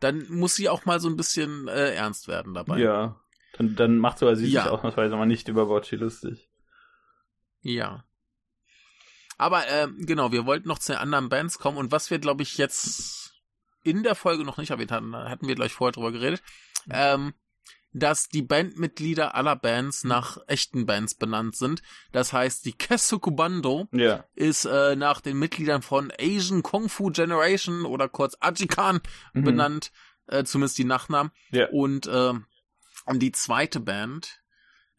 Dann 0.00 0.26
muss 0.30 0.54
sie 0.54 0.68
auch 0.68 0.84
mal 0.84 1.00
so 1.00 1.08
ein 1.08 1.16
bisschen 1.16 1.68
äh, 1.68 1.94
ernst 1.94 2.28
werden 2.28 2.54
dabei. 2.54 2.78
Ja. 2.78 3.20
Dann, 3.54 3.74
dann 3.74 3.98
macht 3.98 4.18
sogar 4.18 4.36
sie 4.36 4.46
Ja. 4.46 4.62
sich 4.62 4.70
ausnahmsweise 4.70 5.16
mal 5.16 5.26
nicht 5.26 5.48
über 5.48 5.66
Bocci 5.66 5.96
lustig. 5.96 6.48
Ja. 7.60 8.04
Aber 9.36 9.66
äh, 9.68 9.88
genau, 9.98 10.32
wir 10.32 10.46
wollten 10.46 10.68
noch 10.68 10.78
zu 10.78 10.92
den 10.92 11.00
anderen 11.00 11.28
Bands 11.28 11.58
kommen 11.58 11.78
und 11.78 11.92
was 11.92 12.10
wir, 12.10 12.18
glaube 12.18 12.42
ich, 12.42 12.58
jetzt 12.58 13.34
in 13.84 14.02
der 14.02 14.14
Folge 14.14 14.44
noch 14.44 14.58
nicht 14.58 14.70
erwähnt 14.70 14.90
hatten, 14.92 15.12
da 15.12 15.28
hatten 15.28 15.46
wir 15.48 15.54
gleich 15.54 15.72
vorher 15.72 15.92
drüber 15.92 16.12
geredet, 16.12 16.42
ähm, 16.90 17.34
dass 17.92 18.28
die 18.28 18.42
Bandmitglieder 18.42 19.34
aller 19.34 19.56
Bands 19.56 20.04
nach 20.04 20.38
echten 20.46 20.84
Bands 20.86 21.14
benannt 21.14 21.56
sind. 21.56 21.82
Das 22.12 22.32
heißt, 22.32 22.64
die 22.64 22.72
Kesuku 22.72 23.30
Bando 23.30 23.88
Ja. 23.92 24.24
ist 24.34 24.64
äh, 24.66 24.94
nach 24.96 25.20
den 25.20 25.38
Mitgliedern 25.38 25.82
von 25.82 26.12
Asian 26.20 26.62
Kung 26.62 26.88
Fu 26.88 27.10
Generation 27.10 27.84
oder 27.86 28.08
kurz 28.08 28.36
Ajikan 28.40 29.00
Mhm. 29.32 29.44
benannt, 29.44 29.90
äh, 30.26 30.44
zumindest 30.44 30.78
die 30.78 30.84
Nachnamen. 30.84 31.32
Ja. 31.50 31.68
Und 31.70 32.06
äh, 32.06 32.34
die 33.14 33.32
zweite 33.32 33.80
Band, 33.80 34.42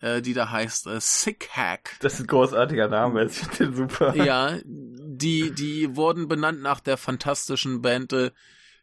äh, 0.02 0.22
die 0.22 0.34
da 0.34 0.50
heißt 0.50 0.88
äh, 0.88 1.00
Sick 1.00 1.50
Hack. 1.54 1.96
Das 2.02 2.16
ist 2.16 2.22
ein 2.22 2.28
großartiger 2.28 2.88
Name, 2.88 3.26
ich 3.26 3.34
finde 3.34 3.58
den 3.58 3.76
super. 3.76 4.16
Ja, 4.16 4.58
die, 4.66 5.52
die 5.52 5.96
wurden 5.96 6.28
benannt 6.28 6.62
nach 6.62 6.80
der 6.80 6.98
fantastischen 6.98 7.82
Band 7.84 8.14
äh, 8.14 8.32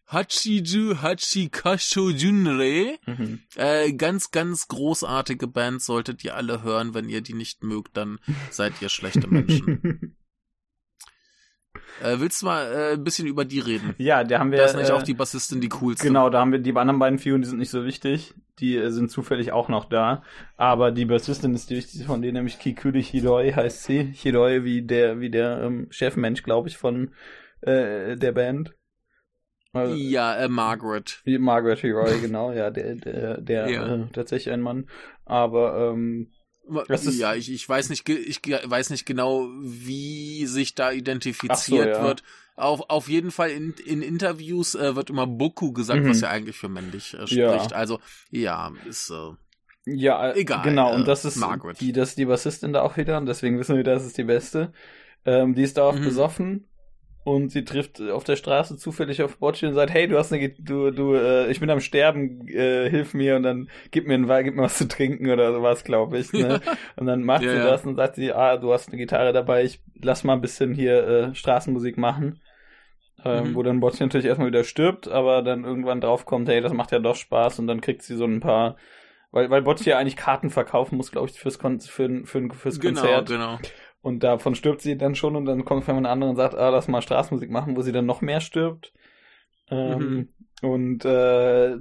Hachiju 0.08 1.02
Hachikasho 1.02 2.10
Junrei. 2.10 2.98
Mhm. 3.06 3.40
Äh, 3.56 3.92
ganz, 3.92 4.30
ganz 4.30 4.68
großartige 4.68 5.48
Band, 5.48 5.82
solltet 5.82 6.22
ihr 6.24 6.36
alle 6.36 6.62
hören. 6.62 6.94
Wenn 6.94 7.08
ihr 7.08 7.20
die 7.20 7.34
nicht 7.34 7.64
mögt, 7.64 7.96
dann 7.96 8.18
seid 8.50 8.80
ihr 8.80 8.88
schlechte 8.88 9.26
Menschen. 9.26 10.16
äh, 12.02 12.20
willst 12.20 12.42
du 12.42 12.46
mal 12.46 12.72
äh, 12.72 12.92
ein 12.92 13.02
bisschen 13.02 13.26
über 13.26 13.44
die 13.44 13.58
reden? 13.58 13.94
ja, 13.98 14.22
da 14.22 14.38
haben 14.38 14.52
wir. 14.52 14.58
Da 14.58 14.66
ist 14.66 14.74
nämlich 14.74 14.90
äh, 14.90 14.94
auch 14.94 15.02
die 15.02 15.14
Bassistin 15.14 15.60
die 15.60 15.70
coolste. 15.70 16.06
Genau, 16.06 16.30
da 16.30 16.40
haben 16.40 16.52
wir 16.52 16.60
die 16.60 16.74
anderen 16.76 17.00
beiden 17.00 17.18
Figuren, 17.18 17.42
die 17.42 17.48
sind 17.48 17.58
nicht 17.58 17.70
so 17.70 17.84
wichtig. 17.84 18.34
Die 18.60 18.76
äh, 18.76 18.90
sind 18.90 19.10
zufällig 19.10 19.50
auch 19.50 19.68
noch 19.68 19.86
da. 19.86 20.22
Aber 20.56 20.92
die 20.92 21.04
Bassistin 21.04 21.52
ist 21.54 21.68
die 21.68 21.76
wichtigste 21.76 22.04
von 22.04 22.22
denen, 22.22 22.34
nämlich 22.34 22.60
Kikuri 22.60 23.02
Hiroi 23.02 23.52
heißt 23.52 23.82
sie. 23.82 24.04
Hiroi 24.04 24.62
wie 24.62 24.82
der, 24.82 25.18
wie 25.18 25.30
der 25.30 25.62
ähm, 25.64 25.88
Chefmensch, 25.90 26.44
glaube 26.44 26.68
ich, 26.68 26.76
von 26.76 27.10
äh, 27.62 28.16
der 28.16 28.30
Band. 28.30 28.72
Ja, 29.84 30.36
äh, 30.36 30.48
Margaret. 30.48 31.20
wie 31.24 31.38
Margaret 31.38 31.80
Hiroi, 31.80 32.18
genau, 32.22 32.52
ja, 32.52 32.70
der, 32.70 32.94
der, 32.96 33.40
der 33.40 33.70
Ja. 33.70 33.94
Äh, 33.94 34.06
tatsächlich 34.12 34.52
ein 34.52 34.60
Mann. 34.60 34.88
Aber 35.24 35.90
ähm, 35.92 36.30
ja, 36.68 37.34
ich, 37.34 37.52
ich 37.52 37.68
weiß 37.68 37.90
nicht, 37.90 38.08
ich 38.08 38.40
weiß 38.42 38.90
nicht 38.90 39.06
genau, 39.06 39.48
wie 39.60 40.46
sich 40.46 40.74
da 40.74 40.90
identifiziert 40.90 41.60
so, 41.60 41.76
ja. 41.76 42.02
wird. 42.02 42.22
Auf, 42.56 42.88
auf 42.88 43.08
jeden 43.08 43.30
Fall 43.30 43.50
in, 43.50 43.74
in 43.84 44.02
Interviews 44.02 44.74
äh, 44.74 44.96
wird 44.96 45.10
immer 45.10 45.26
Boku 45.26 45.72
gesagt, 45.72 46.02
mhm. 46.02 46.08
was 46.08 46.22
ja 46.22 46.30
eigentlich 46.30 46.56
für 46.56 46.68
männlich 46.68 47.14
äh, 47.14 47.26
spricht. 47.26 47.36
Ja. 47.36 47.76
Also, 47.76 48.00
ja, 48.30 48.72
ist, 48.88 49.10
äh, 49.10 49.32
ja, 49.84 50.30
äh, 50.30 50.40
egal. 50.40 50.62
Genau, 50.62 50.94
und 50.94 51.06
das 51.06 51.24
ist 51.24 51.36
Margaret. 51.36 51.80
die, 51.80 51.92
das 51.92 52.10
ist 52.10 52.18
die 52.18 52.24
Bassistin 52.24 52.72
da 52.72 52.82
auch 52.82 52.96
wieder, 52.96 53.18
und 53.18 53.26
deswegen 53.26 53.58
wissen 53.58 53.76
wir, 53.76 53.84
das 53.84 54.06
ist 54.06 54.16
die 54.16 54.24
beste. 54.24 54.72
Ähm, 55.24 55.54
die 55.54 55.62
ist 55.62 55.76
da 55.76 55.84
auch 55.84 55.94
mhm. 55.94 56.04
besoffen 56.04 56.68
und 57.26 57.50
sie 57.50 57.64
trifft 57.64 58.00
auf 58.00 58.22
der 58.22 58.36
Straße 58.36 58.76
zufällig 58.76 59.20
auf 59.20 59.38
Bocci 59.38 59.66
und 59.66 59.74
sagt, 59.74 59.92
hey, 59.92 60.06
du 60.06 60.16
hast 60.16 60.32
eine, 60.32 60.48
du, 60.48 60.92
du, 60.92 61.14
äh, 61.14 61.50
ich 61.50 61.58
bin 61.58 61.68
am 61.70 61.80
Sterben, 61.80 62.46
äh, 62.46 62.88
hilf 62.88 63.14
mir 63.14 63.34
und 63.34 63.42
dann 63.42 63.68
gib 63.90 64.06
mir 64.06 64.14
ein, 64.14 64.28
gib 64.44 64.54
mir 64.54 64.62
was 64.62 64.78
zu 64.78 64.86
trinken 64.86 65.28
oder 65.28 65.52
sowas, 65.52 65.82
glaube 65.82 66.18
ich. 66.18 66.32
Ne? 66.32 66.60
und 66.94 67.06
dann 67.06 67.24
macht 67.24 67.42
ja, 67.42 67.50
sie 67.50 67.58
das 67.58 67.84
und 67.84 67.96
sagt 67.96 68.14
sie, 68.14 68.32
ah, 68.32 68.56
du 68.58 68.72
hast 68.72 68.90
eine 68.90 68.96
Gitarre 68.96 69.32
dabei, 69.32 69.64
ich 69.64 69.80
lass 70.00 70.22
mal 70.22 70.34
ein 70.34 70.40
bisschen 70.40 70.72
hier 70.72 71.04
äh, 71.04 71.34
Straßenmusik 71.34 71.98
machen. 71.98 72.40
Ähm, 73.24 73.48
mhm. 73.48 73.54
Wo 73.56 73.64
dann 73.64 73.80
Bocci 73.80 74.04
natürlich 74.04 74.26
erstmal 74.26 74.46
wieder 74.46 74.62
stirbt, 74.62 75.08
aber 75.08 75.42
dann 75.42 75.64
irgendwann 75.64 76.00
draufkommt, 76.00 76.48
hey, 76.48 76.60
das 76.60 76.72
macht 76.72 76.92
ja 76.92 77.00
doch 77.00 77.16
Spaß 77.16 77.58
und 77.58 77.66
dann 77.66 77.80
kriegt 77.80 78.02
sie 78.02 78.14
so 78.14 78.24
ein 78.24 78.38
paar, 78.38 78.76
weil, 79.32 79.50
weil 79.50 79.62
Bocci 79.62 79.90
ja 79.90 79.98
eigentlich 79.98 80.16
Karten 80.16 80.50
verkaufen 80.50 80.96
muss, 80.96 81.10
glaube 81.10 81.28
ich, 81.28 81.40
fürs, 81.40 81.58
Kon 81.58 81.80
für, 81.80 82.24
für, 82.24 82.48
fürs 82.54 82.78
genau, 82.78 83.00
Konzert. 83.00 83.28
Genau, 83.28 83.56
genau. 83.56 83.68
Und 84.06 84.22
davon 84.22 84.54
stirbt 84.54 84.82
sie 84.82 84.96
dann 84.96 85.16
schon 85.16 85.34
und 85.34 85.46
dann 85.46 85.64
kommt 85.64 85.82
von 85.82 85.96
einer 85.96 86.10
anderen 86.10 86.30
und 86.30 86.36
sagt, 86.36 86.54
ah, 86.54 86.68
lass 86.68 86.86
mal 86.86 87.02
Straßenmusik 87.02 87.50
machen, 87.50 87.76
wo 87.76 87.82
sie 87.82 87.90
dann 87.90 88.06
noch 88.06 88.20
mehr 88.20 88.40
stirbt. 88.40 88.92
Ähm, 89.68 90.28
mhm. 90.62 90.68
Und 90.68 91.04
äh, 91.04 91.76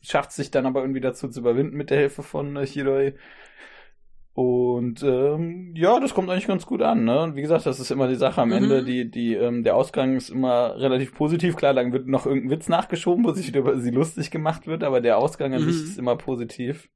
schafft 0.00 0.32
sich 0.32 0.50
dann 0.50 0.64
aber 0.64 0.80
irgendwie 0.80 1.02
dazu 1.02 1.28
zu 1.28 1.40
überwinden 1.40 1.76
mit 1.76 1.90
der 1.90 1.98
Hilfe 1.98 2.22
von 2.22 2.56
äh, 2.56 2.66
Hiroi. 2.66 3.12
Und 4.32 5.02
ähm, 5.02 5.74
ja, 5.76 6.00
das 6.00 6.14
kommt 6.14 6.30
eigentlich 6.30 6.46
ganz 6.46 6.64
gut 6.64 6.80
an. 6.80 7.04
Ne? 7.04 7.32
wie 7.34 7.42
gesagt, 7.42 7.66
das 7.66 7.78
ist 7.78 7.90
immer 7.90 8.08
die 8.08 8.14
Sache 8.14 8.40
am 8.40 8.48
mhm. 8.48 8.54
Ende. 8.54 8.82
Die, 8.82 9.10
die, 9.10 9.34
ähm, 9.34 9.64
der 9.64 9.76
Ausgang 9.76 10.16
ist 10.16 10.30
immer 10.30 10.76
relativ 10.78 11.14
positiv. 11.14 11.56
Klar, 11.56 11.74
dann 11.74 11.92
wird 11.92 12.06
noch 12.06 12.24
irgendein 12.24 12.52
Witz 12.52 12.70
nachgeschoben, 12.70 13.22
wo 13.22 13.32
sich 13.32 13.48
wieder 13.48 13.60
über 13.60 13.78
sie 13.78 13.90
lustig 13.90 14.30
gemacht 14.30 14.66
wird, 14.66 14.82
aber 14.82 15.02
der 15.02 15.18
Ausgang 15.18 15.52
an 15.52 15.60
mhm. 15.60 15.70
sich 15.70 15.90
ist 15.90 15.98
immer 15.98 16.16
positiv. 16.16 16.88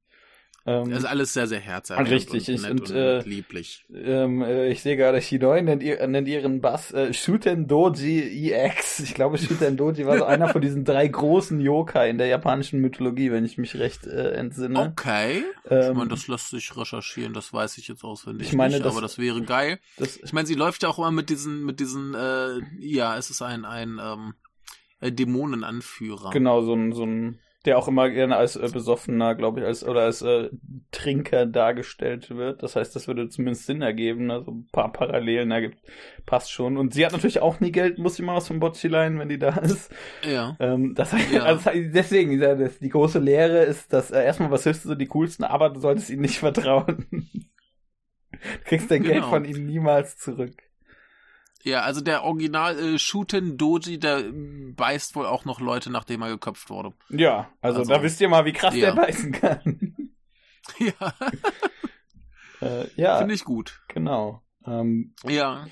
Ähm, 0.66 0.90
das 0.90 1.01
ist 1.01 1.05
alles 1.07 1.33
sehr, 1.33 1.46
sehr 1.46 1.61
herzerwärmend 1.61 2.12
richtig, 2.12 2.49
und, 2.49 2.62
nett 2.62 2.70
und, 2.70 2.90
und 2.90 2.96
äh, 2.96 3.20
lieblich. 3.23 3.87
Ähm, 3.94 4.42
äh, 4.42 4.68
ich 4.68 4.83
sehe 4.83 4.96
gerade, 4.96 5.23
Shidoi 5.23 5.62
nennt, 5.62 5.83
ihr, 5.83 6.07
nennt 6.07 6.29
ihren 6.29 6.61
Bass 6.61 6.92
äh, 6.92 7.14
Shuten 7.14 7.66
Doji 7.66 8.51
EX. 8.51 9.01
Ich 9.01 9.14
glaube, 9.14 9.38
Shuten 9.38 9.77
Doji 9.77 10.05
war 10.07 10.18
so 10.18 10.25
einer 10.25 10.49
von 10.49 10.61
diesen 10.61 10.85
drei 10.85 11.09
großen 11.09 11.61
Yokai 11.61 12.11
in 12.11 12.18
der 12.18 12.27
japanischen 12.27 12.81
Mythologie, 12.81 13.33
wenn 13.33 13.44
ich 13.44 13.57
mich 13.57 13.77
recht 13.77 14.07
äh, 14.07 14.33
entsinne. 14.33 14.81
Okay. 14.81 15.44
Ähm, 15.68 15.92
ich 15.92 15.96
meine, 15.96 16.11
das 16.11 16.29
lässt 16.29 16.51
sich 16.51 16.77
recherchieren, 16.77 17.33
das 17.33 17.53
weiß 17.53 17.79
ich 17.79 17.88
jetzt 17.88 18.05
auswendig 18.05 18.49
ich 18.49 18.55
meine, 18.55 18.75
nicht, 18.75 18.85
das, 18.85 18.92
aber 18.92 19.01
das 19.01 19.18
wäre 19.18 19.42
geil. 19.42 19.79
Das, 19.96 20.18
ich 20.18 20.33
meine, 20.33 20.46
sie 20.46 20.55
läuft 20.55 20.83
ja 20.83 20.90
auch 20.90 20.99
immer 20.99 21.11
mit 21.11 21.31
diesen, 21.31 21.64
mit 21.64 21.81
diesen, 21.81 22.14
äh, 22.14 22.61
ja, 22.81 23.16
es 23.16 23.31
ist 23.31 23.40
ein, 23.40 23.64
ein 23.64 23.99
ähm, 24.03 24.35
äh, 25.01 25.11
Dämonenanführer. 25.11 26.31
Genau, 26.31 26.62
so 26.62 26.75
ein, 26.75 26.92
so 26.92 27.05
ein 27.05 27.38
der 27.66 27.77
auch 27.77 27.88
immer 27.88 28.09
gerne 28.09 28.37
als 28.37 28.57
äh, 28.57 28.68
besoffener, 28.73 29.35
glaube 29.35 29.61
ich, 29.61 29.66
als 29.66 29.85
oder 29.85 30.03
als 30.03 30.23
äh, 30.23 30.49
Trinker 30.92 31.44
dargestellt 31.44 32.31
wird. 32.31 32.62
Das 32.62 32.75
heißt, 32.75 32.96
das 32.96 33.07
würde 33.07 33.29
zumindest 33.29 33.66
Sinn 33.66 33.83
ergeben, 33.83 34.27
ne? 34.27 34.42
so 34.42 34.53
ein 34.53 34.68
paar 34.73 34.90
Parallelen 34.92 35.51
ergibt, 35.51 35.79
passt 36.25 36.51
schon. 36.51 36.79
Und 36.79 36.94
sie 36.94 37.05
hat 37.05 37.12
natürlich 37.12 37.40
auch 37.40 37.61
nie 37.61 37.70
Geld, 37.70 37.99
muss 37.99 38.18
immer 38.18 38.35
was 38.35 38.49
vom 38.49 38.61
Bocci 38.61 38.88
leihen, 38.88 39.18
wenn 39.18 39.29
die 39.29 39.38
da 39.38 39.51
ist. 39.59 39.92
Ja. 40.27 40.57
Ähm, 40.59 40.94
das 40.94 41.12
heißt, 41.12 41.33
ja. 41.33 41.42
also 41.42 41.70
deswegen, 41.75 42.40
das, 42.40 42.79
die 42.79 42.88
große 42.88 43.18
Lehre 43.18 43.62
ist, 43.64 43.92
dass 43.92 44.11
äh, 44.11 44.25
erstmal 44.25 44.51
was 44.51 44.64
hilfst 44.64 44.87
du 44.87 44.90
so 44.90 44.94
die 44.94 45.07
coolsten, 45.07 45.44
aber 45.44 45.68
du 45.68 45.81
solltest 45.81 46.09
ihnen 46.09 46.23
nicht 46.23 46.38
vertrauen. 46.38 47.07
du 47.11 48.38
kriegst 48.64 48.90
dein 48.90 49.03
genau. 49.03 49.12
Geld 49.12 49.25
von 49.27 49.44
ihnen 49.44 49.66
niemals 49.66 50.16
zurück. 50.16 50.70
Ja, 51.62 51.83
also 51.83 52.01
der 52.01 52.25
Original 52.25 52.79
äh, 52.79 52.99
Shuten 52.99 53.59
Doji, 53.59 53.99
der 53.99 54.18
äh, 54.18 54.33
beißt 54.75 55.14
wohl 55.14 55.27
auch 55.27 55.44
noch 55.44 55.61
Leute, 55.61 55.90
nachdem 55.90 56.23
er 56.23 56.31
geköpft 56.31 56.70
wurde. 56.70 56.94
Ja, 57.11 57.51
also, 57.61 57.81
also 57.81 57.92
da 57.92 58.03
wisst 58.03 58.20
ihr 58.20 58.29
mal, 58.29 58.44
wie 58.44 58.53
krass 58.53 58.75
ja. 58.75 58.92
der 58.92 59.03
beißen 59.03 59.33
kann. 59.33 60.12
ja. 60.79 61.14
äh, 62.61 62.87
ja. 62.96 63.18
Finde 63.18 63.35
ich 63.35 63.44
gut. 63.44 63.83
Genau. 63.88 64.42
Ähm, 64.66 65.14
ja. 65.25 65.66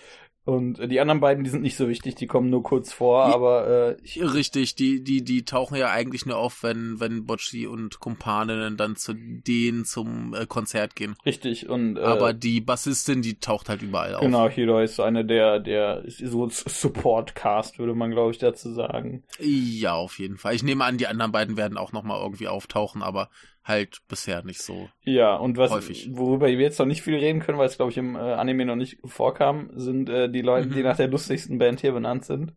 Und 0.49 0.79
die 0.91 0.99
anderen 0.99 1.21
beiden, 1.21 1.45
die 1.45 1.51
sind 1.51 1.61
nicht 1.61 1.77
so 1.77 1.91
wichtig, 1.91 2.15
die 2.15 2.27
kommen 2.27 2.49
nur 2.49 2.63
kurz 2.63 2.91
vor, 2.91 3.25
aber 3.25 3.69
äh, 3.69 3.97
ich 4.03 4.19
richtig, 4.19 4.75
die 4.77 5.05
die 5.05 5.23
die 5.23 5.45
tauchen 5.45 5.77
ja 5.77 5.91
eigentlich 5.91 6.25
nur 6.25 6.39
auf, 6.39 6.63
wenn 6.63 6.99
wenn 7.01 7.27
Bocci 7.27 7.67
und 7.67 8.01
Kumpaninnen 8.01 8.79
dann 8.79 8.97
zu 8.97 9.13
denen 9.13 9.85
zum 9.85 10.33
äh, 10.33 10.47
Konzert 10.47 10.97
gehen. 10.97 11.17
Richtig 11.27 11.69
und 11.69 11.99
äh, 11.99 12.01
aber 12.01 12.33
die 12.33 12.63
Bassistin, 12.63 13.21
die 13.21 13.39
taucht 13.39 13.69
halt 13.69 13.83
überall 13.83 14.15
auf. 14.15 14.23
Genau, 14.23 14.49
Hiro 14.49 14.81
ist 14.81 14.99
eine 15.01 15.27
der 15.27 15.61
der 15.61 16.05
so 16.07 16.49
Support 16.49 17.35
Cast 17.35 17.79
würde 17.79 17.93
man 17.93 18.11
glaube 18.11 18.31
ich 18.31 18.39
dazu 18.39 18.73
sagen. 18.73 19.25
Ja, 19.39 19.97
auf 19.97 20.19
jeden 20.19 20.39
Fall. 20.39 20.55
Ich 20.55 20.63
nehme 20.63 20.83
an, 20.87 20.97
die 20.97 21.09
anderen 21.09 21.31
beiden 21.31 21.59
werden 21.59 21.77
auch 21.77 21.93
noch 21.93 22.05
mal 22.05 22.23
irgendwie 22.23 22.49
auftauchen, 22.49 23.03
aber 23.03 23.29
halt 23.69 23.99
bisher 24.09 24.43
nicht 24.43 24.63
so. 24.63 24.89
Ja, 25.03 25.37
und 25.37 25.59
was, 25.59 25.71
häufig. 25.71 26.09
worüber 26.13 26.47
wir 26.47 26.59
jetzt 26.59 26.79
noch 26.79 26.87
nicht 26.87 27.03
viel 27.03 27.15
reden 27.15 27.41
können, 27.41 27.59
weil 27.59 27.67
es 27.67 27.77
glaube 27.77 27.93
ich 27.93 27.99
im 27.99 28.17
äh, 28.17 28.19
Anime 28.19 28.65
noch 28.65 28.77
nicht 28.77 28.99
vorkam, 29.05 29.71
sind 29.75 30.09
äh, 30.09 30.31
die 30.31 30.38
Leute, 30.43 30.69
mhm. 30.69 30.73
die 30.73 30.83
nach 30.83 30.97
der 30.97 31.09
lustigsten 31.09 31.59
Band 31.59 31.81
hier 31.81 31.93
benannt 31.93 32.25
sind. 32.25 32.55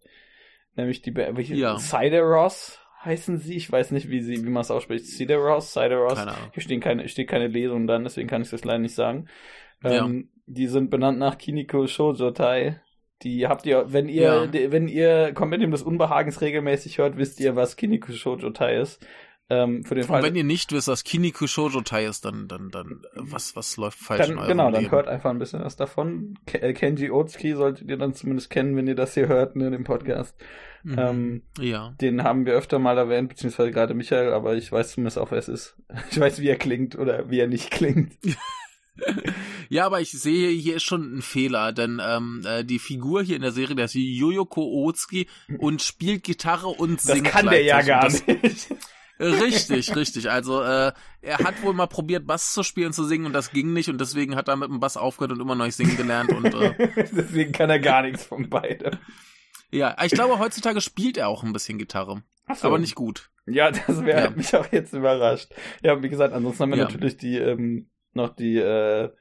Nämlich 0.76 1.02
die 1.02 1.12
Band, 1.12 1.38
welche, 1.38 1.56
ja. 1.56 1.74
Ross 1.74 2.80
heißen 3.04 3.40
sie. 3.40 3.56
Ich 3.56 3.72
weiß 3.72 3.92
nicht, 3.92 4.10
wie 4.10 4.22
sie, 4.22 4.44
wie 4.44 4.50
man 4.50 4.62
es 4.62 4.72
ausspricht. 4.72 5.06
Cider 5.06 5.38
Ross, 5.38 5.74
Cider 5.74 5.98
Ross. 5.98 6.16
Keine 6.16 6.32
Ahnung. 6.32 6.52
Hier 6.54 6.64
stehen 6.64 6.80
keine, 6.80 7.08
steht 7.08 7.28
keine 7.28 7.48
Lesung 7.48 7.88
dann, 7.88 8.04
deswegen 8.04 8.30
kann 8.30 8.42
ich 8.42 8.50
das 8.50 8.64
leider 8.64 8.80
nicht 8.80 8.96
sagen. 8.96 9.28
Ähm, 9.84 10.30
ja. 10.30 10.42
Die 10.46 10.68
sind 10.68 10.90
benannt 10.90 11.20
nach 11.20 11.38
Kiniko 11.38 11.88
Shoujotai. 11.88 12.82
Die 13.24 13.48
habt 13.48 13.66
ihr, 13.66 13.94
wenn 13.94 14.10
ihr, 14.10 14.50
ja. 14.52 14.72
wenn 14.72 14.88
ihr 14.88 15.32
Kompendium 15.34 15.72
des 15.72 15.84
Unbehagens 15.84 16.42
regelmäßig 16.42 16.98
hört, 16.98 17.18
wisst 17.18 17.40
ihr, 17.40 17.56
was 17.56 17.76
Kiniko 17.76 18.12
Shoujotai 18.12 18.78
ist. 18.78 19.06
Ähm, 19.52 19.84
für 19.84 19.96
den 19.96 20.06
Fall, 20.06 20.22
Und 20.22 20.28
wenn 20.28 20.36
ihr 20.38 20.46
nicht 20.46 20.72
wisst, 20.72 20.88
was 20.88 21.04
Kiniko 21.04 21.46
Shoujo 21.46 21.82
Tai 21.82 22.06
ist, 22.06 22.24
dann, 22.24 22.48
dann, 22.48 22.70
dann, 22.70 23.02
was, 23.16 23.54
was 23.58 23.76
läuft 23.76 24.00
falsch 24.00 24.28
dann, 24.28 24.48
Genau, 24.48 24.72
dann 24.72 24.84
Leben? 24.84 24.94
hört 24.94 25.10
einfach 25.10 25.30
ein 25.30 25.40
bisschen 25.40 25.62
was 25.62 25.76
davon. 25.76 26.40
Äh, 26.54 26.72
Kenji 26.72 27.12
Otsuki 27.12 27.54
solltet 27.54 27.90
ihr 27.90 27.98
dann 27.98 28.14
zumindest 28.14 28.50
kennen, 28.50 28.78
wenn 28.78 28.88
ihr 28.88 28.96
das 28.96 29.14
hier 29.14 29.28
hört, 29.28 29.58
ne, 29.58 29.70
dem 29.70 29.84
Podcast. 29.84 30.38
Mhm. 30.84 30.96
Ähm, 30.98 31.42
ja. 31.60 31.94
Den 32.00 32.24
haben 32.24 32.46
wir 32.46 32.54
öfter 32.54 32.80
mal 32.80 32.98
erwähnt, 32.98 33.28
beziehungsweise 33.28 33.72
gerade 33.72 33.94
Michael, 33.94 34.32
aber 34.32 34.56
ich 34.56 34.72
weiß 34.72 34.94
zumindest 34.94 35.18
auch, 35.18 35.32
wer 35.32 35.40
es 35.40 35.50
ist. 35.50 35.76
Ich 36.12 36.18
weiß, 36.18 36.40
wie 36.40 36.48
er 36.48 36.56
klingt 36.56 36.98
oder 36.98 37.30
wie 37.30 37.42
er 37.42 37.48
nicht 37.48 37.72
klingt. 37.72 38.14
ja, 39.68 39.86
aber 39.86 40.00
ich 40.00 40.12
sehe, 40.12 40.50
hier 40.50 40.78
ist 40.78 40.84
schon 40.84 41.18
ein 41.18 41.22
Fehler, 41.22 41.74
denn 41.74 42.02
ähm, 42.02 42.42
äh, 42.46 42.64
die 42.64 42.80
Figur 42.80 43.22
hier 43.22 43.36
in 43.36 43.42
der 43.42 43.52
Serie, 43.52 43.76
der 43.76 43.86
ist 43.86 43.96
Yoyoko 43.96 44.62
Otsuki 44.86 45.28
und 45.58 45.82
spielt 45.82 46.24
Gitarre 46.24 46.68
und 46.70 47.02
singt. 47.02 47.26
Das 47.26 47.34
kann 47.34 47.48
der 47.48 47.64
ja 47.64 47.82
gar 47.82 48.10
nicht. 48.10 48.24
Richtig, 49.22 49.96
richtig. 49.96 50.32
Also 50.32 50.62
äh, 50.64 50.92
er 51.22 51.38
hat 51.40 51.62
wohl 51.62 51.74
mal 51.74 51.88
probiert, 51.88 52.26
Bass 52.26 52.54
zu 52.54 52.64
spielen, 52.64 52.92
zu 52.92 53.04
singen 53.04 53.28
und 53.28 53.34
das 53.34 53.52
ging 53.52 53.72
nicht 53.72 53.90
und 53.90 54.02
deswegen 54.02 54.36
hat 54.36 54.48
er 54.48 54.56
mit 54.56 54.70
dem 54.70 54.80
Bass 54.80 54.98
aufgehört 54.98 55.34
und 55.34 55.40
immer 55.40 55.54
noch 55.54 55.66
nicht 55.66 55.76
singen 55.76 55.96
gelernt 55.96 56.32
und 56.32 56.46
äh, 56.54 56.90
deswegen 57.12 57.52
kann 57.52 57.70
er 57.70 57.80
gar 57.80 58.02
nichts 58.02 58.26
von 58.26 58.50
beidem. 58.50 58.98
Ja, 59.70 59.96
ich 60.04 60.12
glaube 60.12 60.40
heutzutage 60.40 60.82
spielt 60.82 61.18
er 61.18 61.28
auch 61.28 61.44
ein 61.44 61.54
bisschen 61.54 61.78
Gitarre, 61.78 62.24
so. 62.54 62.68
aber 62.68 62.80
nicht 62.80 62.96
gut. 62.96 63.30
Ja, 63.46 63.72
das 63.72 64.04
wäre 64.04 64.26
ja. 64.26 64.30
mich 64.32 64.56
auch 64.56 64.72
jetzt 64.72 64.94
überrascht. 64.94 65.54
Ja, 65.84 66.02
wie 66.02 66.10
gesagt, 66.10 66.34
ansonsten 66.34 66.64
haben 66.64 66.72
wir 66.72 66.78
ja. 66.80 66.84
natürlich 66.86 67.18
die 67.18 67.38
ähm, 67.38 67.90
noch 68.14 68.36
die 68.36 68.58
äh, 68.58 69.12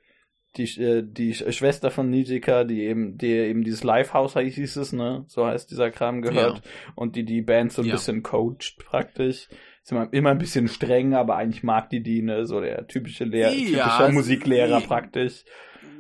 die 0.57 0.65
äh, 0.81 1.03
die 1.07 1.35
Schwester 1.35 1.91
von 1.91 2.11
Nijika, 2.11 2.65
die 2.65 2.83
eben 2.83 3.19
die 3.19 3.33
eben 3.33 3.65
dieses 3.65 3.85
Livehouse 3.85 4.37
hieß 4.37 4.77
es, 4.77 4.93
ne, 4.93 5.25
so 5.29 5.47
heißt 5.47 5.71
dieser 5.71 5.91
Kram 5.91 6.23
gehört 6.23 6.57
ja. 6.65 6.93
und 6.97 7.17
die 7.17 7.25
die 7.25 7.43
Band 7.43 7.73
so 7.73 7.83
ein 7.83 7.91
bisschen 7.91 8.23
coacht 8.23 8.77
praktisch 8.79 9.49
ist 9.83 9.93
immer, 9.93 10.13
immer 10.13 10.31
ein 10.31 10.39
bisschen 10.39 10.69
streng, 10.69 11.15
aber 11.15 11.37
eigentlich 11.37 11.63
mag 11.63 11.91
die 11.91 12.03
die, 12.03 12.23
ne, 12.23 12.47
so 12.47 12.61
der 12.61 12.87
typische 12.87 13.25
Lehrer, 13.25 13.53
ja, 13.53 13.85
typischer 13.85 14.13
Musiklehrer 14.13 14.81
praktisch. 14.81 15.45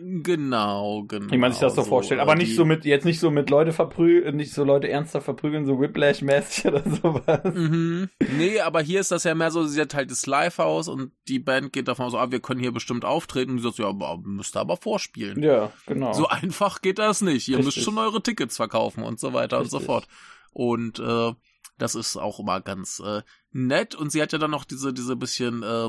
Genau, 0.02 1.04
genau. 1.06 1.30
Wie 1.30 1.36
man 1.36 1.52
sich 1.52 1.60
das 1.60 1.74
so, 1.74 1.82
so 1.82 1.88
vorstellt. 1.88 2.20
Aber 2.20 2.34
nicht 2.34 2.56
so 2.56 2.64
mit, 2.64 2.86
jetzt 2.86 3.04
nicht 3.04 3.20
so 3.20 3.30
mit 3.30 3.50
Leute 3.50 3.72
verprügeln, 3.72 4.36
nicht 4.36 4.52
so 4.52 4.64
Leute 4.64 4.88
ernster 4.88 5.20
verprügeln, 5.20 5.66
so 5.66 5.78
Whiplash-mäßig 5.78 6.66
oder 6.68 6.82
sowas. 6.82 7.54
Mhm. 7.54 8.08
Nee, 8.38 8.60
aber 8.60 8.80
hier 8.80 9.00
ist 9.00 9.10
das 9.10 9.24
ja 9.24 9.34
mehr 9.34 9.50
so, 9.50 9.64
sie 9.64 9.80
hat 9.80 9.94
halt 9.94 10.10
das 10.10 10.26
Live-Haus 10.26 10.88
und 10.88 11.12
die 11.28 11.38
Band 11.38 11.72
geht 11.74 11.88
davon 11.88 12.06
aus, 12.06 12.14
ah, 12.14 12.30
wir 12.30 12.40
können 12.40 12.60
hier 12.60 12.72
bestimmt 12.72 13.04
auftreten. 13.04 13.52
Und 13.52 13.58
sie 13.58 13.64
sagt, 13.64 13.78
ja, 13.78 13.88
aber, 13.88 14.18
müsst 14.24 14.56
ihr 14.56 14.60
aber 14.60 14.78
vorspielen. 14.78 15.42
Ja, 15.42 15.70
genau. 15.86 16.14
So 16.14 16.28
einfach 16.28 16.80
geht 16.80 16.98
das 16.98 17.20
nicht. 17.20 17.48
Ihr 17.48 17.58
Richtig. 17.58 17.76
müsst 17.76 17.84
schon 17.84 17.98
eure 17.98 18.22
Tickets 18.22 18.56
verkaufen 18.56 19.04
und 19.04 19.20
so 19.20 19.34
weiter 19.34 19.60
Richtig. 19.60 19.74
und 19.74 19.80
so 19.80 19.86
fort. 19.86 20.08
Und 20.52 20.98
äh, 20.98 21.32
das 21.80 21.94
ist 21.94 22.16
auch 22.16 22.40
immer 22.40 22.60
ganz 22.60 23.00
äh, 23.00 23.22
nett. 23.52 23.94
Und 23.94 24.12
sie 24.12 24.20
hat 24.22 24.32
ja 24.32 24.38
dann 24.38 24.50
noch 24.50 24.64
diese, 24.64 24.92
diese 24.92 25.16
bisschen 25.16 25.62
äh, 25.62 25.88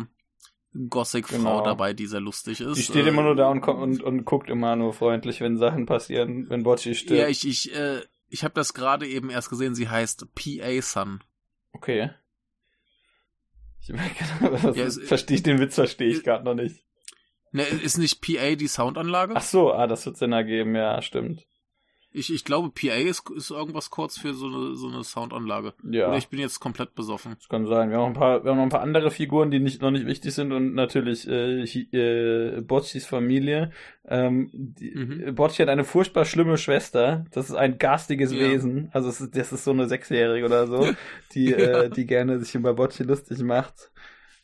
Gothic-Frau 0.89 1.37
genau. 1.37 1.63
dabei, 1.63 1.93
die 1.93 2.07
sehr 2.07 2.21
lustig 2.21 2.61
ist. 2.61 2.77
Die 2.77 2.83
steht 2.83 3.05
äh, 3.05 3.09
immer 3.09 3.23
nur 3.23 3.35
da 3.35 3.49
und, 3.49 3.67
und, 3.67 4.01
und 4.01 4.25
guckt 4.25 4.49
immer 4.49 4.75
nur 4.75 4.93
freundlich, 4.93 5.41
wenn 5.41 5.57
Sachen 5.57 5.85
passieren, 5.85 6.49
wenn 6.49 6.63
Bocci 6.63 6.95
stirbt. 6.95 7.19
Ja, 7.19 7.27
ich, 7.27 7.47
ich, 7.47 7.75
äh, 7.75 8.01
ich 8.29 8.43
habe 8.43 8.53
das 8.53 8.73
gerade 8.73 9.07
eben 9.07 9.29
erst 9.29 9.49
gesehen. 9.49 9.75
Sie 9.75 9.89
heißt 9.89 10.33
P.A. 10.33 10.81
Sun. 10.81 11.23
Okay. 11.73 12.11
Ich 13.81 13.89
ja, 14.75 14.89
verstehe 15.05 15.37
ich 15.37 15.43
den 15.43 15.59
Witz, 15.59 15.75
verstehe 15.75 16.09
ich 16.09 16.23
gerade 16.23 16.45
noch 16.45 16.53
nicht. 16.53 16.85
Ne, 17.51 17.63
ist 17.63 17.97
nicht 17.97 18.21
PA 18.21 18.55
die 18.55 18.67
Soundanlage? 18.67 19.33
Ach 19.35 19.41
so, 19.41 19.73
ah, 19.73 19.87
das 19.87 20.05
wird 20.05 20.17
Sinn 20.17 20.31
ergeben, 20.31 20.75
ja, 20.75 21.01
stimmt. 21.01 21.45
Ich, 22.13 22.33
ich 22.33 22.43
glaube, 22.43 22.69
PA 22.71 22.93
ist, 22.95 23.29
ist 23.29 23.51
irgendwas 23.51 23.89
kurz 23.89 24.17
für 24.17 24.33
so 24.33 24.47
eine, 24.47 24.75
so 24.75 24.89
eine 24.89 25.01
Soundanlage. 25.03 25.73
Ja. 25.89 26.09
Oder 26.09 26.17
ich 26.17 26.27
bin 26.27 26.39
jetzt 26.41 26.59
komplett 26.59 26.93
besoffen. 26.93 27.35
Das 27.37 27.47
kann 27.47 27.65
sein. 27.67 27.89
Wir 27.89 27.97
haben 27.97 28.01
noch 28.01 28.07
ein 28.09 28.13
paar, 28.13 28.43
wir 28.43 28.51
haben 28.51 28.57
noch 28.57 28.63
ein 28.63 28.69
paar 28.69 28.81
andere 28.81 29.11
Figuren, 29.11 29.49
die 29.49 29.59
nicht, 29.59 29.81
noch 29.81 29.91
nicht 29.91 30.05
wichtig 30.05 30.33
sind 30.33 30.51
und 30.51 30.73
natürlich 30.73 31.25
äh, 31.27 31.61
äh, 31.63 32.61
Bocchis 32.61 33.05
Familie. 33.05 33.71
Ähm, 34.07 34.49
die, 34.53 34.91
Mhm. 34.93 35.35
Bocci 35.35 35.61
hat 35.61 35.69
eine 35.69 35.85
furchtbar 35.85 36.25
schlimme 36.25 36.57
Schwester. 36.57 37.23
Das 37.31 37.49
ist 37.49 37.55
ein 37.55 37.77
garstiges 37.77 38.33
Ja. 38.33 38.39
Wesen. 38.39 38.89
Also 38.91 39.07
es 39.07 39.21
ist, 39.21 39.35
das 39.37 39.53
ist 39.53 39.63
so 39.63 39.71
eine 39.71 39.87
Sechsjährige 39.87 40.45
oder 40.45 40.67
so, 40.67 40.89
die, 41.33 41.53
äh, 41.53 41.89
die 41.89 42.05
gerne 42.05 42.39
sich 42.39 42.53
über 42.55 42.73
Bocci 42.73 43.03
lustig 43.03 43.39
macht. 43.41 43.91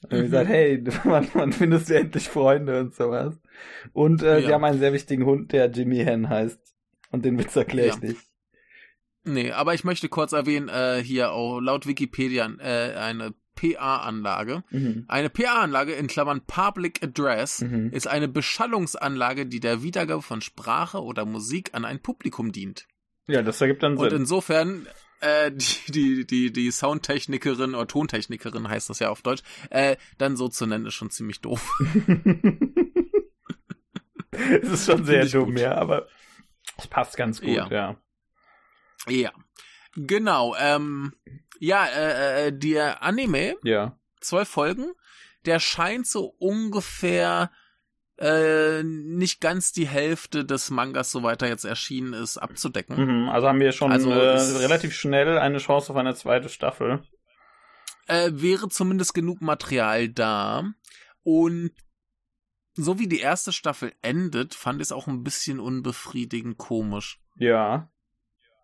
Und 0.10 0.20
Mhm. 0.22 0.28
sagt, 0.30 0.48
hey, 0.50 0.82
wann, 1.04 1.28
wann 1.34 1.52
findest 1.52 1.90
du 1.90 1.96
endlich 1.96 2.30
Freunde 2.30 2.80
und 2.80 2.94
sowas. 2.96 3.42
Und 3.92 4.22
äh, 4.24 4.40
Ja. 4.40 4.48
die 4.48 4.54
haben 4.54 4.64
einen 4.64 4.80
sehr 4.80 4.94
wichtigen 4.94 5.26
Hund, 5.26 5.52
der 5.52 5.70
Jimmy 5.70 5.98
Hen 5.98 6.30
heißt. 6.30 6.62
Und 7.12 7.26
den 7.26 7.38
Witz 7.40 7.56
erkläre 7.56 7.88
ich 7.90 7.96
Ja. 7.96 8.10
nicht. 8.10 8.22
Nee, 9.24 9.52
aber 9.52 9.74
ich 9.74 9.84
möchte 9.84 10.08
kurz 10.10 10.32
erwähnen, 10.32 10.70
äh, 10.70 11.02
hier 11.04 11.32
auch 11.32 11.60
laut 11.60 11.86
Wikipedia 11.86 12.46
äh, 12.60 12.96
eine 12.96 13.34
PA-Anlage. 13.56 14.64
Mhm. 14.70 15.06
Eine 15.08 15.30
PA-Anlage 15.30 15.94
in 15.94 16.08
Klammern 16.08 16.42
Public 16.46 17.04
Address 17.04 17.62
Mhm. 17.62 17.90
ist 17.92 18.08
eine 18.08 18.28
Beschallungsanlage, 18.28 19.46
die 19.46 19.60
der 19.60 19.84
Wiedergabe 19.84 20.22
von 20.22 20.42
Sprache 20.42 21.02
oder 21.04 21.26
Musik 21.26 21.72
an 21.74 21.84
ein 21.84 22.00
Publikum 22.02 22.52
dient. 22.52 22.88
Ja, 23.28 23.42
das 23.42 23.60
ergibt 23.60 23.84
dann 23.84 23.98
Und 23.98 24.10
Sinn. 24.12 24.20
insofern 24.22 24.88
äh, 25.20 25.52
die, 25.88 25.92
die, 25.92 26.26
die, 26.28 26.54
die 26.54 26.72
Soundtechnikerin 26.72 27.74
oder 27.76 27.88
Tontechnikerin 27.88 28.70
heißt 28.70 28.90
das 28.90 29.00
ja 29.00 29.10
auf 29.10 29.24
Deutsch, 29.24 29.42
äh, 29.72 29.98
dann 30.20 30.38
so 30.38 30.48
zu 30.48 30.68
nennen, 30.68 30.86
ist 30.86 30.94
schon 30.94 31.10
ziemlich 31.10 31.42
doof. 31.42 31.68
Es 34.32 34.70
ist 34.70 34.86
schon 34.86 35.04
sehr 35.06 35.24
ich 35.24 35.32
dumm, 35.32 35.52
gut. 35.52 35.60
ja, 35.60 35.76
aber 35.76 36.08
es 36.78 36.88
passt 36.88 37.18
ganz 37.18 37.40
gut, 37.42 37.50
Ja. 37.50 37.68
ja. 37.70 37.96
Ja. 39.08 39.32
Genau, 39.96 40.56
ähm, 40.60 41.14
ja, 41.60 41.86
äh, 41.86 42.48
äh, 42.48 42.52
der 42.54 43.02
Anime, 43.04 43.56
Ja. 43.64 43.98
zwölf 44.22 44.48
Folgen, 44.50 44.92
der 45.46 45.60
scheint 45.60 46.08
so 46.08 46.36
ungefähr 46.40 47.52
äh, 48.20 48.82
nicht 48.84 49.42
ganz 49.42 49.72
die 49.72 49.88
Hälfte 49.88 50.44
des 50.44 50.72
Mangas, 50.72 51.12
soweit 51.12 51.42
er 51.44 51.50
jetzt 51.50 51.66
erschienen 51.66 52.14
ist, 52.14 52.38
abzudecken. 52.38 52.98
Mhm, 53.24 53.30
also 53.30 53.48
haben 53.48 53.60
wir 53.60 53.72
schon 53.72 53.92
Also 53.92 54.10
äh, 54.10 54.40
relativ 54.58 54.96
schnell 54.96 55.38
eine 55.38 55.60
Chance 55.60 55.92
auf 55.92 55.98
eine 55.98 56.16
zweite 56.16 56.50
Staffel. 56.50 57.04
Äh, 58.08 58.32
wäre 58.34 58.70
zumindest 58.70 59.14
genug 59.14 59.42
Material 59.42 60.10
da. 60.10 60.64
Und 61.24 61.72
so 62.84 63.00
wie 63.00 63.08
die 63.08 63.20
erste 63.20 63.52
Staffel 63.52 63.92
endet, 64.02 64.54
fand 64.56 64.80
ich 64.82 64.88
es 64.88 64.92
auch 64.92 65.08
ein 65.08 65.24
bisschen 65.24 65.60
unbefriedigend 65.60 66.58
komisch. 66.58 67.20
Ja. 67.36 67.90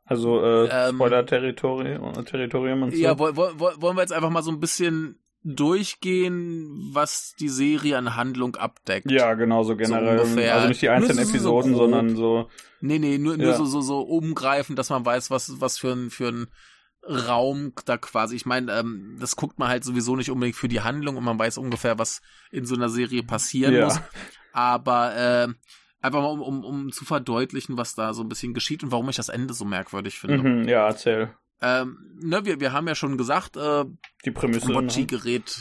Also 0.05 0.41
äh, 0.43 0.67
Ähm, 0.89 0.95
Spoiler-Territorium 0.95 2.25
Territorium 2.25 2.83
und 2.83 2.91
so. 2.91 2.97
Ja, 2.97 3.17
woll, 3.19 3.35
woll, 3.35 3.53
woll- 3.59 3.75
wollen 3.81 3.95
wir 3.97 4.01
jetzt 4.01 4.11
einfach 4.13 4.29
mal 4.29 4.43
so 4.43 4.51
ein 4.51 4.59
bisschen 4.59 5.19
durchgehen, 5.45 6.89
was 6.93 7.33
die 7.39 7.49
Serie 7.49 7.97
an 7.97 8.15
Handlung 8.15 8.55
abdeckt. 8.55 9.09
ja, 9.11 9.33
genau, 9.33 9.63
so 9.63 9.75
generell. 9.75 10.19
ungefähr. 10.19 10.55
also 10.55 10.67
nicht 10.69 10.81
die 10.81 10.89
einzelnen 10.89 11.17
Nur 11.17 11.25
so- 11.25 11.31
so 11.31 11.37
Episoden, 11.59 11.71
grob. 11.73 11.81
sondern 11.81 12.15
so. 12.15 12.49
Nee, 12.81 12.99
nee, 12.99 13.17
nur, 13.17 13.37
nur 13.37 13.47
Ja. 13.47 13.53
so, 13.57 13.65
so, 13.65 13.81
so 13.81 14.01
umgreifen, 14.01 14.75
dass 14.75 14.89
man 14.89 15.05
weiß, 15.05 15.31
was, 15.31 15.59
was 15.61 15.77
für 15.77 15.91
ein, 15.93 16.09
für 16.09 16.27
ein 16.29 16.47
Raum 17.05 17.73
da 17.85 17.97
quasi. 17.97 18.35
Ich 18.35 18.45
meine, 18.45 18.71
ähm, 18.71 19.17
das 19.19 19.35
guckt 19.35 19.59
man 19.59 19.67
halt 19.67 19.83
sowieso 19.83 20.15
nicht 20.15 20.31
unbedingt 20.31 20.55
für 20.55 20.67
die 20.69 20.81
Handlung 20.81 21.17
und 21.17 21.23
man 21.23 21.37
weiß 21.37 21.57
ungefähr, 21.57 21.99
was 21.99 22.21
in 22.51 22.65
so 22.65 22.75
einer 22.75 22.89
Serie 22.89 23.23
passieren 23.23 23.73
Ja. 23.75 23.85
muss. 23.85 23.99
Aber 24.53 25.15
äh, 25.15 25.47
einfach 26.01 26.21
mal, 26.21 26.27
um, 26.29 26.41
um, 26.41 26.63
um 26.63 26.91
zu 26.91 27.05
verdeutlichen, 27.05 27.77
was 27.77 27.95
da 27.95 28.13
so 28.13 28.21
ein 28.23 28.29
bisschen 28.29 28.53
geschieht 28.53 28.83
und 28.83 28.91
warum 28.91 29.09
ich 29.09 29.15
das 29.17 29.29
Ende 29.29 29.53
so 29.53 29.65
merkwürdig 29.65 30.17
finde. 30.19 30.37
Mhm, 30.37 30.67
ja, 30.67 30.85
erzähl. 30.87 31.33
Ähm, 31.61 31.97
ne, 32.21 32.45
wir, 32.45 32.59
wir 32.59 32.71
haben 32.73 32.87
ja 32.87 32.95
schon 32.95 33.17
gesagt, 33.17 33.57
äh, 33.57 33.85
Die 34.25 34.31
Prämisse. 34.31 34.71
Bocci 34.71 35.01
ne? 35.01 35.07
gerät, 35.07 35.59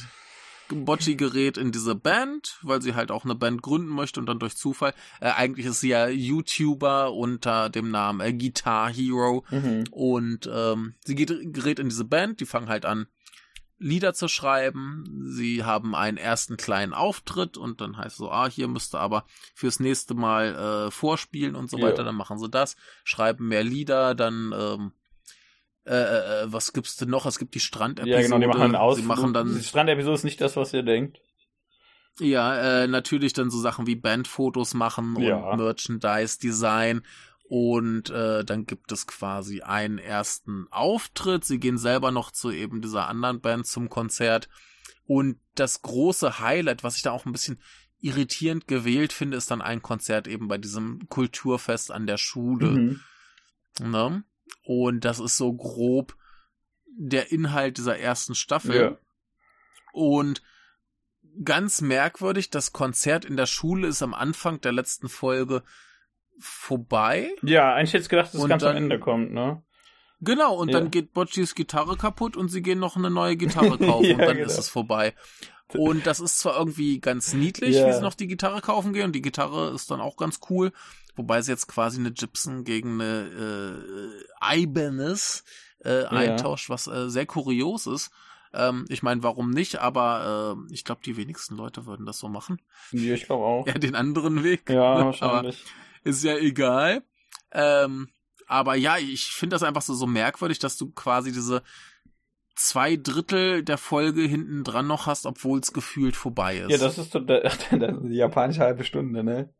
Bocci 0.74 1.14
gerät 1.16 1.56
in 1.56 1.72
diese 1.72 1.94
Band, 1.94 2.58
weil 2.62 2.82
sie 2.82 2.94
halt 2.94 3.10
auch 3.10 3.24
eine 3.24 3.34
Band 3.34 3.62
gründen 3.62 3.88
möchte 3.88 4.20
und 4.20 4.26
dann 4.26 4.38
durch 4.38 4.56
Zufall. 4.56 4.94
Äh, 5.20 5.30
eigentlich 5.30 5.66
ist 5.66 5.80
sie 5.80 5.88
ja 5.90 6.08
YouTuber 6.08 7.12
unter 7.12 7.68
dem 7.70 7.90
Namen 7.90 8.20
äh, 8.20 8.32
Guitar 8.32 8.90
Hero 8.92 9.44
Mhm. 9.50 9.84
und 9.90 10.50
ähm, 10.52 10.94
sie 11.04 11.14
geht, 11.14 11.30
gerät 11.52 11.78
in 11.78 11.88
diese 11.88 12.04
Band, 12.04 12.40
die 12.40 12.46
fangen 12.46 12.68
halt 12.68 12.84
an, 12.86 13.06
Lieder 13.78 14.14
zu 14.14 14.28
schreiben. 14.28 15.24
Sie 15.34 15.64
haben 15.64 15.96
einen 15.96 16.16
ersten 16.16 16.56
kleinen 16.56 16.92
Auftritt 16.94 17.56
und 17.56 17.80
dann 17.80 17.96
heißt 17.96 18.16
so, 18.16 18.30
ah, 18.30 18.48
hier 18.48 18.68
müsste 18.68 19.00
aber 19.00 19.24
fürs 19.54 19.80
nächste 19.80 20.14
Mal 20.14 20.54
äh, 20.86 20.90
vorspielen 20.92 21.56
und 21.56 21.68
so 21.68 21.78
Ja. 21.78 21.86
weiter. 21.86 22.04
Dann 22.04 22.14
machen 22.14 22.38
sie 22.38 22.48
das, 22.48 22.76
schreiben 23.02 23.48
mehr 23.48 23.64
Lieder, 23.64 24.14
dann 24.14 24.54
ähm, 24.56 24.92
äh, 25.84 25.94
äh, 25.94 26.44
was 26.52 26.72
gibt's 26.72 26.96
denn 26.96 27.10
noch? 27.10 27.26
Es 27.26 27.38
gibt 27.38 27.54
die 27.54 27.60
Strandepisode. 27.60 28.14
Ja, 28.16 28.22
genau, 28.22 28.38
die 28.38 28.46
machen 28.46 28.62
einen 28.62 28.76
Ausflug. 28.76 29.02
Sie 29.02 29.08
machen 29.08 29.32
dann 29.34 29.54
Die 29.54 29.64
Strandepisode 29.64 30.14
ist 30.14 30.24
nicht 30.24 30.40
das, 30.40 30.56
was 30.56 30.72
ihr 30.72 30.82
denkt. 30.82 31.18
ja, 32.20 32.82
äh, 32.82 32.86
natürlich 32.86 33.32
dann 33.32 33.50
so 33.50 33.58
Sachen 33.60 33.86
wie 33.86 33.96
Bandfotos 33.96 34.74
machen 34.74 35.16
und 35.16 35.22
Ja. 35.22 35.56
Merchandise-Design. 35.56 37.02
Und 37.48 38.08
äh, 38.10 38.44
dann 38.44 38.64
gibt 38.64 38.92
es 38.92 39.06
quasi 39.06 39.60
einen 39.60 39.98
ersten 39.98 40.66
Auftritt. 40.70 41.44
Sie 41.44 41.58
gehen 41.58 41.76
selber 41.76 42.10
noch 42.10 42.30
zu 42.30 42.50
eben 42.50 42.80
dieser 42.80 43.08
anderen 43.08 43.40
Band 43.40 43.66
zum 43.66 43.90
Konzert. 43.90 44.48
Und 45.04 45.38
das 45.54 45.82
große 45.82 46.38
Highlight, 46.38 46.82
was 46.82 46.96
ich 46.96 47.02
da 47.02 47.10
auch 47.10 47.26
ein 47.26 47.32
bisschen 47.32 47.60
irritierend 48.00 48.66
gewählt 48.68 49.12
finde, 49.12 49.36
ist 49.36 49.50
dann 49.50 49.60
ein 49.60 49.82
Konzert 49.82 50.28
eben 50.28 50.48
bei 50.48 50.56
diesem 50.58 51.08
Kulturfest 51.08 51.90
an 51.92 52.06
der 52.06 52.16
Schule. 52.16 52.70
Mhm. 52.70 53.00
Ne? 53.82 54.24
Und 54.64 55.04
das 55.04 55.18
ist 55.18 55.36
so 55.36 55.52
grob 55.52 56.16
der 56.86 57.32
Inhalt 57.32 57.78
dieser 57.78 57.98
ersten 57.98 58.34
Staffel. 58.34 58.76
Ja. 58.76 58.98
Und 59.92 60.42
ganz 61.44 61.80
merkwürdig, 61.80 62.50
das 62.50 62.72
Konzert 62.72 63.24
in 63.24 63.36
der 63.36 63.46
Schule 63.46 63.88
ist 63.88 64.02
am 64.02 64.14
Anfang 64.14 64.60
der 64.60 64.72
letzten 64.72 65.08
Folge 65.08 65.62
vorbei. 66.38 67.30
ja, 67.42 67.74
eigentlich 67.74 67.92
hätte 67.94 68.02
ich 68.04 68.08
gedacht, 68.08 68.34
dass 68.34 68.42
es 68.42 68.48
ganz 68.48 68.62
am 68.62 68.74
dann- 68.74 68.84
Ende 68.84 68.98
kommt, 68.98 69.32
ne? 69.32 69.62
Genau, 70.20 70.54
und 70.56 70.68
Ja. 70.68 70.78
dann 70.78 70.90
geht 70.90 71.12
Boccis 71.14 71.54
Gitarre 71.54 71.96
kaputt 71.96 72.36
und 72.36 72.48
sie 72.48 72.62
gehen 72.62 72.78
noch 72.78 72.96
eine 72.96 73.10
neue 73.10 73.36
Gitarre 73.36 73.76
kaufen 73.78 74.04
Ja, 74.04 74.12
und 74.14 74.20
dann 74.20 74.36
genau. 74.36 74.46
ist 74.46 74.58
es 74.58 74.68
vorbei. 74.68 75.14
Und 75.74 76.06
das 76.06 76.20
ist 76.20 76.38
zwar 76.38 76.56
irgendwie 76.58 77.00
ganz 77.00 77.32
niedlich, 77.32 77.76
Ja. 77.76 77.88
wie 77.88 77.92
sie 77.92 78.02
noch 78.02 78.14
die 78.14 78.26
Gitarre 78.28 78.60
kaufen 78.60 78.92
gehen 78.92 79.06
und 79.06 79.12
die 79.12 79.22
Gitarre 79.22 79.70
ist 79.74 79.90
dann 79.90 80.00
auch 80.00 80.16
ganz 80.16 80.38
cool, 80.50 80.72
wobei 81.16 81.42
sie 81.42 81.52
jetzt 81.52 81.68
quasi 81.68 81.98
eine 81.98 82.12
Gibson 82.12 82.64
gegen 82.64 83.00
eine 83.00 84.22
äh, 84.42 84.62
Ibanez 84.62 85.44
äh, 85.84 86.04
eintauscht, 86.04 86.70
was 86.70 86.86
äh, 86.86 87.08
sehr 87.08 87.26
kurios 87.26 87.86
ist. 87.86 88.10
Ähm, 88.54 88.84
ich 88.88 89.02
meine, 89.02 89.22
warum 89.22 89.50
nicht, 89.50 89.78
aber 89.78 90.56
äh, 90.68 90.74
ich 90.74 90.84
glaube, 90.84 91.00
die 91.04 91.16
wenigsten 91.16 91.56
Leute 91.56 91.86
würden 91.86 92.06
das 92.06 92.18
so 92.18 92.28
machen. 92.28 92.60
Ja, 92.90 93.14
ich 93.14 93.24
glaube 93.24 93.44
auch. 93.44 93.66
Ja, 93.66 93.74
den 93.74 93.94
anderen 93.94 94.44
Weg. 94.44 94.68
Ja, 94.68 94.98
ne? 94.98 95.04
wahrscheinlich. 95.06 95.64
Aber 95.64 96.08
ist 96.08 96.24
ja 96.24 96.36
egal. 96.36 97.02
Ähm, 97.52 98.08
aber 98.46 98.74
ja, 98.74 98.98
ich 98.98 99.26
finde 99.26 99.54
das 99.54 99.62
einfach 99.62 99.82
so, 99.82 99.94
so 99.94 100.06
merkwürdig, 100.06 100.58
dass 100.58 100.76
du 100.76 100.90
quasi 100.90 101.32
diese 101.32 101.62
zwei 102.54 102.96
Drittel 102.96 103.62
der 103.62 103.78
Folge 103.78 104.22
hinten 104.22 104.64
dran 104.64 104.86
noch 104.86 105.06
hast, 105.06 105.24
obwohl 105.24 105.60
es 105.60 105.72
gefühlt 105.72 106.16
vorbei 106.16 106.58
ist. 106.58 106.70
Ja, 106.70 106.78
das 106.78 106.98
ist, 106.98 107.12
so, 107.12 107.18
ist 107.20 107.68
die 107.72 108.14
japanische 108.14 108.60
halbe 108.60 108.84
Stunde, 108.84 109.24
ne? 109.24 109.54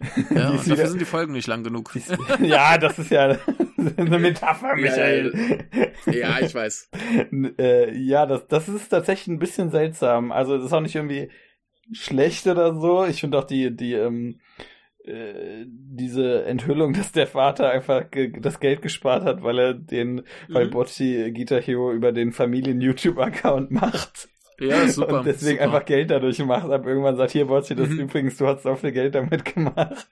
Ja, 0.00 0.50
und 0.50 0.58
dafür 0.58 0.76
wieder- 0.76 0.86
sind 0.88 1.00
die 1.00 1.04
Folgen 1.06 1.32
nicht 1.32 1.46
lang 1.46 1.62
genug. 1.64 1.94
Ist- 1.96 2.16
ja, 2.40 2.76
das 2.78 2.98
ist 2.98 3.10
ja 3.10 3.36
eine 3.96 4.18
Metapher, 4.18 4.74
Michael. 4.76 5.66
Ja, 6.06 6.40
ich 6.40 6.54
weiß. 6.54 6.90
äh, 7.58 7.96
ja, 7.96 8.26
das, 8.26 8.46
das 8.48 8.68
ist 8.68 8.88
tatsächlich 8.88 9.28
ein 9.28 9.38
bisschen 9.38 9.70
seltsam. 9.70 10.32
Also, 10.32 10.56
das 10.56 10.66
ist 10.66 10.72
auch 10.72 10.80
nicht 10.80 10.94
irgendwie 10.96 11.30
schlecht 11.92 12.46
oder 12.46 12.74
so. 12.74 13.04
Ich 13.04 13.20
finde 13.20 13.38
auch 13.38 13.44
die, 13.44 13.74
die, 13.76 13.92
ähm, 13.92 14.40
äh, 15.04 15.64
diese 15.66 16.44
Enthüllung, 16.44 16.94
dass 16.94 17.12
der 17.12 17.26
Vater 17.26 17.68
einfach 17.70 18.04
das 18.40 18.58
Geld 18.58 18.80
gespart 18.82 19.24
hat, 19.24 19.42
weil 19.42 19.58
er 19.58 19.74
den, 19.74 20.22
weil 20.48 20.66
Mhm. 20.66 20.70
Bocci 20.70 21.30
Guitar 21.32 21.60
Hero 21.60 21.92
über 21.92 22.10
den 22.12 22.32
Familien-YouTube-Account 22.32 23.70
macht. 23.70 24.28
Ja, 24.60 24.86
super. 24.88 25.18
und 25.20 25.26
deswegen 25.26 25.58
super. 25.58 25.64
einfach 25.64 25.84
Geld 25.84 26.10
dadurch 26.10 26.38
macht. 26.44 26.70
Aber 26.70 26.86
irgendwann 26.86 27.16
sagt, 27.16 27.32
hier, 27.32 27.46
Bocci, 27.46 27.74
das 27.74 27.88
Mhm. 27.88 28.00
übrigens, 28.00 28.36
du 28.36 28.46
hast 28.46 28.62
so 28.62 28.74
viel 28.76 28.92
Geld 28.92 29.14
damit 29.14 29.44
gemacht. 29.54 30.08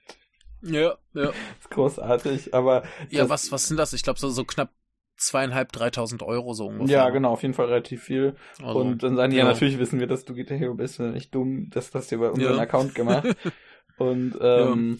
Ja, 0.61 0.81
ja. 1.13 1.27
Das 1.27 1.33
ist 1.61 1.69
großartig. 1.71 2.53
Aber 2.53 2.83
Ja, 3.09 3.21
das, 3.21 3.29
was, 3.29 3.51
was 3.51 3.67
sind 3.67 3.77
das? 3.77 3.93
Ich 3.93 4.03
glaube, 4.03 4.19
so, 4.19 4.29
so 4.29 4.43
knapp 4.45 4.69
zweieinhalb, 5.17 5.71
dreitausend 5.71 6.23
Euro 6.23 6.53
so 6.53 6.67
ungefähr. 6.67 6.97
Ja, 6.97 7.09
genau, 7.09 7.31
auf 7.33 7.41
jeden 7.43 7.53
Fall 7.53 7.67
relativ 7.67 8.03
viel. 8.03 8.35
Also, 8.61 8.79
und 8.79 9.03
dann 9.03 9.15
sagen 9.15 9.31
die, 9.31 9.37
ja, 9.37 9.45
ja. 9.45 9.51
natürlich 9.51 9.77
wissen 9.79 9.99
wir, 9.99 10.07
dass 10.07 10.25
du 10.25 10.33
Guitar 10.33 10.57
Hero 10.57 10.73
bist, 10.73 10.99
nicht 10.99 11.33
dumm, 11.35 11.69
das 11.69 11.93
hast 11.93 12.11
du 12.11 12.15
über 12.15 12.31
unseren 12.33 12.55
Ja. 12.55 12.61
Account 12.61 12.95
gemacht. 12.95 13.23
und 13.97 14.35
ähm, 14.41 14.99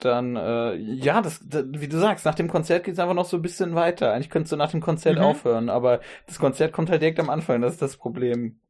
dann, 0.00 0.36
äh, 0.36 0.74
ja, 0.76 1.20
das, 1.22 1.40
das, 1.44 1.64
wie 1.68 1.88
du 1.88 1.98
sagst, 1.98 2.24
nach 2.24 2.34
dem 2.34 2.48
Konzert 2.48 2.84
geht's 2.84 2.98
einfach 2.98 3.14
noch 3.14 3.24
so 3.26 3.36
ein 3.36 3.42
bisschen 3.42 3.74
weiter. 3.74 4.12
Eigentlich 4.12 4.30
könntest 4.30 4.52
du 4.52 4.56
nach 4.56 4.70
dem 4.70 4.80
Konzert 4.80 5.16
Mhm. 5.16 5.24
aufhören, 5.24 5.68
aber 5.68 6.00
das 6.26 6.38
Konzert 6.38 6.72
kommt 6.72 6.90
halt 6.90 7.02
direkt 7.02 7.20
am 7.20 7.30
Anfang, 7.30 7.60
das 7.60 7.74
ist 7.74 7.82
das 7.82 7.96
Problem. 7.96 8.60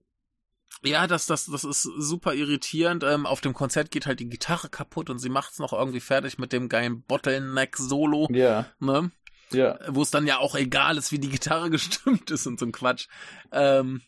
Ja, 0.84 1.06
das, 1.06 1.26
das, 1.26 1.46
das 1.46 1.64
ist 1.64 1.82
super 1.82 2.34
irritierend. 2.34 3.02
Ähm, 3.02 3.26
auf 3.26 3.40
dem 3.40 3.52
Konzert 3.52 3.90
geht 3.90 4.06
halt 4.06 4.20
die 4.20 4.28
Gitarre 4.28 4.68
kaputt 4.68 5.10
und 5.10 5.18
sie 5.18 5.28
macht's 5.28 5.58
noch 5.58 5.72
irgendwie 5.72 6.00
fertig 6.00 6.38
mit 6.38 6.52
dem 6.52 6.68
geilen 6.68 7.02
Bottleneck-Solo. 7.02 8.28
Ja. 8.30 8.66
Ne? 8.78 9.10
Ja. 9.50 9.78
Wo 9.88 10.02
es 10.02 10.10
dann 10.10 10.26
ja 10.26 10.38
auch 10.38 10.54
egal 10.54 10.96
ist, 10.98 11.10
wie 11.10 11.18
die 11.18 11.30
Gitarre 11.30 11.70
gestimmt 11.70 12.30
ist 12.30 12.46
und 12.46 12.60
so 12.60 12.66
ein 12.66 12.72
Quatsch. 12.72 13.08
Ähm, 13.50 14.02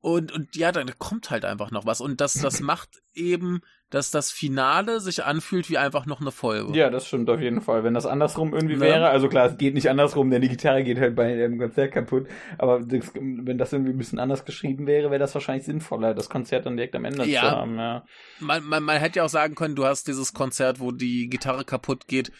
und, 0.00 0.32
und 0.32 0.56
ja, 0.56 0.72
da 0.72 0.82
kommt 0.98 1.30
halt 1.30 1.44
einfach 1.44 1.70
noch 1.70 1.84
was. 1.86 2.00
Und 2.00 2.20
das, 2.20 2.34
das 2.34 2.60
macht 2.60 2.88
eben, 3.14 3.60
dass 3.90 4.10
das 4.12 4.30
Finale 4.30 5.00
sich 5.00 5.24
anfühlt 5.24 5.68
wie 5.68 5.76
einfach 5.76 6.06
noch 6.06 6.20
eine 6.20 6.30
Folge. 6.30 6.78
Ja, 6.78 6.90
das 6.90 7.06
stimmt 7.08 7.28
auf 7.28 7.40
jeden 7.40 7.60
Fall. 7.60 7.82
Wenn 7.82 7.92
das 7.92 8.06
andersrum 8.06 8.54
irgendwie 8.54 8.76
Ne? 8.76 8.80
wäre, 8.82 9.08
also 9.08 9.28
klar, 9.28 9.46
es 9.46 9.58
geht 9.58 9.74
nicht 9.74 9.90
andersrum, 9.90 10.30
denn 10.30 10.42
die 10.42 10.48
Gitarre 10.48 10.84
geht 10.84 10.98
halt 11.00 11.16
bei 11.16 11.34
dem 11.34 11.58
Konzert 11.58 11.92
kaputt. 11.92 12.28
Aber 12.56 12.78
das, 12.80 13.12
wenn 13.14 13.58
das 13.58 13.72
irgendwie 13.72 13.90
ein 13.92 13.98
bisschen 13.98 14.20
anders 14.20 14.44
geschrieben 14.44 14.86
wäre, 14.86 15.10
wäre 15.10 15.18
das 15.18 15.34
wahrscheinlich 15.34 15.64
sinnvoller, 15.66 16.14
das 16.14 16.28
Konzert 16.30 16.66
dann 16.66 16.76
direkt 16.76 16.94
am 16.94 17.04
Ende 17.04 17.24
Ja. 17.26 17.40
zu 17.40 17.50
haben. 17.50 17.76
Ja. 17.78 18.04
Man, 18.38 18.64
man, 18.64 18.82
man 18.84 18.98
hätte 18.98 19.18
ja 19.18 19.24
auch 19.24 19.28
sagen 19.28 19.56
können, 19.56 19.74
du 19.74 19.84
hast 19.84 20.06
dieses 20.06 20.32
Konzert, 20.32 20.78
wo 20.78 20.92
die 20.92 21.28
Gitarre 21.28 21.64
kaputt 21.64 22.06
geht, 22.06 22.30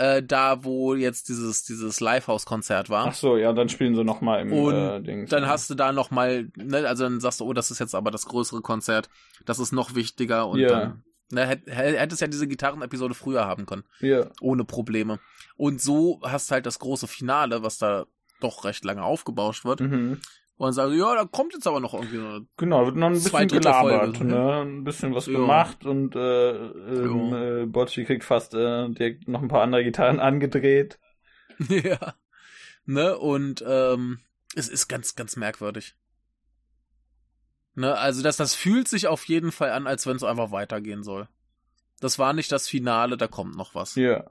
äh, 0.00 0.22
da 0.22 0.64
wo 0.64 0.94
jetzt 0.94 1.28
dieses, 1.28 1.64
dieses 1.64 2.00
Livehouse-Konzert 2.00 2.88
war. 2.90 3.06
Ach 3.08 3.14
so, 3.14 3.36
ja, 3.36 3.52
dann 3.52 3.68
spielen 3.68 3.94
sie 3.94 4.02
nochmal 4.04 4.40
im 4.40 4.52
Und 4.52 4.74
äh, 4.74 5.00
Dings. 5.02 5.30
Dann 5.30 5.46
hast 5.46 5.68
du 5.70 5.74
da 5.74 5.92
noch 5.92 6.10
mal, 6.10 6.48
ne, 6.56 6.88
also 6.88 7.04
dann 7.04 7.20
sagst 7.20 7.40
du, 7.40 7.44
oh, 7.44 7.52
das 7.52 7.70
ist 7.70 7.78
jetzt 7.78 7.94
aber 7.94 8.10
das 8.10 8.26
größere 8.26 8.62
Konzert, 8.62 9.08
das 9.44 9.58
ist 9.58 9.72
noch 9.72 9.94
wichtiger 9.94 10.48
und 10.48 10.58
Ja. 10.60 10.68
dann 10.68 11.04
ne, 11.30 11.46
hätt- 11.46 11.66
hätt- 11.68 11.98
hättest 11.98 12.20
ja 12.20 12.26
diese 12.28 12.48
Gitarrenepisode 12.48 13.14
früher 13.14 13.44
haben 13.44 13.66
können, 13.66 13.84
Ja. 14.00 14.26
ohne 14.40 14.64
Probleme. 14.64 15.18
Und 15.56 15.80
so 15.80 16.20
hast 16.24 16.50
halt 16.50 16.66
das 16.66 16.78
große 16.78 17.06
Finale, 17.06 17.62
was 17.62 17.78
da 17.78 18.06
doch 18.40 18.64
recht 18.64 18.84
lange 18.86 19.02
aufgebauscht 19.04 19.64
wird. 19.66 19.80
Mhm. 19.80 20.18
Und 20.60 20.66
dann 20.66 20.72
sagst 20.74 20.92
du, 20.92 20.98
ja, 20.98 21.14
da 21.14 21.24
kommt 21.24 21.54
jetzt 21.54 21.66
aber 21.66 21.80
noch 21.80 21.94
irgendwie 21.94 22.18
eine 22.18 22.46
Genau, 22.58 22.84
wird 22.84 22.96
noch 22.96 23.06
ein 23.06 23.14
bisschen 23.14 23.48
gelabert, 23.48 24.18
Folge, 24.18 24.24
ne? 24.26 24.60
Ein 24.60 24.84
bisschen 24.84 25.14
was 25.14 25.24
Ja. 25.24 25.32
gemacht 25.32 25.86
und 25.86 26.14
äh, 26.14 26.50
ähm, 26.50 27.32
äh, 27.32 27.64
Bocci 27.64 28.04
kriegt 28.04 28.24
fast 28.24 28.52
äh, 28.52 28.90
direkt 28.90 29.26
noch 29.26 29.40
ein 29.40 29.48
paar 29.48 29.62
andere 29.62 29.82
Gitarren 29.82 30.20
angedreht. 30.20 30.98
ja. 31.70 32.14
Ne, 32.84 33.16
und 33.16 33.64
ähm, 33.66 34.18
es 34.54 34.68
ist 34.68 34.86
ganz, 34.88 35.16
ganz 35.16 35.34
merkwürdig. 35.36 35.94
Ne, 37.74 37.96
also 37.96 38.22
das, 38.22 38.36
das 38.36 38.54
fühlt 38.54 38.86
sich 38.86 39.06
auf 39.06 39.24
jeden 39.28 39.52
Fall 39.52 39.70
an, 39.70 39.86
als 39.86 40.06
wenn 40.06 40.16
es 40.16 40.22
einfach 40.22 40.50
weitergehen 40.50 41.02
soll. 41.02 41.26
Das 42.00 42.18
war 42.18 42.34
nicht 42.34 42.52
das 42.52 42.68
Finale, 42.68 43.16
da 43.16 43.28
kommt 43.28 43.56
noch 43.56 43.74
was. 43.74 43.94
Ja. 43.94 44.30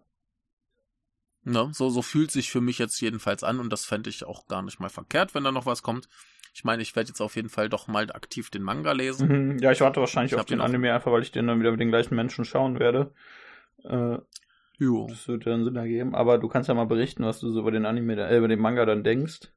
Ne, 1.44 1.70
so, 1.74 1.90
so 1.90 2.02
fühlt 2.02 2.32
sich 2.32 2.52
für 2.52 2.62
mich 2.62 2.78
jetzt 2.80 3.00
jedenfalls 3.02 3.44
an 3.44 3.60
und 3.60 3.70
das 3.72 3.86
fände 3.86 4.10
ich 4.10 4.26
auch 4.26 4.48
gar 4.48 4.62
nicht 4.62 4.80
mal 4.80 4.90
verkehrt, 4.90 5.34
wenn 5.34 5.44
da 5.44 5.52
noch 5.52 5.66
was 5.66 5.82
kommt. 5.84 6.10
Ich 6.54 6.64
meine, 6.64 6.82
ich 6.82 6.96
werde 6.96 7.10
jetzt 7.10 7.22
auf 7.22 7.36
jeden 7.36 7.50
Fall 7.50 7.70
doch 7.70 7.88
mal 7.88 8.12
aktiv 8.12 8.50
den 8.50 8.64
Manga 8.64 8.92
lesen. 8.92 9.28
Mhm. 9.54 9.58
Ja, 9.60 9.72
ich 9.72 9.82
warte 9.82 10.00
wahrscheinlich 10.02 10.34
Ich 10.34 10.40
auf 10.40 10.46
den 10.46 10.58
den 10.58 10.66
Anime 10.66 10.94
einfach, 10.94 11.12
weil 11.12 11.22
ich 11.22 11.32
den 11.32 11.48
dann 11.48 11.60
wieder 11.60 11.72
mit 11.72 11.80
den 11.80 11.90
gleichen 11.90 12.16
Menschen 12.16 12.44
schauen 12.44 12.80
werde. 12.80 13.14
Äh, 13.84 14.18
Jo. 14.78 15.08
das 15.10 15.28
wird 15.28 15.46
dann 15.46 15.64
Sinn 15.64 15.76
ergeben. 15.76 16.16
Aber 16.16 16.38
du 16.38 16.48
kannst 16.48 16.68
ja 16.70 16.74
mal 16.76 16.86
berichten, 16.86 17.24
was 17.24 17.40
du 17.40 17.50
so 17.52 17.60
über 17.60 17.72
den 17.72 17.86
Anime, 17.86 18.16
äh, 18.16 18.38
über 18.38 18.48
den 18.48 18.60
Manga 18.60 18.86
dann 18.86 19.04
denkst. 19.04 19.52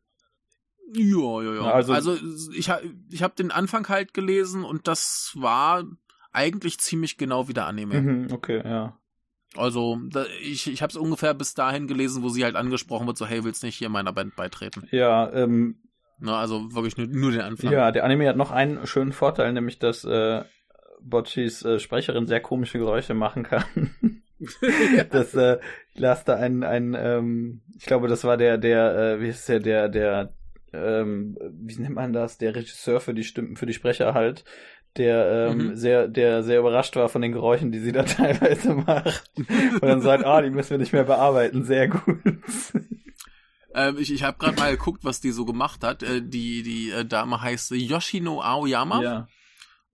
Ja, 0.94 1.42
ja, 1.42 1.54
ja. 1.54 1.72
Also- 1.72 1.92
Also, 1.94 2.16
ich, 2.52 2.70
ich 3.10 3.22
habe 3.22 3.34
den 3.36 3.50
Anfang 3.50 3.88
halt 3.88 4.14
gelesen 4.14 4.62
und 4.64 4.86
das 4.88 5.32
war 5.34 5.84
eigentlich 6.32 6.78
ziemlich 6.78 7.16
genau 7.18 7.48
wie 7.48 7.54
der 7.54 7.66
Anime. 7.66 8.00
Mhm, 8.00 8.32
okay, 8.32 8.62
ja. 8.64 8.98
Also, 9.56 9.98
da, 10.10 10.24
ich, 10.42 10.70
ich 10.70 10.82
habe 10.82 10.90
es 10.90 10.96
ungefähr 10.96 11.34
bis 11.34 11.54
dahin 11.54 11.86
gelesen, 11.86 12.22
wo 12.22 12.28
sie 12.28 12.44
halt 12.44 12.56
angesprochen 12.56 13.06
wird, 13.06 13.18
so, 13.18 13.26
hey, 13.26 13.44
willst 13.44 13.62
nicht 13.62 13.76
hier 13.76 13.88
meiner 13.88 14.12
Band 14.12 14.34
beitreten? 14.36 14.88
Ja, 14.90 15.30
ähm, 15.32 15.76
Ne, 16.22 16.36
also 16.36 16.72
wirklich 16.72 16.96
nur, 16.96 17.08
nur 17.08 17.32
den 17.32 17.40
Anfang. 17.40 17.72
ja, 17.72 17.90
der 17.90 18.04
Anime 18.04 18.28
hat 18.28 18.36
noch 18.36 18.52
einen 18.52 18.86
schönen 18.86 19.12
Vorteil, 19.12 19.52
nämlich 19.52 19.80
dass 19.80 20.04
äh, 20.04 20.44
Boccis 21.00 21.64
äh, 21.64 21.80
Sprecherin 21.80 22.28
sehr 22.28 22.38
komische 22.38 22.78
Geräusche 22.78 23.14
machen 23.14 23.42
kann. 23.42 23.64
das 25.10 25.34
äh, 25.34 25.58
ich 25.94 26.00
las 26.00 26.24
da 26.24 26.36
ein, 26.36 26.62
ein 26.62 26.96
ähm, 26.98 27.62
ich 27.76 27.86
glaube, 27.86 28.08
das 28.08 28.24
war 28.24 28.36
der, 28.36 28.58
der, 28.58 28.96
äh, 28.96 29.20
wie 29.20 29.28
ist 29.28 29.48
der, 29.48 29.60
der, 29.60 29.88
der, 29.88 30.32
ähm, 30.72 31.36
wie 31.52 31.76
nennt 31.76 31.94
man 31.94 32.12
das, 32.12 32.38
der 32.38 32.54
Regisseur 32.54 33.00
für 33.00 33.14
die 33.14 33.24
Stimmen, 33.24 33.56
für 33.56 33.66
die 33.66 33.74
Sprecher 33.74 34.14
halt, 34.14 34.44
der 34.96 35.48
ähm, 35.50 35.68
Mhm. 35.68 35.74
sehr, 35.76 36.08
der 36.08 36.42
sehr 36.42 36.60
überrascht 36.60 36.96
war 36.96 37.08
von 37.08 37.22
den 37.22 37.32
Geräuschen, 37.32 37.72
die 37.72 37.78
sie 37.80 37.92
da 37.92 38.02
teilweise 38.04 38.74
macht. 38.74 39.24
Und 39.36 39.82
dann 39.82 40.02
sagt, 40.02 40.24
ah, 40.24 40.42
die 40.42 40.50
müssen 40.50 40.70
wir 40.70 40.78
nicht 40.78 40.92
mehr 40.92 41.04
bearbeiten, 41.04 41.64
sehr 41.64 41.88
gut. 41.88 42.18
Ähm, 43.74 43.96
ich 43.98 44.12
ich 44.12 44.22
habe 44.22 44.38
gerade 44.38 44.58
mal 44.58 44.70
geguckt, 44.72 45.02
was 45.04 45.20
die 45.20 45.30
so 45.30 45.44
gemacht 45.44 45.82
hat. 45.82 46.02
Äh, 46.02 46.20
die 46.22 46.62
die 46.62 46.90
äh, 46.90 47.04
Dame 47.06 47.40
heißt 47.40 47.70
Yoshino 47.70 48.42
Aoyama 48.42 49.02
ja. 49.02 49.28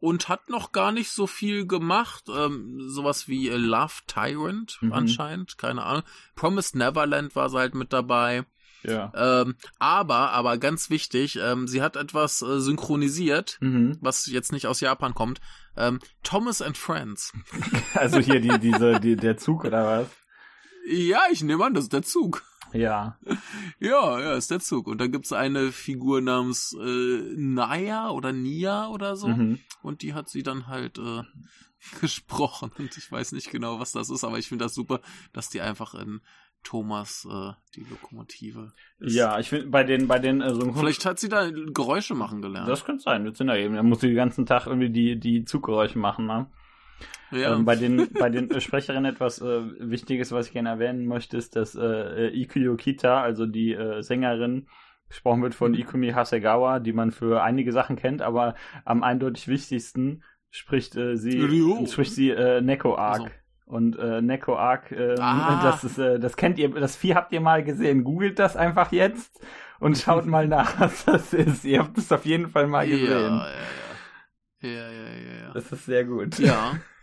und 0.01 0.29
hat 0.29 0.49
noch 0.51 0.73
gar 0.73 0.91
nicht 0.91 1.11
so 1.11 1.27
viel 1.29 1.67
gemacht. 1.67 2.25
Ähm, 2.29 2.81
sowas 2.89 3.29
wie 3.29 3.49
äh, 3.49 3.57
Love 3.57 3.95
Tyrant 4.09 4.79
Mhm. 4.81 4.93
anscheinend, 4.93 5.59
keine 5.59 5.85
Ahnung. 5.85 6.03
Promised 6.35 6.75
Neverland 6.75 7.37
war 7.37 7.49
sie 7.51 7.59
halt 7.59 7.75
mit 7.77 7.93
dabei. 7.93 8.45
Ja. 8.83 9.13
Ähm, 9.15 9.57
aber, 9.79 10.31
aber 10.33 10.57
ganz 10.59 10.89
wichtig, 10.91 11.37
ähm, 11.43 11.67
sie 11.67 11.83
hat 11.83 11.97
etwas 11.97 12.43
äh, 12.43 12.61
synchronisiert, 12.61 13.59
Mhm. 13.61 13.99
was 14.01 14.27
jetzt 14.27 14.53
nicht 14.53 14.67
aus 14.67 14.81
Japan 14.81 15.15
kommt. 15.15 15.41
Ähm, 15.77 15.99
Thomas 16.23 16.63
and 16.63 16.77
Friends. 16.77 17.33
Also 17.95 18.19
hier 18.19 18.41
die, 18.41 18.59
diese, 18.59 19.01
die, 19.01 19.17
der 19.17 19.37
Zug 19.37 19.65
oder 19.65 19.85
was? 19.87 20.09
Ja, 20.91 21.21
ich 21.31 21.43
nehme 21.43 21.65
an, 21.65 21.75
das 21.75 21.85
ist 21.85 21.93
der 21.93 22.03
Zug. 22.03 22.43
Ja. 22.73 23.19
Ja, 23.81 24.19
ja, 24.21 24.35
ist 24.35 24.51
der 24.51 24.61
Zug. 24.61 24.87
Und 24.89 25.01
da 25.01 25.07
gibt's 25.07 25.33
eine 25.33 25.71
Figur 25.73 26.21
namens 26.21 26.75
äh, 26.81 27.21
Naya 27.37 28.11
oder 28.11 28.33
Nia 28.33 28.89
oder 28.89 29.17
so. 29.17 29.29
Mhm. 29.29 29.61
Und 29.83 30.03
die 30.03 30.15
hat 30.15 30.29
sie 30.29 30.43
dann 30.43 30.67
halt 30.67 30.99
äh, 30.99 31.23
gesprochen. 32.01 32.73
Und 32.79 32.97
ich 32.97 33.11
weiß 33.11 33.33
nicht 33.33 33.51
genau, 33.51 33.79
was 33.81 33.93
das 33.93 34.11
ist, 34.11 34.25
aber 34.25 34.39
ich 34.39 34.49
finde 34.49 34.65
das 34.65 34.75
super, 34.75 35.01
dass 35.33 35.49
die 35.49 35.61
einfach 35.61 35.95
in 35.95 36.21
Thomas 36.69 37.27
äh, 37.31 37.53
die 37.75 37.87
Lokomotive 37.89 38.73
ist. 38.99 39.15
Ja, 39.15 39.39
ich 39.39 39.49
finde 39.49 39.69
bei 39.69 39.85
den, 39.85 40.07
bei 40.07 40.19
den 40.19 40.43
äh, 40.43 40.53
Vielleicht 40.75 41.07
hat 41.07 41.19
sie 41.19 41.31
da 41.31 41.49
Geräusche 41.51 42.15
machen 42.15 42.43
gelernt. 42.43 42.69
Das 42.69 42.85
könnte 42.85 43.03
sein, 43.05 43.25
wir 43.25 43.35
sind 43.35 43.47
da 43.47 43.57
eben. 43.57 43.75
Da 43.75 43.83
muss 43.83 44.01
sie 44.01 44.09
den 44.09 44.17
ganzen 44.17 44.45
Tag 44.45 44.67
irgendwie 44.67 44.91
die, 44.91 45.19
die 45.19 45.47
Zuggeräusche 45.47 45.99
machen, 45.99 46.27
ne? 46.27 46.51
ja. 47.31 47.55
Ähm, 47.55 47.65
bei 47.65 47.75
den, 47.75 48.13
bei 48.13 48.29
den 48.29 48.51
äh, 48.51 48.61
Sprecherinnen 48.61 49.11
etwas 49.11 49.41
äh, 49.41 49.63
Wichtiges, 49.79 50.31
was 50.31 50.49
ich 50.49 50.53
gerne 50.53 50.69
erwähnen 50.69 51.07
möchte, 51.07 51.39
ist, 51.39 51.57
dass 51.57 51.75
äh, 51.75 52.27
äh, 52.27 52.39
Ikuyo 52.39 52.77
Kita, 52.77 53.23
also 53.23 53.47
die 53.47 53.73
äh, 53.73 54.03
Sängerin, 54.03 54.69
gesprochen 55.09 55.43
wird 55.43 55.55
von 55.55 55.73
Mhm. 55.73 55.79
Ikumi 55.79 56.11
Hasegawa, 56.11 56.81
die 56.81 56.93
man 56.93 57.13
für 57.13 57.43
einige 57.43 57.73
Sachen 57.73 57.97
kennt, 57.97 58.21
aber 58.21 58.57
am 58.85 59.03
eindeutig 59.03 59.49
wichtigsten 59.49 60.23
spricht 60.51 60.97
äh, 60.97 61.17
sie, 61.17 61.41
Ryo. 61.41 61.87
spricht 61.87 62.13
sie 62.13 62.29
äh, 62.29 62.61
Neko 62.61 62.95
Arc. 62.97 63.21
Also. 63.21 63.33
Und 63.69 63.99
äh, 63.99 64.23
Neko 64.23 64.57
Arc, 64.57 64.91
äh, 64.93 65.15
Ah. 65.21 65.61
das 65.63 65.85
ist, 65.85 65.99
äh, 65.99 66.19
das 66.19 66.37
kennt 66.37 66.59
ihr, 66.59 66.71
das 66.71 66.97
Vieh 66.97 67.15
habt 67.15 67.33
ihr 67.33 67.41
mal 67.41 67.63
gesehen. 67.63 68.03
Googelt 68.03 68.39
das 68.39 68.57
einfach 68.57 68.93
jetzt 68.93 69.41
und 69.79 69.99
schaut 69.99 70.27
mal 70.27 70.49
nach, 70.57 70.81
was 70.81 71.05
das 71.05 71.35
ist. 71.35 71.65
Ihr 71.65 71.81
habt 71.81 71.99
es 71.99 72.11
auf 72.11 72.25
jeden 72.25 72.49
Fall 72.49 72.67
mal 72.67 72.89
gesehen. 72.89 73.11
Ja, 73.11 73.21
ja, 73.21 73.51
ja. 73.51 73.59
Ja, 74.61 74.71
ja, 74.71 74.91
ja, 74.91 75.43
ja. 75.45 75.53
Das 75.53 75.71
ist 75.71 75.85
sehr 75.87 76.05
gut. 76.05 76.39
Ja. 76.39 76.73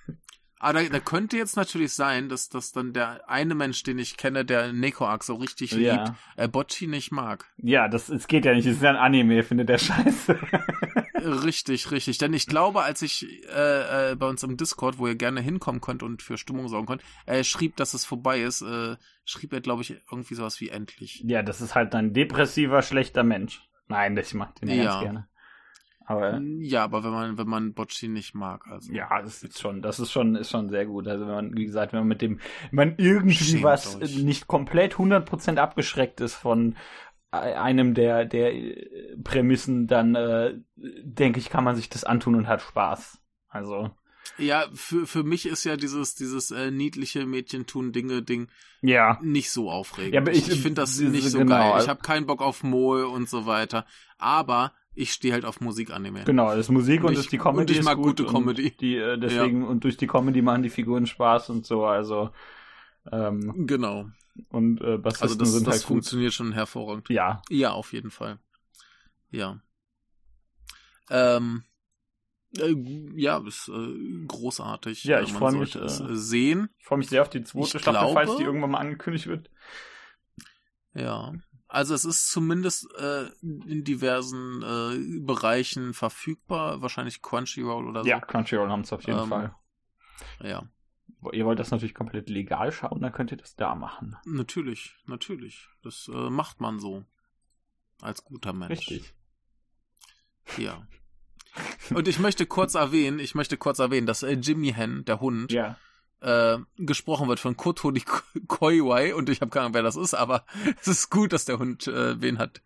Aber 0.59 0.81
da, 0.81 0.89
da 0.89 0.99
könnte 0.99 1.37
jetzt 1.37 1.57
natürlich 1.57 1.93
sein, 1.93 2.29
dass, 2.29 2.49
dass 2.49 2.71
dann 2.71 2.93
der 2.93 3.29
eine 3.29 3.55
Mensch, 3.55 3.83
den 3.83 3.99
ich 3.99 4.15
kenne, 4.17 4.45
der 4.45 4.71
Nekoark 4.73 5.23
so 5.23 5.35
richtig 5.35 5.71
liebt, 5.71 5.85
Ja. 5.85 6.15
äh, 6.37 6.47
Bocci 6.47 6.87
nicht 6.87 7.11
mag. 7.11 7.45
Ja, 7.57 7.87
das, 7.89 8.09
es 8.09 8.27
geht 8.27 8.45
ja 8.45 8.53
nicht. 8.53 8.65
Es 8.65 8.77
ist 8.77 8.83
ja 8.83 8.89
ein 8.91 8.95
Anime, 8.95 9.43
findet 9.43 9.69
der 9.69 9.77
Scheiße. 9.77 10.39
Richtig, 11.43 11.89
richtig. 11.91 12.17
Denn 12.19 12.33
ich 12.33 12.45
glaube, 12.45 12.83
als 12.83 13.01
ich 13.01 13.25
äh, 13.49 14.11
äh, 14.11 14.15
bei 14.15 14.27
uns 14.27 14.43
im 14.43 14.57
Discord, 14.57 14.99
wo 14.99 15.07
ihr 15.07 15.15
gerne 15.15 15.41
hinkommen 15.41 15.81
könnt 15.81 16.03
und 16.03 16.21
für 16.21 16.37
Stimmung 16.37 16.67
sorgen 16.67 16.85
könnt, 16.85 17.01
äh, 17.25 17.43
schrieb, 17.43 17.75
dass 17.77 17.93
es 17.95 18.05
vorbei 18.05 18.41
ist, 18.41 18.61
äh, 18.61 18.95
schrieb 19.23 19.51
er, 19.53 19.61
glaube 19.61 19.81
ich, 19.81 19.95
irgendwie 20.11 20.35
sowas 20.35 20.59
wie 20.61 20.69
endlich. 20.69 21.23
ja, 21.25 21.41
das 21.41 21.61
ist 21.61 21.73
halt 21.73 21.95
ein 21.95 22.13
depressiver, 22.13 22.81
schlechter 22.83 23.23
Mensch. 23.23 23.67
Nein, 23.87 24.15
ich 24.17 24.33
mag 24.35 24.53
den 24.55 24.69
Ja. 24.69 24.83
ganz 24.83 24.99
gerne. 25.01 25.27
Aber 26.05 26.39
Ja, 26.59 26.83
aber 26.83 27.03
wenn 27.03 27.11
man, 27.11 27.37
wenn 27.37 27.47
man 27.47 27.73
Bocci 27.73 28.07
nicht 28.07 28.35
mag, 28.35 28.67
also. 28.67 28.93
ja, 28.93 29.21
das 29.21 29.41
ist 29.43 29.59
schon, 29.59 29.81
das 29.81 29.99
ist 29.99 30.11
schon, 30.11 30.35
ist 30.35 30.51
schon 30.51 30.69
sehr 30.69 30.85
gut. 30.85 31.07
Also 31.07 31.25
wenn 31.25 31.33
man, 31.33 31.57
wie 31.57 31.65
gesagt, 31.65 31.93
wenn 31.93 31.99
man 32.01 32.07
mit 32.07 32.21
dem, 32.21 32.39
wenn 32.71 32.89
man 32.89 32.95
irgendwie 32.97 33.33
Schämt 33.33 33.63
was 33.63 33.95
euch. 33.99 34.17
nicht 34.17 34.47
komplett 34.47 34.95
100% 34.95 35.57
abgeschreckt 35.57 36.21
ist 36.21 36.35
von 36.35 36.75
einem 37.31 37.93
der, 37.95 38.23
der 38.25 38.53
äh, 38.55 39.17
Prämissen, 39.23 39.87
dann 39.87 40.15
äh, 40.15 40.53
denke 40.75 41.39
ich, 41.39 41.49
kann 41.49 41.63
man 41.63 41.75
sich 41.75 41.89
das 41.89 42.03
antun 42.03 42.35
und 42.35 42.47
hat 42.47 42.61
Spaß. 42.61 43.19
Also, 43.49 43.89
Ja, 44.37 44.65
für, 44.73 45.05
für 45.05 45.23
mich 45.23 45.45
ist 45.45 45.63
ja 45.65 45.75
dieses, 45.75 46.15
dieses 46.15 46.51
äh, 46.51 46.71
niedliche 46.71 47.25
Mädchen 47.25 47.65
tun 47.65 47.91
Dinge 47.91 48.21
Ding 48.21 48.47
ja. 48.81 49.19
nicht 49.21 49.51
so 49.51 49.69
aufregend. 49.71 50.13
Ja, 50.13 50.21
aber 50.21 50.31
ich- 50.31 50.47
ich 50.49 50.61
finde 50.61 50.81
das 50.81 50.91
diese- 50.97 51.09
nicht 51.09 51.29
so 51.29 51.39
genau, 51.39 51.55
geil. 51.57 51.71
also- 51.73 51.85
Ich 51.85 51.89
habe 51.89 52.01
keinen 52.01 52.25
Bock 52.25 52.41
auf 52.41 52.63
Moe 52.63 53.07
und 53.07 53.27
so 53.27 53.45
weiter. 53.45 53.85
Aber 54.17 54.71
ich 54.95 55.11
stehe 55.13 55.33
halt 55.33 55.45
auf 55.45 55.61
Musikanime. 55.61 56.23
Genau, 56.23 56.47
das 56.49 56.59
ist 56.59 56.69
Musik 56.71 57.01
und, 57.01 57.07
Und 57.15 57.19
ich- 57.19 57.27
die 57.27 57.37
Comedy 57.37 57.61
und 57.61 57.69
ich 57.71 57.77
ist 57.79 57.85
mag 57.85 57.97
gut 57.97 58.05
gute 58.17 58.25
und 58.25 58.33
Comedy. 58.33 58.71
Die, 58.77 58.95
äh, 58.97 59.17
deswegen, 59.17 59.65
und 59.67 59.83
durch 59.83 59.97
die 59.97 60.07
Comedy 60.07 60.41
machen 60.41 60.63
die 60.63 60.69
Figuren 60.69 61.05
Spaß 61.07 61.49
und 61.49 61.65
so, 61.65 61.85
also, 61.85 62.31
ähm, 63.11 63.65
Genau. 63.67 64.09
und 64.49 64.81
äh, 64.81 64.97
Bassisten 64.97 65.23
Also 65.29 65.35
das, 65.35 65.51
sind 65.51 65.67
das 65.67 65.73
halt 65.75 65.81
gut. 65.83 65.87
funktioniert 65.87 66.33
schon 66.33 66.51
hervorragend. 66.53 67.09
Ja, 67.09 67.41
Ja, 67.49 67.71
auf 67.71 67.93
jeden 67.93 68.09
Fall. 68.11 68.39
Ja. 69.31 69.59
Ähm, 71.09 71.63
Äh, 72.57 72.73
ja, 73.15 73.45
ist 73.45 73.67
äh, 73.67 74.25
großartig. 74.27 75.03
Ja, 75.03 75.19
ich 75.21 75.33
man 75.33 75.39
freu 75.39 75.51
mich, 75.59 75.75
äh, 75.75 75.89
sehen. 76.15 76.69
Ich 76.79 76.85
freue 76.85 76.99
mich 76.99 77.09
sehr 77.09 77.21
auf 77.21 77.29
die 77.29 77.43
zweite 77.43 77.75
Ich 77.77 77.81
Staffel, 77.81 78.13
falls 78.13 78.27
glaube- 78.29 78.37
die 78.39 78.45
irgendwann 78.45 78.71
mal 78.71 78.77
angekündigt 78.79 79.27
wird. 79.27 79.49
Ja. 80.93 81.33
Also 81.75 81.93
es 81.93 82.05
ist 82.05 82.31
zumindest 82.31 82.87
äh, 82.97 83.25
in 83.41 83.83
diversen 83.83 84.61
äh, 84.63 85.19
Bereichen 85.19 85.93
verfügbar, 85.93 86.81
wahrscheinlich 86.81 87.21
Crunchyroll 87.21 87.87
oder 87.87 88.03
so. 88.03 88.09
Ja, 88.09 88.21
Crunchyroll 88.21 88.69
haben 88.69 88.81
es 88.81 88.93
auf 88.93 89.05
jeden 89.05 89.19
Ähm, 89.19 89.27
Fall. 89.29 89.55
Ja, 90.41 90.63
Ihr 91.33 91.45
wollt 91.45 91.57
das 91.59 91.71
natürlich 91.71 91.95
komplett 91.95 92.29
legal 92.29 92.71
schauen, 92.71 93.01
dann 93.01 93.11
könnt 93.11 93.31
ihr 93.31 93.37
das 93.37 93.55
da 93.55 93.73
machen. 93.75 94.15
natürlich, 94.25 94.95
natürlich. 95.05 95.67
Das 95.81 96.07
äh, 96.13 96.29
macht 96.29 96.61
man 96.61 96.79
so. 96.79 97.03
Als 98.01 98.23
guter 98.23 98.53
Mensch. 98.53 98.71
Richtig. 98.71 99.13
Ja. 100.57 100.87
Und 101.93 102.07
ich 102.07 102.19
möchte 102.19 102.45
kurz 102.45 102.75
erwähnen, 102.75 103.19
ich 103.19 103.33
möchte 103.35 103.57
kurz 103.57 103.79
erwähnen, 103.79 104.05
dass 104.07 104.21
äh, 104.23 104.33
Jimmy 104.33 104.71
Hen, 104.73 105.03
der 105.05 105.19
Hund, 105.19 105.51
Ja. 105.51 105.77
Äh, 106.21 106.57
gesprochen 106.77 107.27
wird 107.27 107.39
von 107.39 107.57
Koto 107.57 107.91
die 107.91 108.03
Koiwai 108.47 109.13
und 109.15 109.29
ich 109.29 109.41
habe 109.41 109.51
keine 109.51 109.65
Ahnung, 109.65 109.73
wer 109.75 109.83
das 109.83 109.95
ist, 109.95 110.13
aber 110.13 110.45
es 110.81 110.87
ist 110.87 111.09
gut, 111.09 111.33
dass 111.33 111.45
der 111.45 111.59
Hund 111.59 111.87
äh, 111.87 112.19
wen 112.21 112.37
hat, 112.39 112.61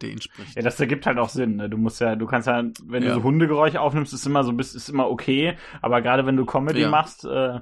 der 0.00 0.10
ihn 0.10 0.20
spricht. 0.20 0.56
Ja, 0.56 0.62
das 0.62 0.78
ergibt 0.80 1.06
halt 1.06 1.18
auch 1.18 1.28
Sinn. 1.28 1.56
Ne? 1.56 1.68
Du 1.68 1.76
musst 1.76 2.00
ja, 2.00 2.16
du 2.16 2.26
kannst 2.26 2.46
ja, 2.48 2.62
wenn 2.84 3.02
Ja. 3.02 3.08
du 3.10 3.14
so 3.16 3.22
Hundegeräusche 3.22 3.80
aufnimmst, 3.80 4.12
ist 4.12 4.26
immer 4.26 4.44
so, 4.44 4.52
bist, 4.52 4.74
ist 4.74 4.88
immer 4.88 5.08
okay. 5.08 5.56
Aber 5.82 6.02
gerade 6.02 6.26
wenn 6.26 6.36
du 6.36 6.44
Comedy 6.46 6.80
Ja. 6.82 6.90
machst, 6.90 7.24
äh, 7.24 7.60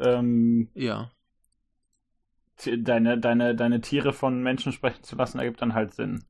ähm, 0.00 0.68
Ja. 0.74 1.10
deine, 2.78 3.18
deine, 3.18 3.54
deine 3.56 3.80
Tiere 3.80 4.12
von 4.12 4.42
Menschen 4.42 4.72
sprechen 4.72 5.02
zu 5.02 5.16
lassen, 5.16 5.38
ergibt 5.38 5.60
dann 5.62 5.74
halt 5.74 5.94
Sinn. 5.94 6.24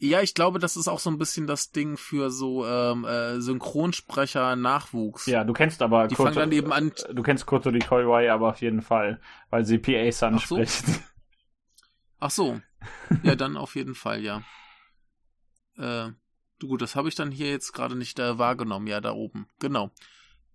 Ja, 0.00 0.22
ich 0.22 0.34
glaube, 0.34 0.60
das 0.60 0.76
ist 0.76 0.86
auch 0.86 1.00
so 1.00 1.10
ein 1.10 1.18
bisschen 1.18 1.48
das 1.48 1.72
Ding 1.72 1.96
für 1.96 2.30
so 2.30 2.64
ähm, 2.64 3.04
äh, 3.04 3.40
Synchronsprecher-Nachwuchs. 3.40 5.26
Ja, 5.26 5.42
du 5.42 5.52
kennst 5.52 5.82
aber 5.82 6.06
Die 6.06 6.14
fangen 6.14 6.36
dann 6.36 6.52
eben 6.52 6.72
an- 6.72 6.92
Du 7.12 7.22
kennst 7.24 7.46
Koto 7.46 7.72
die 7.72 7.80
Koiwai 7.80 8.30
aber 8.30 8.50
auf 8.50 8.60
jeden 8.60 8.80
Fall, 8.82 9.20
weil 9.50 9.64
sie 9.64 9.78
PA-San 9.78 10.36
Ach 10.36 10.46
so. 10.46 10.54
spricht. 10.56 10.84
Ach 12.20 12.30
so. 12.30 12.60
Ja, 13.24 13.34
dann 13.34 13.56
auf 13.56 13.74
jeden 13.74 13.96
Fall, 13.96 14.22
ja. 14.22 14.42
Äh, 15.76 16.12
du, 16.60 16.68
gut, 16.68 16.80
das 16.82 16.94
habe 16.94 17.08
ich 17.08 17.16
dann 17.16 17.32
hier 17.32 17.50
jetzt 17.50 17.72
gerade 17.72 17.96
nicht 17.96 18.20
äh, 18.20 18.38
wahrgenommen, 18.38 18.86
ja, 18.86 19.00
da 19.00 19.12
oben. 19.12 19.48
Genau. 19.58 19.90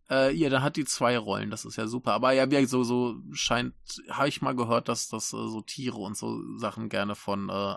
Äh, 0.09 0.33
ja, 0.33 0.49
da 0.49 0.61
hat 0.61 0.75
die 0.77 0.85
zwei 0.85 1.17
Rollen, 1.17 1.49
das 1.49 1.65
ist 1.65 1.75
ja 1.77 1.87
super. 1.87 2.13
Aber 2.13 2.31
ja, 2.31 2.49
wie 2.49 2.65
so, 2.65 2.83
so 2.83 3.15
scheint, 3.31 3.73
habe 4.09 4.27
ich 4.29 4.41
mal 4.41 4.55
gehört, 4.55 4.87
dass 4.89 5.09
das 5.09 5.33
äh, 5.33 5.47
so 5.49 5.61
Tiere 5.61 5.97
und 5.97 6.15
so 6.17 6.39
Sachen 6.57 6.87
gerne 6.89 7.15
von 7.15 7.49
äh, 7.49 7.75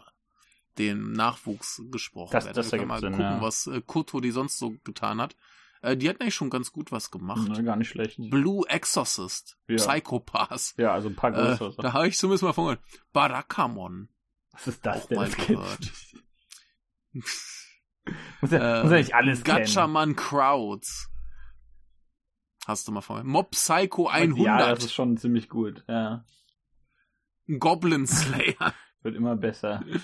dem 0.79 1.13
Nachwuchs 1.13 1.83
gesprochen 1.91 2.33
Das- 2.33 2.45
werden. 2.45 2.57
das 2.57 2.73
Wir 2.73 2.79
können 2.79 2.89
mal 2.89 3.01
Sinn, 3.01 3.13
gucken, 3.13 3.25
ja. 3.27 3.41
was 3.41 3.67
äh, 3.67 3.81
Koto 3.85 4.21
die 4.21 4.31
sonst 4.31 4.59
so 4.59 4.75
getan 4.85 5.21
hat. 5.21 5.37
Äh, 5.83 5.97
die 5.97 6.09
hat 6.09 6.21
eigentlich 6.21 6.35
schon 6.35 6.51
ganz 6.51 6.73
gut 6.73 6.91
was 6.93 7.11
gemacht. 7.11 7.49
Ne, 7.49 7.63
gar 7.65 7.77
nicht 7.77 7.89
schlecht. 7.91 8.19
Blue 8.31 8.67
Exorcist, 8.69 9.59
Ja. 9.69 9.77
Psychopath. 9.77 10.75
Ja, 10.79 10.93
also 10.93 11.09
ein 11.09 11.15
paar 11.17 11.31
Äh, 11.31 11.57
größere. 11.57 11.77
da 11.83 11.93
habe 11.93 12.09
ich 12.09 12.17
zumindest 12.17 12.43
mal 12.45 12.53
von 12.53 12.65
gehört. 12.65 12.81
Barakamon. 13.13 14.09
Was 14.53 14.67
ist 14.69 14.85
das 14.87 15.03
auch 15.05 15.09
denn? 15.09 15.19
mal 15.19 15.27
Das 15.31 15.47
gehört. 15.47 15.93
muss, 18.41 18.51
ja, 18.51 18.83
muss 18.83 18.91
ja 18.93 18.97
nicht 18.99 19.15
alles 19.15 19.43
kennen. 19.45 19.59
Äh, 19.59 19.61
Gatchaman 19.63 20.17
Crowds. 20.17 21.11
Hast 22.67 22.89
du 22.89 22.93
mal 22.93 23.01
vorher. 23.01 23.25
Mob 23.25 23.51
Psycho 23.53 24.09
Ja, 24.11 24.19
das 24.19 24.23
100. 24.29 24.79
ist 24.83 24.93
schon 24.93 25.17
ziemlich 25.19 25.49
gut. 25.49 25.85
Ja, 25.89 26.25
Goblin 27.59 28.07
Slayer. 28.07 28.75
wird 29.03 29.15
immer 29.15 29.37
besser. 29.37 29.85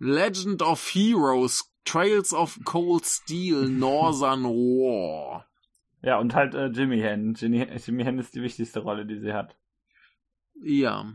Legend 0.00 0.62
of 0.62 0.86
Heroes. 0.88 1.66
Trails 1.84 2.32
of 2.34 2.58
Cold 2.64 3.06
Steel. 3.06 3.68
Northern 3.68 4.44
War. 4.44 5.46
Ja, 6.02 6.18
und 6.18 6.34
halt 6.34 6.54
äh, 6.54 6.66
Jimmy 6.66 7.00
Hen. 7.00 7.34
Jimmy, 7.34 7.62
Jimmy 7.86 8.04
Hen 8.04 8.18
ist 8.18 8.34
die 8.34 8.42
wichtigste 8.42 8.80
Rolle, 8.80 9.06
die 9.06 9.18
sie 9.18 9.32
hat. 9.32 9.56
Ja. 10.62 11.12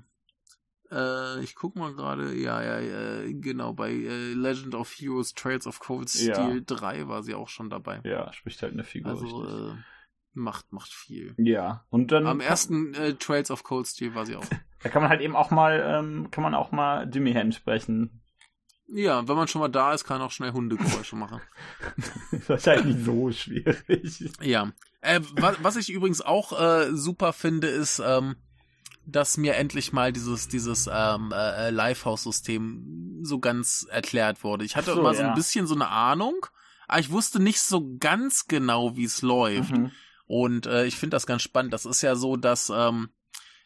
Äh, 0.91 1.43
ich 1.43 1.55
guck 1.55 1.75
mal 1.75 1.93
gerade. 1.93 2.33
Ja, 2.36 2.63
ja, 2.63 2.79
ja, 2.79 3.31
genau. 3.31 3.73
Bei 3.73 3.91
äh, 3.91 4.33
Legend 4.33 4.75
of 4.75 4.91
Heroes 4.91 5.33
Trails 5.33 5.65
of 5.67 5.79
Cold 5.79 6.13
Ja. 6.15 6.33
Steel 6.33 6.63
3 6.65 7.07
war 7.07 7.23
sie 7.23 7.33
auch 7.33 7.49
schon 7.49 7.69
dabei. 7.69 8.01
Ja, 8.03 8.31
spricht 8.33 8.61
halt 8.61 8.73
eine 8.73 8.83
Figur 8.83 9.11
Also, 9.11 9.45
äh, 9.45 9.75
macht, 10.33 10.71
macht 10.71 10.91
viel. 10.93 11.33
Ja, 11.38 11.86
und 11.89 12.11
dann 12.11 12.27
Am 12.27 12.39
ersten 12.39 12.93
äh, 12.93 13.13
Trails 13.15 13.49
of 13.49 13.63
Cold 13.63 13.88
Steel 13.88 14.13
war 14.13 14.25
sie 14.25 14.36
auch. 14.36 14.45
da 14.83 14.89
kann 14.89 15.01
man 15.01 15.09
halt 15.09 15.21
eben 15.21 15.36
auch 15.36 15.49
mal, 15.49 15.83
ähm, 15.86 16.29
kann 16.29 16.43
man 16.43 16.53
auch 16.53 16.71
mal 16.71 17.09
Jimmy 17.11 17.33
Hen 17.33 17.51
sprechen. 17.51 18.21
Ja, 18.88 19.27
wenn 19.27 19.36
man 19.36 19.47
schon 19.47 19.61
mal 19.61 19.67
da 19.67 19.93
ist, 19.93 20.03
kann 20.03 20.19
man 20.19 20.27
auch 20.27 20.31
schnell 20.31 20.51
Hundegeräusche 20.51 21.15
machen. 21.15 21.41
ist 22.31 22.49
wahrscheinlich 22.49 23.03
so 23.03 23.31
schwierig. 23.31 24.31
Ja. 24.41 24.71
Äh, 25.01 25.21
was, 25.33 25.57
was 25.61 25.75
ich 25.75 25.89
übrigens 25.89 26.21
auch 26.21 26.59
äh, 26.59 26.95
super 26.95 27.33
finde, 27.33 27.67
ist, 27.67 27.99
ähm, 27.99 28.36
dass 29.05 29.38
mir 29.38 29.55
endlich 29.55 29.93
mal 29.93 30.11
dieses, 30.11 30.47
dieses 30.47 30.89
ähm, 30.91 31.31
äh, 31.36 31.69
Lifehouse-System 31.69 33.19
so 33.21 33.39
ganz 33.39 33.88
erklärt 33.89 34.43
wurde. 34.43 34.65
Ich 34.65 34.75
hatte 34.75 34.93
so, 34.93 34.99
immer 34.99 35.13
so 35.13 35.23
ein 35.23 35.36
bisschen 35.36 35.67
so 35.67 35.75
eine 35.75 35.89
Ahnung, 35.89 36.45
aber 36.88 36.99
ich 36.99 37.11
wusste 37.11 37.41
nicht 37.41 37.61
so 37.61 37.97
ganz 37.99 38.47
genau, 38.47 38.95
wie 38.95 39.05
es 39.05 39.21
läuft. 39.21 39.71
Mhm. 39.71 39.91
Und 40.27 40.65
äh, 40.65 40.86
ich 40.86 40.95
finde 40.95 41.15
das 41.15 41.27
ganz 41.27 41.43
spannend. 41.43 41.73
Das 41.73 41.86
ist 41.86 42.01
ja 42.01 42.15
so, 42.15 42.36
dass 42.36 42.71
ähm, 42.73 43.09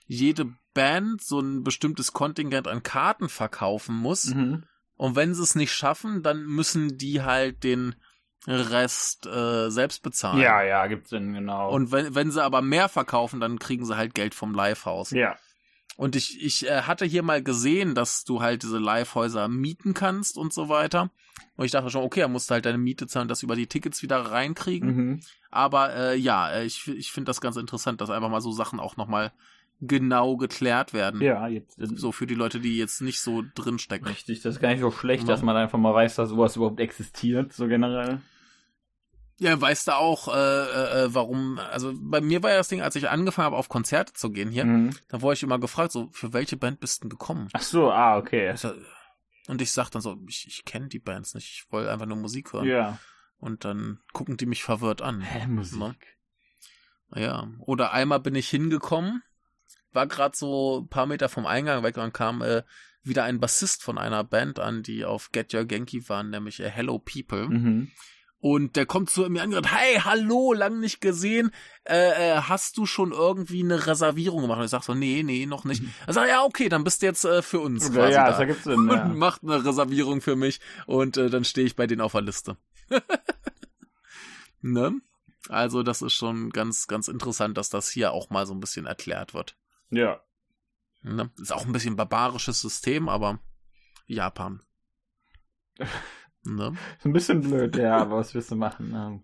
jede 0.07 0.53
Band 0.73 1.21
so 1.21 1.39
ein 1.39 1.63
bestimmtes 1.63 2.13
Kontingent 2.13 2.67
an 2.67 2.83
Karten 2.83 3.29
verkaufen 3.29 3.95
muss. 3.95 4.25
Mhm. 4.25 4.63
Und 4.99 5.15
wenn 5.15 5.33
sie 5.33 5.41
es 5.41 5.55
nicht 5.55 5.71
schaffen, 5.71 6.23
dann 6.23 6.45
müssen 6.45 6.97
die 6.97 7.21
halt 7.21 7.63
den 7.63 7.95
Rest 8.45 9.25
äh, 9.27 9.69
selbst 9.69 10.03
bezahlen. 10.03 10.41
Ja, 10.41 10.61
ja, 10.61 10.87
gibt's 10.87 11.09
Sinn, 11.09 11.33
genau. 11.33 11.71
Und 11.71 11.93
wenn, 11.93 12.15
wenn 12.15 12.31
sie 12.31 12.43
aber 12.43 12.61
mehr 12.61 12.89
verkaufen, 12.89 13.39
dann 13.39 13.59
kriegen 13.59 13.85
sie 13.85 13.95
halt 13.95 14.13
Geld 14.13 14.35
vom 14.35 14.53
Livehaus. 14.53 15.11
ja. 15.11 15.37
Und 15.95 16.15
ich, 16.15 16.41
ich 16.41 16.65
äh, 16.65 16.81
hatte 16.81 17.05
hier 17.05 17.23
mal 17.23 17.41
gesehen, 17.41 17.95
dass 17.95 18.23
du 18.23 18.41
halt 18.41 18.63
diese 18.63 18.77
Livehäuser 18.77 19.47
mieten 19.47 19.93
kannst 19.93 20.37
und 20.37 20.53
so 20.53 20.67
weiter. 20.69 21.11
Und 21.55 21.65
ich 21.65 21.71
dachte 21.71 21.89
schon, 21.89 22.03
okay, 22.03 22.21
dann 22.21 22.31
musst 22.31 22.49
du 22.49 22.53
halt 22.53 22.65
deine 22.65 22.77
Miete 22.77 23.07
zahlen, 23.07 23.27
das 23.27 23.43
über 23.43 23.55
die 23.55 23.67
Tickets 23.67 24.01
wieder 24.01 24.17
reinkriegen. 24.17 24.95
Mhm. 24.95 25.19
Aber 25.49 25.93
äh, 25.93 26.15
ja, 26.15 26.51
äh, 26.51 26.65
ich, 26.65 26.87
ich 26.87 27.11
finde 27.11 27.29
das 27.29 27.41
ganz 27.41 27.55
interessant, 27.55 28.01
dass 28.01 28.09
einfach 28.09 28.29
mal 28.29 28.41
so 28.41 28.51
Sachen 28.51 28.79
auch 28.79 28.95
nochmal 28.97 29.31
genau 29.81 30.35
geklärt 30.37 30.93
werden. 30.93 31.21
Ja, 31.21 31.47
jetzt 31.47 31.77
So 31.79 32.11
für 32.11 32.27
die 32.27 32.35
Leute, 32.35 32.59
die 32.59 32.77
jetzt 32.77 33.01
nicht 33.01 33.21
so 33.21 33.43
drinstecken. 33.55 34.07
richtig. 34.07 34.41
Das 34.41 34.55
ist 34.55 34.61
gar 34.61 34.69
nicht 34.69 34.81
so 34.81 34.91
schlecht, 34.91 35.23
Ja. 35.23 35.27
dass 35.29 35.41
man 35.41 35.55
einfach 35.55 35.77
mal 35.79 35.93
weiß, 35.93 36.15
dass 36.15 36.29
sowas 36.29 36.55
überhaupt 36.57 36.79
existiert, 36.79 37.53
so 37.53 37.67
generell. 37.67 38.21
Ja, 39.41 39.59
weißt 39.59 39.87
du 39.87 39.95
auch, 39.95 40.27
äh, 40.27 40.31
äh, 41.05 41.13
warum, 41.13 41.59
also 41.71 41.93
bei 41.95 42.19
mir 42.19 42.43
war 42.43 42.49
ja 42.51 42.57
das 42.57 42.67
Ding, 42.67 42.81
als 42.81 42.97
ich 42.97 43.09
angefangen 43.09 43.45
habe, 43.45 43.55
auf 43.55 43.69
Konzerte 43.69 44.11
zu 44.11 44.31
gehen 44.31 44.49
hier, 44.51 44.65
Mhm. 44.65 44.89
da 45.07 45.21
wurde 45.21 45.35
ich 45.35 45.43
immer 45.43 45.59
gefragt, 45.59 45.93
so, 45.93 46.09
für 46.11 46.33
welche 46.33 46.57
Band 46.57 46.81
bist 46.81 46.97
du 46.99 47.03
denn 47.05 47.09
gekommen? 47.11 47.47
Ach 47.53 47.61
so, 47.61 47.89
ah, 47.89 48.17
okay. 48.17 48.53
Und 49.47 49.61
ich 49.61 49.71
sag 49.71 49.89
dann 49.91 50.01
so, 50.01 50.17
ich, 50.27 50.45
ich 50.45 50.65
kenne 50.65 50.89
die 50.89 50.99
Bands 50.99 51.35
nicht, 51.35 51.49
ich 51.49 51.71
wollte 51.71 51.89
einfach 51.89 52.05
nur 52.05 52.17
Musik 52.17 52.51
hören. 52.51 52.65
Ja. 52.67 52.99
Und 53.37 53.63
dann 53.63 54.01
gucken 54.11 54.35
die 54.35 54.45
mich 54.45 54.61
verwirrt 54.63 55.01
an. 55.01 55.21
Hä, 55.21 55.47
Musik? 55.47 55.79
Ne? 55.79 55.95
Ja. 57.15 57.47
Oder 57.59 57.93
einmal 57.93 58.19
bin 58.19 58.35
ich 58.35 58.49
hingekommen, 58.49 59.23
war 59.91 60.07
gerade 60.07 60.35
so 60.35 60.81
ein 60.81 60.89
paar 60.89 61.05
Meter 61.05 61.29
vom 61.29 61.45
Eingang 61.45 61.83
weg 61.83 61.97
und 61.97 62.13
kam 62.13 62.41
äh, 62.41 62.63
wieder 63.03 63.23
ein 63.23 63.39
Bassist 63.39 63.83
von 63.83 63.97
einer 63.97 64.23
Band 64.23 64.59
an, 64.59 64.83
die 64.83 65.05
auf 65.05 65.31
Get 65.31 65.53
Your 65.53 65.65
Genki 65.65 66.07
waren, 66.09 66.29
nämlich 66.29 66.59
äh, 66.59 66.69
Hello 66.69 66.99
People. 66.99 67.47
Mhm. 67.49 67.91
Und 68.41 68.77
der 68.77 68.85
kommt 68.85 69.09
zu 69.09 69.29
mir 69.29 69.41
angerannt, 69.41 69.69
hey, 69.73 69.99
hallo, 69.99 70.53
lang 70.53 70.79
nicht 70.79 71.01
gesehen, 71.01 71.51
äh, 71.83 72.35
äh, 72.35 72.41
hast 72.43 72.77
du 72.77 72.85
schon 72.85 73.11
irgendwie 73.11 73.61
eine 73.61 73.85
Reservierung 73.85 74.43
gemacht? 74.43 74.59
Und 74.59 74.65
ich 74.65 74.71
sag 74.71 74.83
so, 74.83 74.93
nee, 74.93 75.23
nee, 75.23 75.45
noch 75.45 75.65
nicht. 75.65 75.83
Er 76.07 76.13
sagt, 76.13 76.29
ja, 76.29 76.43
okay, 76.43 76.69
dann 76.69 76.85
bist 76.85 77.01
du 77.01 77.07
jetzt 77.07 77.25
äh, 77.25 77.41
für 77.41 77.59
uns 77.59 77.91
quasi 77.91 78.13
ja, 78.13 78.23
da. 78.23 78.29
das 78.31 78.39
ergibt 78.39 78.63
Sinn, 78.63 78.79
Und 78.79 78.91
ja. 78.91 79.05
macht 79.05 79.43
eine 79.43 79.65
Reservierung 79.65 80.21
für 80.21 80.37
mich 80.37 80.61
und 80.85 81.17
äh, 81.17 81.29
dann 81.29 81.43
stehe 81.43 81.67
ich 81.67 81.75
bei 81.75 81.85
denen 81.85 81.99
auf 81.99 82.13
der 82.13 82.21
Liste. 82.21 82.55
ne? 84.61 84.93
Also 85.49 85.83
das 85.83 86.01
ist 86.01 86.13
schon 86.13 86.51
ganz, 86.51 86.87
ganz 86.87 87.09
interessant, 87.09 87.57
dass 87.57 87.69
das 87.69 87.89
hier 87.89 88.13
auch 88.13 88.29
mal 88.29 88.45
so 88.45 88.53
ein 88.53 88.61
bisschen 88.61 88.85
erklärt 88.85 89.33
wird. 89.33 89.57
Ja. 89.91 90.19
Ne? 91.01 91.29
Ist 91.41 91.53
auch 91.53 91.65
ein 91.65 91.71
bisschen 91.71 91.95
barbarisches 91.95 92.61
System, 92.61 93.07
aber 93.09 93.39
Japan. 94.07 94.61
ne? 96.43 96.73
Ist 96.97 97.05
ein 97.05 97.13
bisschen 97.13 97.41
blöd, 97.41 97.75
ja, 97.77 97.97
aber 97.97 98.17
was 98.17 98.33
willst 98.33 98.51
du 98.51 98.55
machen? 98.55 98.93
Ähm, 98.95 99.23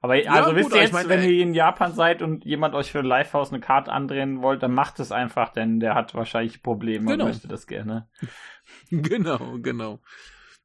Aber 0.00 0.16
Ja, 0.16 0.32
also 0.32 0.50
gut, 0.50 0.58
wisst 0.58 0.70
ihr 0.72 0.76
ich 0.76 0.82
jetzt, 0.82 0.92
meine, 0.92 1.08
wenn 1.08 1.22
ihr 1.22 1.42
in 1.42 1.54
Japan 1.54 1.94
seid 1.94 2.20
und 2.22 2.44
jemand 2.44 2.74
euch 2.74 2.90
für 2.90 3.00
Livehouse 3.02 3.50
eine 3.50 3.60
Karte 3.60 3.92
andrehen 3.92 4.42
wollt, 4.42 4.62
dann 4.62 4.74
macht 4.74 4.98
es 5.00 5.12
einfach, 5.12 5.50
denn 5.52 5.78
der 5.80 5.94
hat 5.94 6.14
wahrscheinlich 6.14 6.62
Probleme 6.62 7.06
Genau. 7.12 7.24
und 7.24 7.30
möchte 7.30 7.48
das 7.48 7.66
gerne. 7.66 8.08
Genau, 8.90 9.58
genau. 9.60 10.00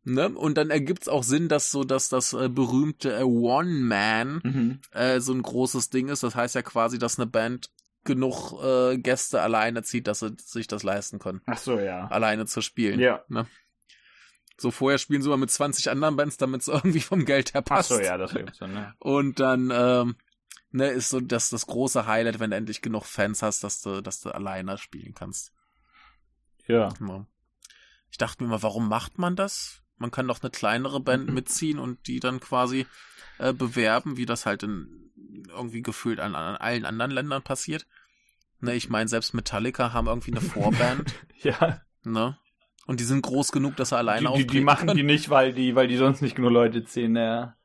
Ne? 0.06 0.30
Und 0.30 0.58
dann 0.58 0.70
ergibt's 0.70 1.10
auch 1.10 1.24
Sinn, 1.24 1.50
dass 1.50 1.70
so, 1.72 1.84
dass 1.84 2.08
das 2.10 2.32
äh, 2.34 2.48
berühmte 2.50 3.14
äh, 3.20 3.24
One-Man 3.24 4.40
Mhm. 4.44 4.80
äh, 4.92 5.20
so 5.20 5.34
ein 5.34 5.42
großes 5.42 5.90
Ding 5.90 6.08
ist. 6.08 6.24
Das 6.24 6.36
heißt 6.36 6.56
ja 6.56 6.62
quasi, 6.62 6.98
dass 6.98 7.20
eine 7.20 7.28
Band 7.28 7.70
genug 8.04 8.54
äh, 8.64 8.98
Gäste 8.98 9.42
alleine 9.42 9.84
zieht, 9.84 10.08
dass 10.08 10.20
sie 10.20 10.36
sich 10.38 10.68
das 10.68 10.84
leisten 10.84 11.20
können, 11.20 11.42
Ach 11.46 11.58
so, 11.58 11.80
ja. 11.80 12.08
alleine 12.08 12.46
zu 12.46 12.62
spielen. 12.62 13.00
Ja. 13.00 13.24
Ne? 13.28 13.48
So 14.58 14.72
vorher 14.72 14.98
spielen 14.98 15.22
sie 15.22 15.30
mal 15.30 15.38
mit 15.38 15.52
20 15.52 15.90
anderen 15.90 16.16
Bands, 16.16 16.38
damit 16.38 16.62
es 16.62 16.68
irgendwie 16.70 17.00
vom 17.02 17.26
Geld 17.26 17.54
her 17.54 17.62
Ach 17.64 17.70
passt. 17.70 17.90
so, 17.90 18.00
ja, 18.00 18.18
das 18.18 18.34
gibt's 18.34 18.60
dann, 18.60 18.74
ne? 18.74 18.94
Und 19.00 19.40
dann 19.40 19.72
ähm, 19.74 20.16
ne, 20.72 20.88
ist 20.90 21.10
so 21.10 21.20
das, 21.20 21.50
das 21.50 21.68
große 21.68 22.06
Highlight, 22.06 22.40
wenn 22.40 22.52
du 22.52 22.58
endlich 22.58 22.82
genug 22.82 23.06
Fans 23.06 23.42
hast, 23.42 23.64
dass 23.64 23.82
du, 23.82 24.02
dass 24.02 24.22
du 24.22 24.32
alleine 24.32 24.78
spielen 24.78 25.14
kannst. 25.14 25.54
Ja. 26.68 26.90
Ja. 27.00 27.26
Ich 28.12 28.18
dachte 28.18 28.44
mir 28.44 28.50
mal, 28.50 28.64
warum 28.64 28.88
macht 28.90 29.18
man 29.18 29.36
das? 29.36 29.79
Man 30.00 30.12
kann 30.12 30.28
doch 30.28 30.42
eine 30.42 30.50
kleinere 30.50 31.00
Band 31.00 31.30
mitziehen 31.32 31.78
und 31.80 32.08
die 32.08 32.20
dann 32.20 32.40
quasi 32.40 32.88
äh, 33.38 33.54
bewerben, 33.54 34.18
wie 34.18 34.26
das 34.26 34.46
halt 34.46 34.64
in 34.64 35.12
irgendwie 35.50 35.82
gefühlt 35.82 36.20
an, 36.20 36.36
an 36.36 36.56
allen 36.56 36.86
anderen 36.86 37.12
Ländern 37.12 37.44
passiert. 37.44 37.86
Ne, 38.62 38.76
ich 38.76 38.90
meine, 38.90 39.08
selbst 39.08 39.34
Metallica 39.34 39.94
haben 39.94 40.08
irgendwie 40.08 40.32
eine 40.32 40.42
Vorband, 40.42 41.14
Ja. 41.42 41.82
ne? 42.04 42.38
Und 42.88 43.00
die 43.00 43.04
sind 43.06 43.22
groß 43.22 43.52
genug, 43.52 43.76
dass 43.76 43.90
sie 43.90 43.98
alleine 43.98 44.30
Die, 44.34 44.38
die, 44.40 44.48
die 44.48 44.62
machen 44.62 44.88
können. 44.88 44.98
die 44.98 45.04
nicht, 45.04 45.30
weil 45.30 45.54
die, 45.54 45.76
weil 45.76 45.88
die 45.88 45.96
sonst 45.98 46.22
nicht 46.22 46.36
genug 46.36 46.52
Leute 46.52 46.84
ziehen, 46.86 47.16
ja. 47.16 47.56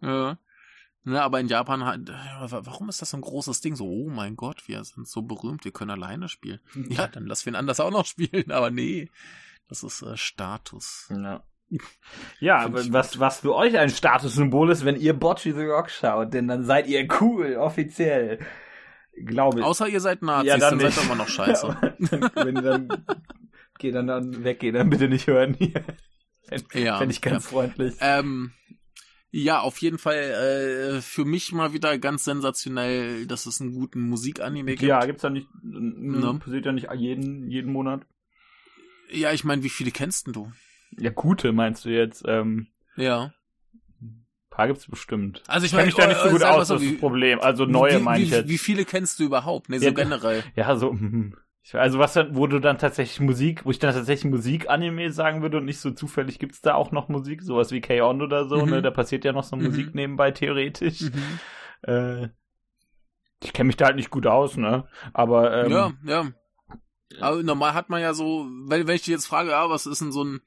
Ja. 0.00 0.38
Ne, 1.04 1.22
aber 1.22 1.40
in 1.40 1.48
Japan, 1.48 1.84
hat- 1.84 2.08
wa- 2.08 2.60
warum 2.64 2.88
ist 2.88 3.00
das 3.02 3.10
so 3.10 3.16
ein 3.16 3.22
großes 3.22 3.60
Ding? 3.62 3.74
So, 3.76 3.86
oh 3.86 4.08
mein 4.10 4.36
Gott, 4.36 4.68
wir 4.68 4.82
sind 4.84 5.08
so 5.08 5.22
berühmt, 5.22 5.64
wir 5.64 5.72
können 5.72 5.90
alleine 5.90 6.28
spielen. 6.28 6.60
Ja, 6.88 7.06
dann 7.08 7.26
lass 7.26 7.46
wen 7.46 7.54
anders 7.54 7.80
auch 7.80 7.90
noch 7.90 8.04
spielen, 8.06 8.50
aber 8.52 8.70
nee, 8.70 9.10
das 9.68 9.82
ist 9.82 10.02
äh, 10.02 10.16
Status. 10.16 11.08
Ja. 11.10 11.44
Ja, 12.40 12.60
aber 12.60 12.80
was, 12.92 13.18
was 13.18 13.40
für 13.40 13.54
euch 13.54 13.76
ein 13.76 13.90
Statussymbol 13.90 14.70
ist, 14.70 14.86
wenn 14.86 14.96
ihr 14.96 15.12
Bocce 15.12 15.52
the 15.54 15.64
Rock 15.64 15.90
schaut, 15.90 16.32
denn 16.32 16.48
dann 16.48 16.64
seid 16.64 16.86
ihr 16.86 17.06
cool, 17.20 17.56
offiziell. 17.56 18.38
Glaube 19.26 19.60
ich. 19.60 19.64
Außer 19.66 19.86
ihr 19.88 20.00
seid 20.00 20.22
Nazis, 20.22 20.48
Ja, 20.48 20.56
dann, 20.56 20.78
dann 20.78 20.90
seid 20.90 20.96
ihr 20.96 21.06
immer 21.06 21.16
noch 21.16 21.28
scheiße. 21.28 21.76
Ja, 21.98 22.44
wenn 22.44 22.56
ihr 22.56 22.62
dann, 22.62 22.88
geht 23.78 23.94
dann, 23.94 24.06
dann 24.06 24.44
weggehen, 24.44 24.74
dann 24.74 24.88
bitte 24.88 25.08
nicht 25.08 25.26
hören 25.26 25.54
hier. 25.54 25.84
Ja, 26.72 26.96
Fände 26.96 27.12
ich 27.12 27.20
ganz 27.20 27.46
freundlich. 27.46 27.96
Ähm, 28.00 28.52
ja, 29.30 29.60
auf 29.60 29.78
jeden 29.78 29.98
Fall 29.98 30.14
äh, 30.14 31.00
für 31.02 31.26
mich 31.26 31.52
mal 31.52 31.74
wieder 31.74 31.98
ganz 31.98 32.24
sensationell, 32.24 33.26
dass 33.26 33.44
es 33.44 33.60
einen 33.60 33.74
guten 33.74 34.08
Musikanime 34.08 34.70
gibt. 34.70 34.82
Ja, 34.82 35.04
gibt's 35.04 35.22
da 35.22 35.28
nicht, 35.28 35.48
ne? 35.62 36.38
passiert 36.42 36.64
ja 36.64 36.72
nicht 36.72 36.88
jeden, 36.94 37.50
jeden 37.50 37.72
Monat. 37.72 38.06
Ja 39.10 39.32
ich 39.32 39.44
meine, 39.44 39.62
wie 39.62 39.68
viele 39.68 39.90
kennst 39.90 40.26
denn 40.26 40.32
du? 40.34 40.52
Ja, 40.98 41.10
gute 41.10 41.52
meinst 41.52 41.84
du 41.84 41.90
jetzt, 41.90 42.24
ähm, 42.26 42.68
Ja. 42.96 43.32
paar 44.50 44.66
gibt's 44.68 44.86
bestimmt. 44.88 45.42
Also 45.46 45.64
ich 45.66 45.72
Ich 45.72 45.76
kenne 45.78 45.82
meine, 45.82 45.86
mich 45.86 45.94
da 45.94 46.06
nicht 46.06 46.20
so 46.20 46.28
äh, 46.28 46.32
gut 46.32 46.42
aus, 46.42 46.68
so, 46.68 46.74
das 46.74 46.82
ist 46.82 46.92
das 46.92 47.00
Problem. 47.00 47.40
Also 47.40 47.64
neue 47.66 48.00
wie, 48.00 48.02
meine 48.02 48.24
ich 48.24 48.30
wie, 48.30 48.34
jetzt. 48.34 48.48
Wie 48.48 48.58
viele 48.58 48.84
kennst 48.84 49.18
du 49.20 49.24
überhaupt? 49.24 49.68
Nee, 49.68 49.78
so 49.78 49.84
Ja, 49.86 49.90
generell. 49.92 50.42
Ja, 50.56 50.74
so, 50.76 50.92
mhm. 50.92 51.36
Ich- 51.62 51.74
also 51.74 51.98
was 51.98 52.14
dann, 52.14 52.34
wo 52.34 52.46
du 52.46 52.58
dann 52.60 52.78
tatsächlich 52.78 53.20
Musik, 53.20 53.64
wo 53.66 53.70
ich 53.70 53.78
dann 53.78 53.92
tatsächlich 53.94 54.30
Musik-Anime 54.30 55.12
sagen 55.12 55.42
würde 55.42 55.58
und 55.58 55.66
nicht 55.66 55.80
so 55.80 55.90
zufällig 55.90 56.38
gibt's 56.38 56.62
da 56.62 56.74
auch 56.74 56.92
noch 56.92 57.08
Musik, 57.08 57.42
sowas 57.42 57.70
wie 57.72 57.80
K-On! 57.82 58.22
oder 58.22 58.48
so, 58.48 58.64
Mhm. 58.64 58.70
ne? 58.70 58.82
Da 58.82 58.90
passiert 58.90 59.24
ja 59.24 59.32
noch 59.32 59.44
so 59.44 59.54
Mhm. 59.56 59.64
Musik 59.64 59.94
nebenbei 59.94 60.30
theoretisch. 60.30 61.02
Mhm. 61.02 61.38
Äh, 61.82 62.28
ich 63.42 63.52
kenne 63.52 63.66
mich 63.68 63.76
da 63.76 63.86
halt 63.86 63.96
nicht 63.96 64.10
gut 64.10 64.26
aus, 64.26 64.56
ne? 64.56 64.88
Aber 65.12 65.54
ähm, 65.56 65.70
ja, 65.70 65.92
ja. 66.04 66.32
Aber 67.20 67.42
normal 67.42 67.74
hat 67.74 67.88
man 67.88 68.00
ja 68.00 68.14
so, 68.14 68.46
wenn, 68.66 68.86
wenn 68.86 68.96
ich 68.96 69.02
dich 69.02 69.12
jetzt 69.12 69.26
frage, 69.26 69.50
ja, 69.50 69.70
was 69.70 69.86
ist 69.86 70.00
denn 70.00 70.12
so 70.12 70.24
ein, 70.24 70.40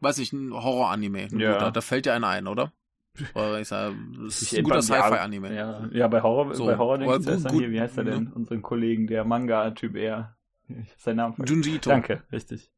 weiß 0.00 0.18
ich, 0.18 0.32
ein 0.32 0.52
Horror-Anime? 0.52 1.28
Ja. 1.32 1.58
Da, 1.58 1.70
da 1.70 1.80
fällt 1.80 2.06
dir 2.06 2.14
einer 2.14 2.28
ein, 2.28 2.46
oder? 2.46 2.72
Oder 3.34 3.60
ich 3.60 3.68
sag, 3.68 3.92
das 4.24 4.42
ist 4.42 4.52
ich 4.52 4.58
ein 4.58 4.64
guter 4.64 4.76
ja, 4.76 4.82
Sci-Fi-Anime. 4.82 5.54
Ja, 5.54 5.88
ja, 5.92 6.08
bei 6.08 6.22
Horror, 6.22 6.54
So, 6.54 6.66
bei 6.66 6.76
Horror 6.76 6.98
denke 6.98 7.14
aber 7.14 7.20
ich, 7.20 7.26
da 7.26 7.32
ist 7.32 7.42
gut, 7.44 7.52
er 7.52 7.58
hier, 7.58 7.66
gut, 7.68 7.74
wie 7.74 7.80
heißt 7.80 7.98
er 7.98 8.04
ne? 8.04 8.10
denn? 8.10 8.32
Unseren 8.32 8.62
Kollegen, 8.62 9.06
der 9.06 9.24
Manga-Typ 9.24 9.96
eher. 9.96 10.36
Namen 10.68 11.34
vergessen. 11.34 11.46
Junji 11.46 11.76
Ito. 11.76 11.90
Danke, 11.90 12.22
richtig. 12.32 12.70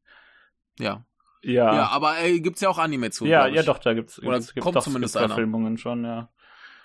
Ja. 0.79 1.05
Ja. 1.43 1.75
Ja, 1.75 1.87
aber 1.89 2.19
äh, 2.19 2.39
gibt's 2.39 2.61
ja 2.61 2.69
auch 2.69 2.77
Anime 2.77 3.11
zu. 3.11 3.25
ja, 3.25 3.47
ja, 3.47 3.63
doch, 3.63 3.77
da 3.79 3.93
gibt's, 3.93 4.19
Oder 4.19 4.39
gibt's, 4.39 4.55
kommt 4.55 4.75
doch, 4.75 4.83
zumindest 4.83 5.15
gibt's. 5.15 5.27
Verfilmungen 5.27 5.77
schon, 5.77 6.03
ja. 6.03 6.29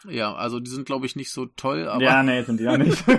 Ja, 0.08 0.34
also 0.34 0.60
die 0.60 0.70
sind, 0.70 0.86
glaube 0.86 1.06
ich, 1.06 1.16
nicht 1.16 1.30
so 1.32 1.46
toll, 1.46 1.88
aber 1.88 2.02
ja, 2.02 2.22
nee, 2.22 2.42
sind 2.42 2.60
die 2.60 2.64
ja 2.64 2.76
nicht. 2.76 3.04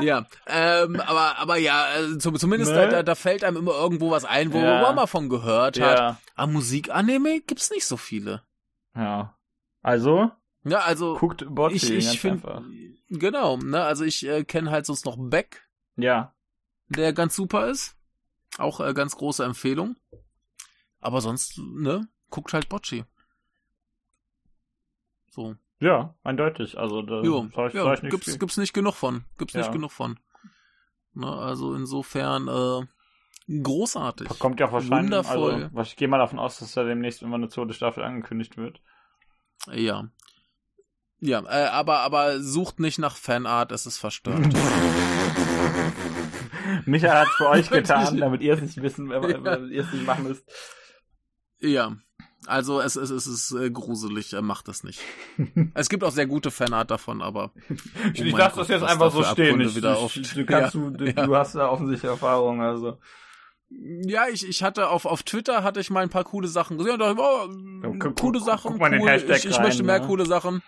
ja. 0.06 0.26
Ähm, 0.46 1.00
aber, 1.00 1.38
aber 1.38 1.56
ja, 1.56 1.82
also 1.84 2.16
zum- 2.18 2.36
zumindest 2.38 2.72
Ne? 2.72 2.88
da, 2.88 3.02
da, 3.02 3.14
fällt 3.14 3.44
einem 3.44 3.56
immer 3.58 3.72
irgendwo 3.72 4.10
was 4.10 4.24
ein, 4.24 4.52
wo 4.52 4.58
Ja. 4.58 4.82
man 4.82 4.94
mal 4.94 5.06
von 5.06 5.28
gehört 5.28 5.78
hat. 5.80 5.98
ja, 5.98 6.20
Aber 6.34 6.52
Musik-Anime 6.52 7.40
gibt's 7.40 7.70
nicht 7.70 7.86
so 7.86 7.96
viele. 7.96 8.42
ja. 8.94 9.36
Also, 9.82 10.30
Ja, 10.64 10.80
also 10.80 11.16
guckt 11.16 11.44
Bocci 11.48 11.76
ich, 11.76 11.90
ich 12.12 12.20
finde, 12.20 12.46
einfach. 12.46 12.62
genau, 13.08 13.56
ne, 13.56 13.82
also 13.82 14.04
ich 14.04 14.26
äh, 14.26 14.44
kenne 14.44 14.70
halt 14.70 14.84
sonst 14.84 15.06
noch 15.06 15.16
Beck, 15.18 15.66
Ja. 15.96 16.34
der 16.88 17.12
ganz 17.14 17.34
super 17.34 17.68
ist. 17.68 17.96
Auch 18.58 18.80
äh, 18.80 18.92
ganz 18.92 19.16
große 19.16 19.42
Empfehlung. 19.44 19.96
Aber 21.00 21.22
sonst, 21.22 21.56
ne, 21.58 22.08
guckt 22.28 22.52
halt 22.52 22.68
Bocci. 22.68 23.04
So. 25.30 25.54
Ja, 25.80 26.14
eindeutig. 26.22 26.78
Also, 26.78 27.02
da 27.02 27.22
Jo, 27.22 27.46
ich, 27.48 27.74
ja, 27.74 27.92
ich 27.94 28.02
nichts 28.02 28.24
gibt's, 28.24 28.38
gibt's 28.38 28.56
nicht 28.58 28.74
genug 28.74 28.94
von. 28.94 29.24
Gibt's 29.38 29.54
Ja. 29.54 29.60
nicht 29.60 29.72
genug 29.72 29.92
von. 29.92 30.18
Ne, 31.14 31.26
also 31.26 31.74
insofern, 31.74 32.48
äh, 32.48 33.60
großartig. 33.62 34.28
Kommt 34.38 34.60
ja 34.60 34.68
auch 34.68 34.72
wahrscheinlich. 34.72 35.04
Wundervoll. 35.04 35.70
Also, 35.74 35.90
ich 35.90 35.96
gehe 35.96 36.08
mal 36.08 36.18
davon 36.18 36.38
aus, 36.38 36.58
dass 36.58 36.72
da 36.74 36.84
demnächst 36.84 37.22
immer 37.22 37.36
eine 37.36 37.48
zweite 37.48 37.72
Staffel 37.74 38.04
angekündigt 38.04 38.56
wird. 38.56 38.80
Ja. 39.72 40.08
Ja, 41.18 41.40
äh, 41.44 41.68
aber, 41.68 41.98
aber 42.00 42.40
sucht 42.40 42.80
nicht 42.80 42.98
nach 42.98 43.16
Fanart, 43.16 43.72
es 43.72 43.86
ist 43.86 43.98
verstört. 43.98 44.40
Michael 46.86 47.12
hat 47.20 47.28
für 47.28 47.48
euch 47.48 47.68
getan, 47.80 48.16
damit 48.18 48.40
ihr 48.42 48.54
es 48.54 48.60
nicht 48.62 48.80
wissen, 48.82 49.10
äh, 49.10 49.14
Ja. 49.30 49.38
damit 49.38 49.70
ihr 49.72 49.82
es 49.82 49.92
nicht 49.92 50.06
machen 50.06 50.24
müsst. 50.24 50.44
ja. 51.58 51.96
Also 52.46 52.80
es, 52.80 52.96
es, 52.96 53.10
es 53.10 53.26
ist 53.26 53.52
äh, 53.52 53.70
gruselig, 53.70 54.32
äh, 54.32 54.40
macht 54.42 54.66
das 54.68 54.82
nicht. 54.82 55.00
es 55.74 55.88
gibt 55.90 56.02
auch 56.04 56.10
sehr 56.12 56.26
gute 56.26 56.50
Fanart 56.50 56.90
davon, 56.90 57.20
aber 57.22 57.52
Ich, 58.14 58.20
Oh 58.22 58.24
ich 58.24 58.32
lasse 58.36 58.56
das 58.56 58.68
jetzt 58.68 58.82
einfach 58.82 59.12
so 59.12 59.22
stehen. 59.22 59.60
Ich, 59.60 59.76
wieder 59.76 59.98
ich, 60.14 60.32
du, 60.34 60.44
kannst, 60.46 60.74
Ja, 60.74 60.80
du, 60.80 60.90
du, 60.90 61.04
ja. 61.06 61.26
du 61.26 61.36
hast 61.36 61.54
da 61.54 61.68
offensichtlich 61.68 62.10
Erfahrung, 62.10 62.62
also. 62.62 62.98
ja, 63.68 64.26
ich, 64.32 64.48
ich 64.48 64.62
hatte 64.62 64.88
auf, 64.88 65.04
auf 65.04 65.22
Twitter 65.22 65.62
hatte 65.62 65.80
ich 65.80 65.90
mal 65.90 66.02
ein 66.02 66.08
paar 66.08 66.24
coole 66.24 66.48
Sachen 66.48 66.78
gesehen 66.78 66.94
und 66.94 66.98
dachte, 67.00 67.16
oh, 67.20 67.48
Ja, 67.82 67.90
guck- 67.98 68.16
coole 68.18 68.38
guck- 68.38 68.46
Sachen, 68.48 68.70
guck 68.72 68.80
den 68.90 69.02
cool, 69.02 69.10
ich, 69.10 69.44
ich 69.44 69.56
rein, 69.56 69.62
möchte 69.62 69.82
mehr 69.82 70.00
ne? 70.00 70.06
coole 70.06 70.26
Sachen. 70.26 70.62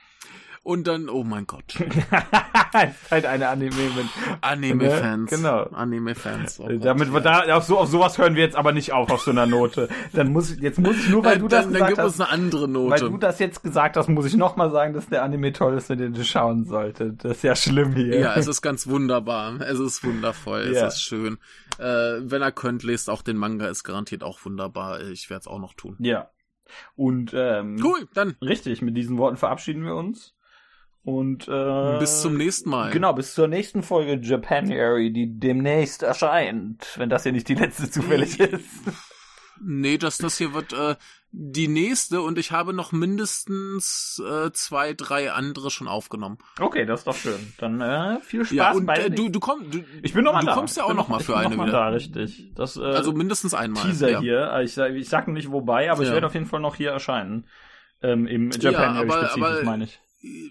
Und 0.65 0.87
dann, 0.87 1.09
oh 1.09 1.25
mein 1.25 1.47
Gott, 1.49 1.75
halt 3.11 3.27
eine 3.27 3.49
Anime 3.49 3.75
mit. 3.75 4.07
Anime-Fans. 4.43 5.29
Genau. 5.31 5.65
Anime-Fans. 5.65 6.61
Oh 6.61 6.69
Damit 6.69 7.13
wir 7.13 7.21
da, 7.21 7.57
auf, 7.57 7.65
so, 7.65 7.79
auf 7.79 7.89
sowas 7.89 8.17
hören 8.17 8.37
wir 8.37 8.45
jetzt 8.45 8.55
aber 8.55 8.71
nicht 8.73 8.93
auf, 8.93 9.11
auf 9.11 9.23
so 9.23 9.33
einer 9.33 9.47
Note. 9.47 9.89
Dann 10.13 10.33
muss 10.33 10.53
ich, 10.53 10.61
jetzt 10.61 10.79
muss 10.79 10.97
ich 10.97 11.09
nur, 11.09 11.25
weil 11.25 11.37
Äh, 11.37 11.41
du 11.41 11.49
das 11.49 11.65
dann, 11.65 11.73
dann 11.73 11.73
gesagt 11.73 11.89
gibt 11.91 12.01
hast, 12.01 12.15
es 12.15 12.21
eine 12.21 12.31
andere 12.31 12.63
weil 12.63 12.69
Note. 12.73 13.11
du 13.11 13.19
das 13.19 13.39
jetzt 13.41 13.63
gesagt 13.65 13.97
hast, 13.97 14.09
muss 14.09 14.25
ich 14.27 14.37
nochmal 14.37 14.71
sagen, 14.71 14.95
dass 14.95 15.09
der 15.09 15.25
Anime 15.25 15.53
toll 15.53 15.77
ist 15.77 15.91
den 15.91 16.13
du 16.15 16.25
schauen 16.25 16.65
solltest. 16.65 17.25
Das 17.25 17.39
ist 17.39 17.43
ja 17.43 17.57
schlimm 17.57 17.95
hier. 17.95 18.21
Ja, 18.21 18.35
es 18.37 18.47
ist 18.47 18.63
ganz 18.63 18.87
wunderbar. 18.87 19.61
Es 19.63 19.81
ist 19.81 20.05
wundervoll. 20.05 20.71
Ja. 20.73 20.87
Es 20.87 20.95
ist 20.95 21.03
schön. 21.03 21.39
Äh, 21.79 21.85
wenn 22.21 22.41
ihr 22.43 22.53
könnt, 22.53 22.85
lest 22.85 23.11
auch 23.11 23.23
den 23.23 23.37
Manga. 23.37 23.67
Ist 23.67 23.83
garantiert 23.83 24.23
auch 24.23 24.39
wunderbar. 24.45 25.01
Ich 25.11 25.29
werde 25.29 25.41
es 25.41 25.47
auch 25.49 25.59
noch 25.59 25.75
tun. 25.75 25.97
ja. 25.99 26.31
Und, 26.95 27.33
ähm, 27.35 27.77
Cool, 27.85 28.09
dann 28.15 28.37
richtig, 28.41 28.81
mit 28.81 28.97
diesen 28.97 29.19
Worten 29.19 29.37
verabschieden 29.37 29.85
wir 29.85 29.95
uns. 29.95 30.35
Und, 31.05 31.49
äh, 31.49 31.99
bis 31.99 32.23
zum 32.23 32.37
nächsten 32.37 32.71
Mal. 32.71 32.93
Genau, 32.93 33.13
bis 33.13 33.35
zur 33.35 33.49
nächsten 33.49 33.83
Folge 33.83 34.21
Japanuary, 34.25 35.13
die 35.13 35.39
demnächst 35.39 36.03
erscheint, 36.05 36.87
wenn 36.97 37.11
das 37.11 37.25
hier 37.25 37.33
nicht 37.33 37.49
die 37.49 37.55
letzte 37.57 37.91
zufällig 37.91 38.39
ist. 38.39 38.65
Nee, 39.61 39.99
das, 39.99 40.19
das 40.19 40.39
hier 40.39 40.55
wird 40.55 40.73
äh, 40.73 40.95
die 41.31 41.69
nächste 41.69 42.21
und 42.23 42.39
ich 42.39 42.53
habe 42.53 42.73
noch 42.73 42.93
mindestens 42.93 44.23
äh, 44.29 44.53
zwei, 44.53 44.93
drei 44.93 45.33
andere 45.33 45.71
schon 45.71 45.89
aufgenommen. 45.89 46.39
Okay, 46.61 46.85
das 46.87 47.01
ist 47.01 47.07
doch 47.07 47.15
schön. 47.17 47.53
Dann 47.59 47.81
äh, 47.81 48.21
viel 48.21 48.45
Spaß 48.45 48.53
Ja, 48.57 48.73
und 48.73 48.87
bei 48.87 48.95
äh, 48.97 49.11
du, 49.11 49.29
du 49.29 49.41
kommst, 49.41 49.73
du, 49.75 49.85
Ich 50.03 50.15
bin 50.15 50.25
noch 50.25 50.33
mal 50.33 50.41
du 50.41 50.47
da. 50.47 50.55
kommst 50.55 50.77
ja 50.77 50.83
Ich 50.83 50.85
auch 50.85 50.89
bin 50.89 50.97
noch 50.97 51.09
mal 51.09 51.21
ich 51.21 51.27
für 51.27 51.33
bin 51.33 51.41
eine 51.43 51.51
noch 51.51 51.57
mal 51.57 51.67
wieder. 51.69 51.79
da, 51.79 51.89
richtig. 51.89 52.53
Das, 52.55 52.77
äh, 52.77 52.81
Also 52.83 53.13
mindestens 53.13 53.55
einmal. 53.55 53.85
Teaser 53.85 54.11
ja. 54.11 54.21
hier. 54.21 54.61
Ich, 54.63 54.75
sag- 54.75 54.95
ich 54.95 55.09
sag 55.09 55.27
noch 55.29 55.35
nicht 55.35 55.51
wobei, 55.51 55.91
aber 55.91 56.03
ich 56.03 56.09
Ja. 56.09 56.15
werde 56.15 56.27
auf 56.27 56.35
jeden 56.35 56.47
Fall 56.47 56.61
noch 56.61 56.75
hier 56.77 56.91
erscheinen. 56.91 57.47
Ähm, 58.03 58.27
Im 58.27 58.51
Ja, 58.51 58.71
Japanuary 58.71 59.09
aber- 59.09 59.19
spezifisch, 59.29 59.43
aber- 59.59 59.63
meine 59.65 59.85
ich. 59.85 60.01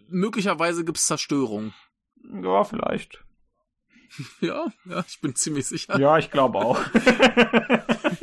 Möglicherweise 0.10 0.84
gibt's 0.86 1.06
Zerstörung. 1.08 1.74
Ja, 2.42 2.64
vielleicht. 2.64 3.24
Ja, 4.42 4.66
ja, 4.84 5.06
ich 5.08 5.22
bin 5.22 5.36
ziemlich 5.36 5.68
sicher. 5.68 5.98
Ja, 5.98 6.18
ich 6.18 6.32
glaube 6.32 6.58
auch. 6.60 6.80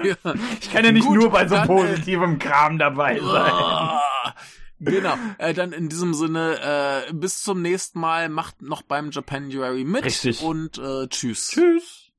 Ja. 0.04 0.34
Ich 0.60 0.70
kann 0.70 0.84
ja 0.84 0.92
nicht 0.92 1.06
Gut, 1.06 1.16
nur 1.16 1.30
bei 1.30 1.48
so 1.48 1.56
dann, 1.56 1.64
äh, 1.64 1.66
positivem 1.66 2.38
Kram 2.38 2.78
dabei 2.78 3.18
sein. 3.18 3.52
Ah, 3.52 4.34
Genau. 4.80 5.14
Äh, 5.38 5.54
dann 5.54 5.72
in 5.72 5.88
diesem 5.88 6.14
Sinne, 6.14 7.06
äh, 7.08 7.12
bis 7.12 7.42
zum 7.42 7.62
nächsten 7.62 7.98
Mal. 7.98 8.28
Macht 8.28 8.62
noch 8.62 8.82
beim 8.82 9.10
Japanuary 9.10 9.84
mit. 9.84 10.04
Richtig. 10.04 10.40
Und 10.42 10.78
äh, 10.78 11.08
tschüss. 11.08 11.48
Tschüss. 11.48 12.12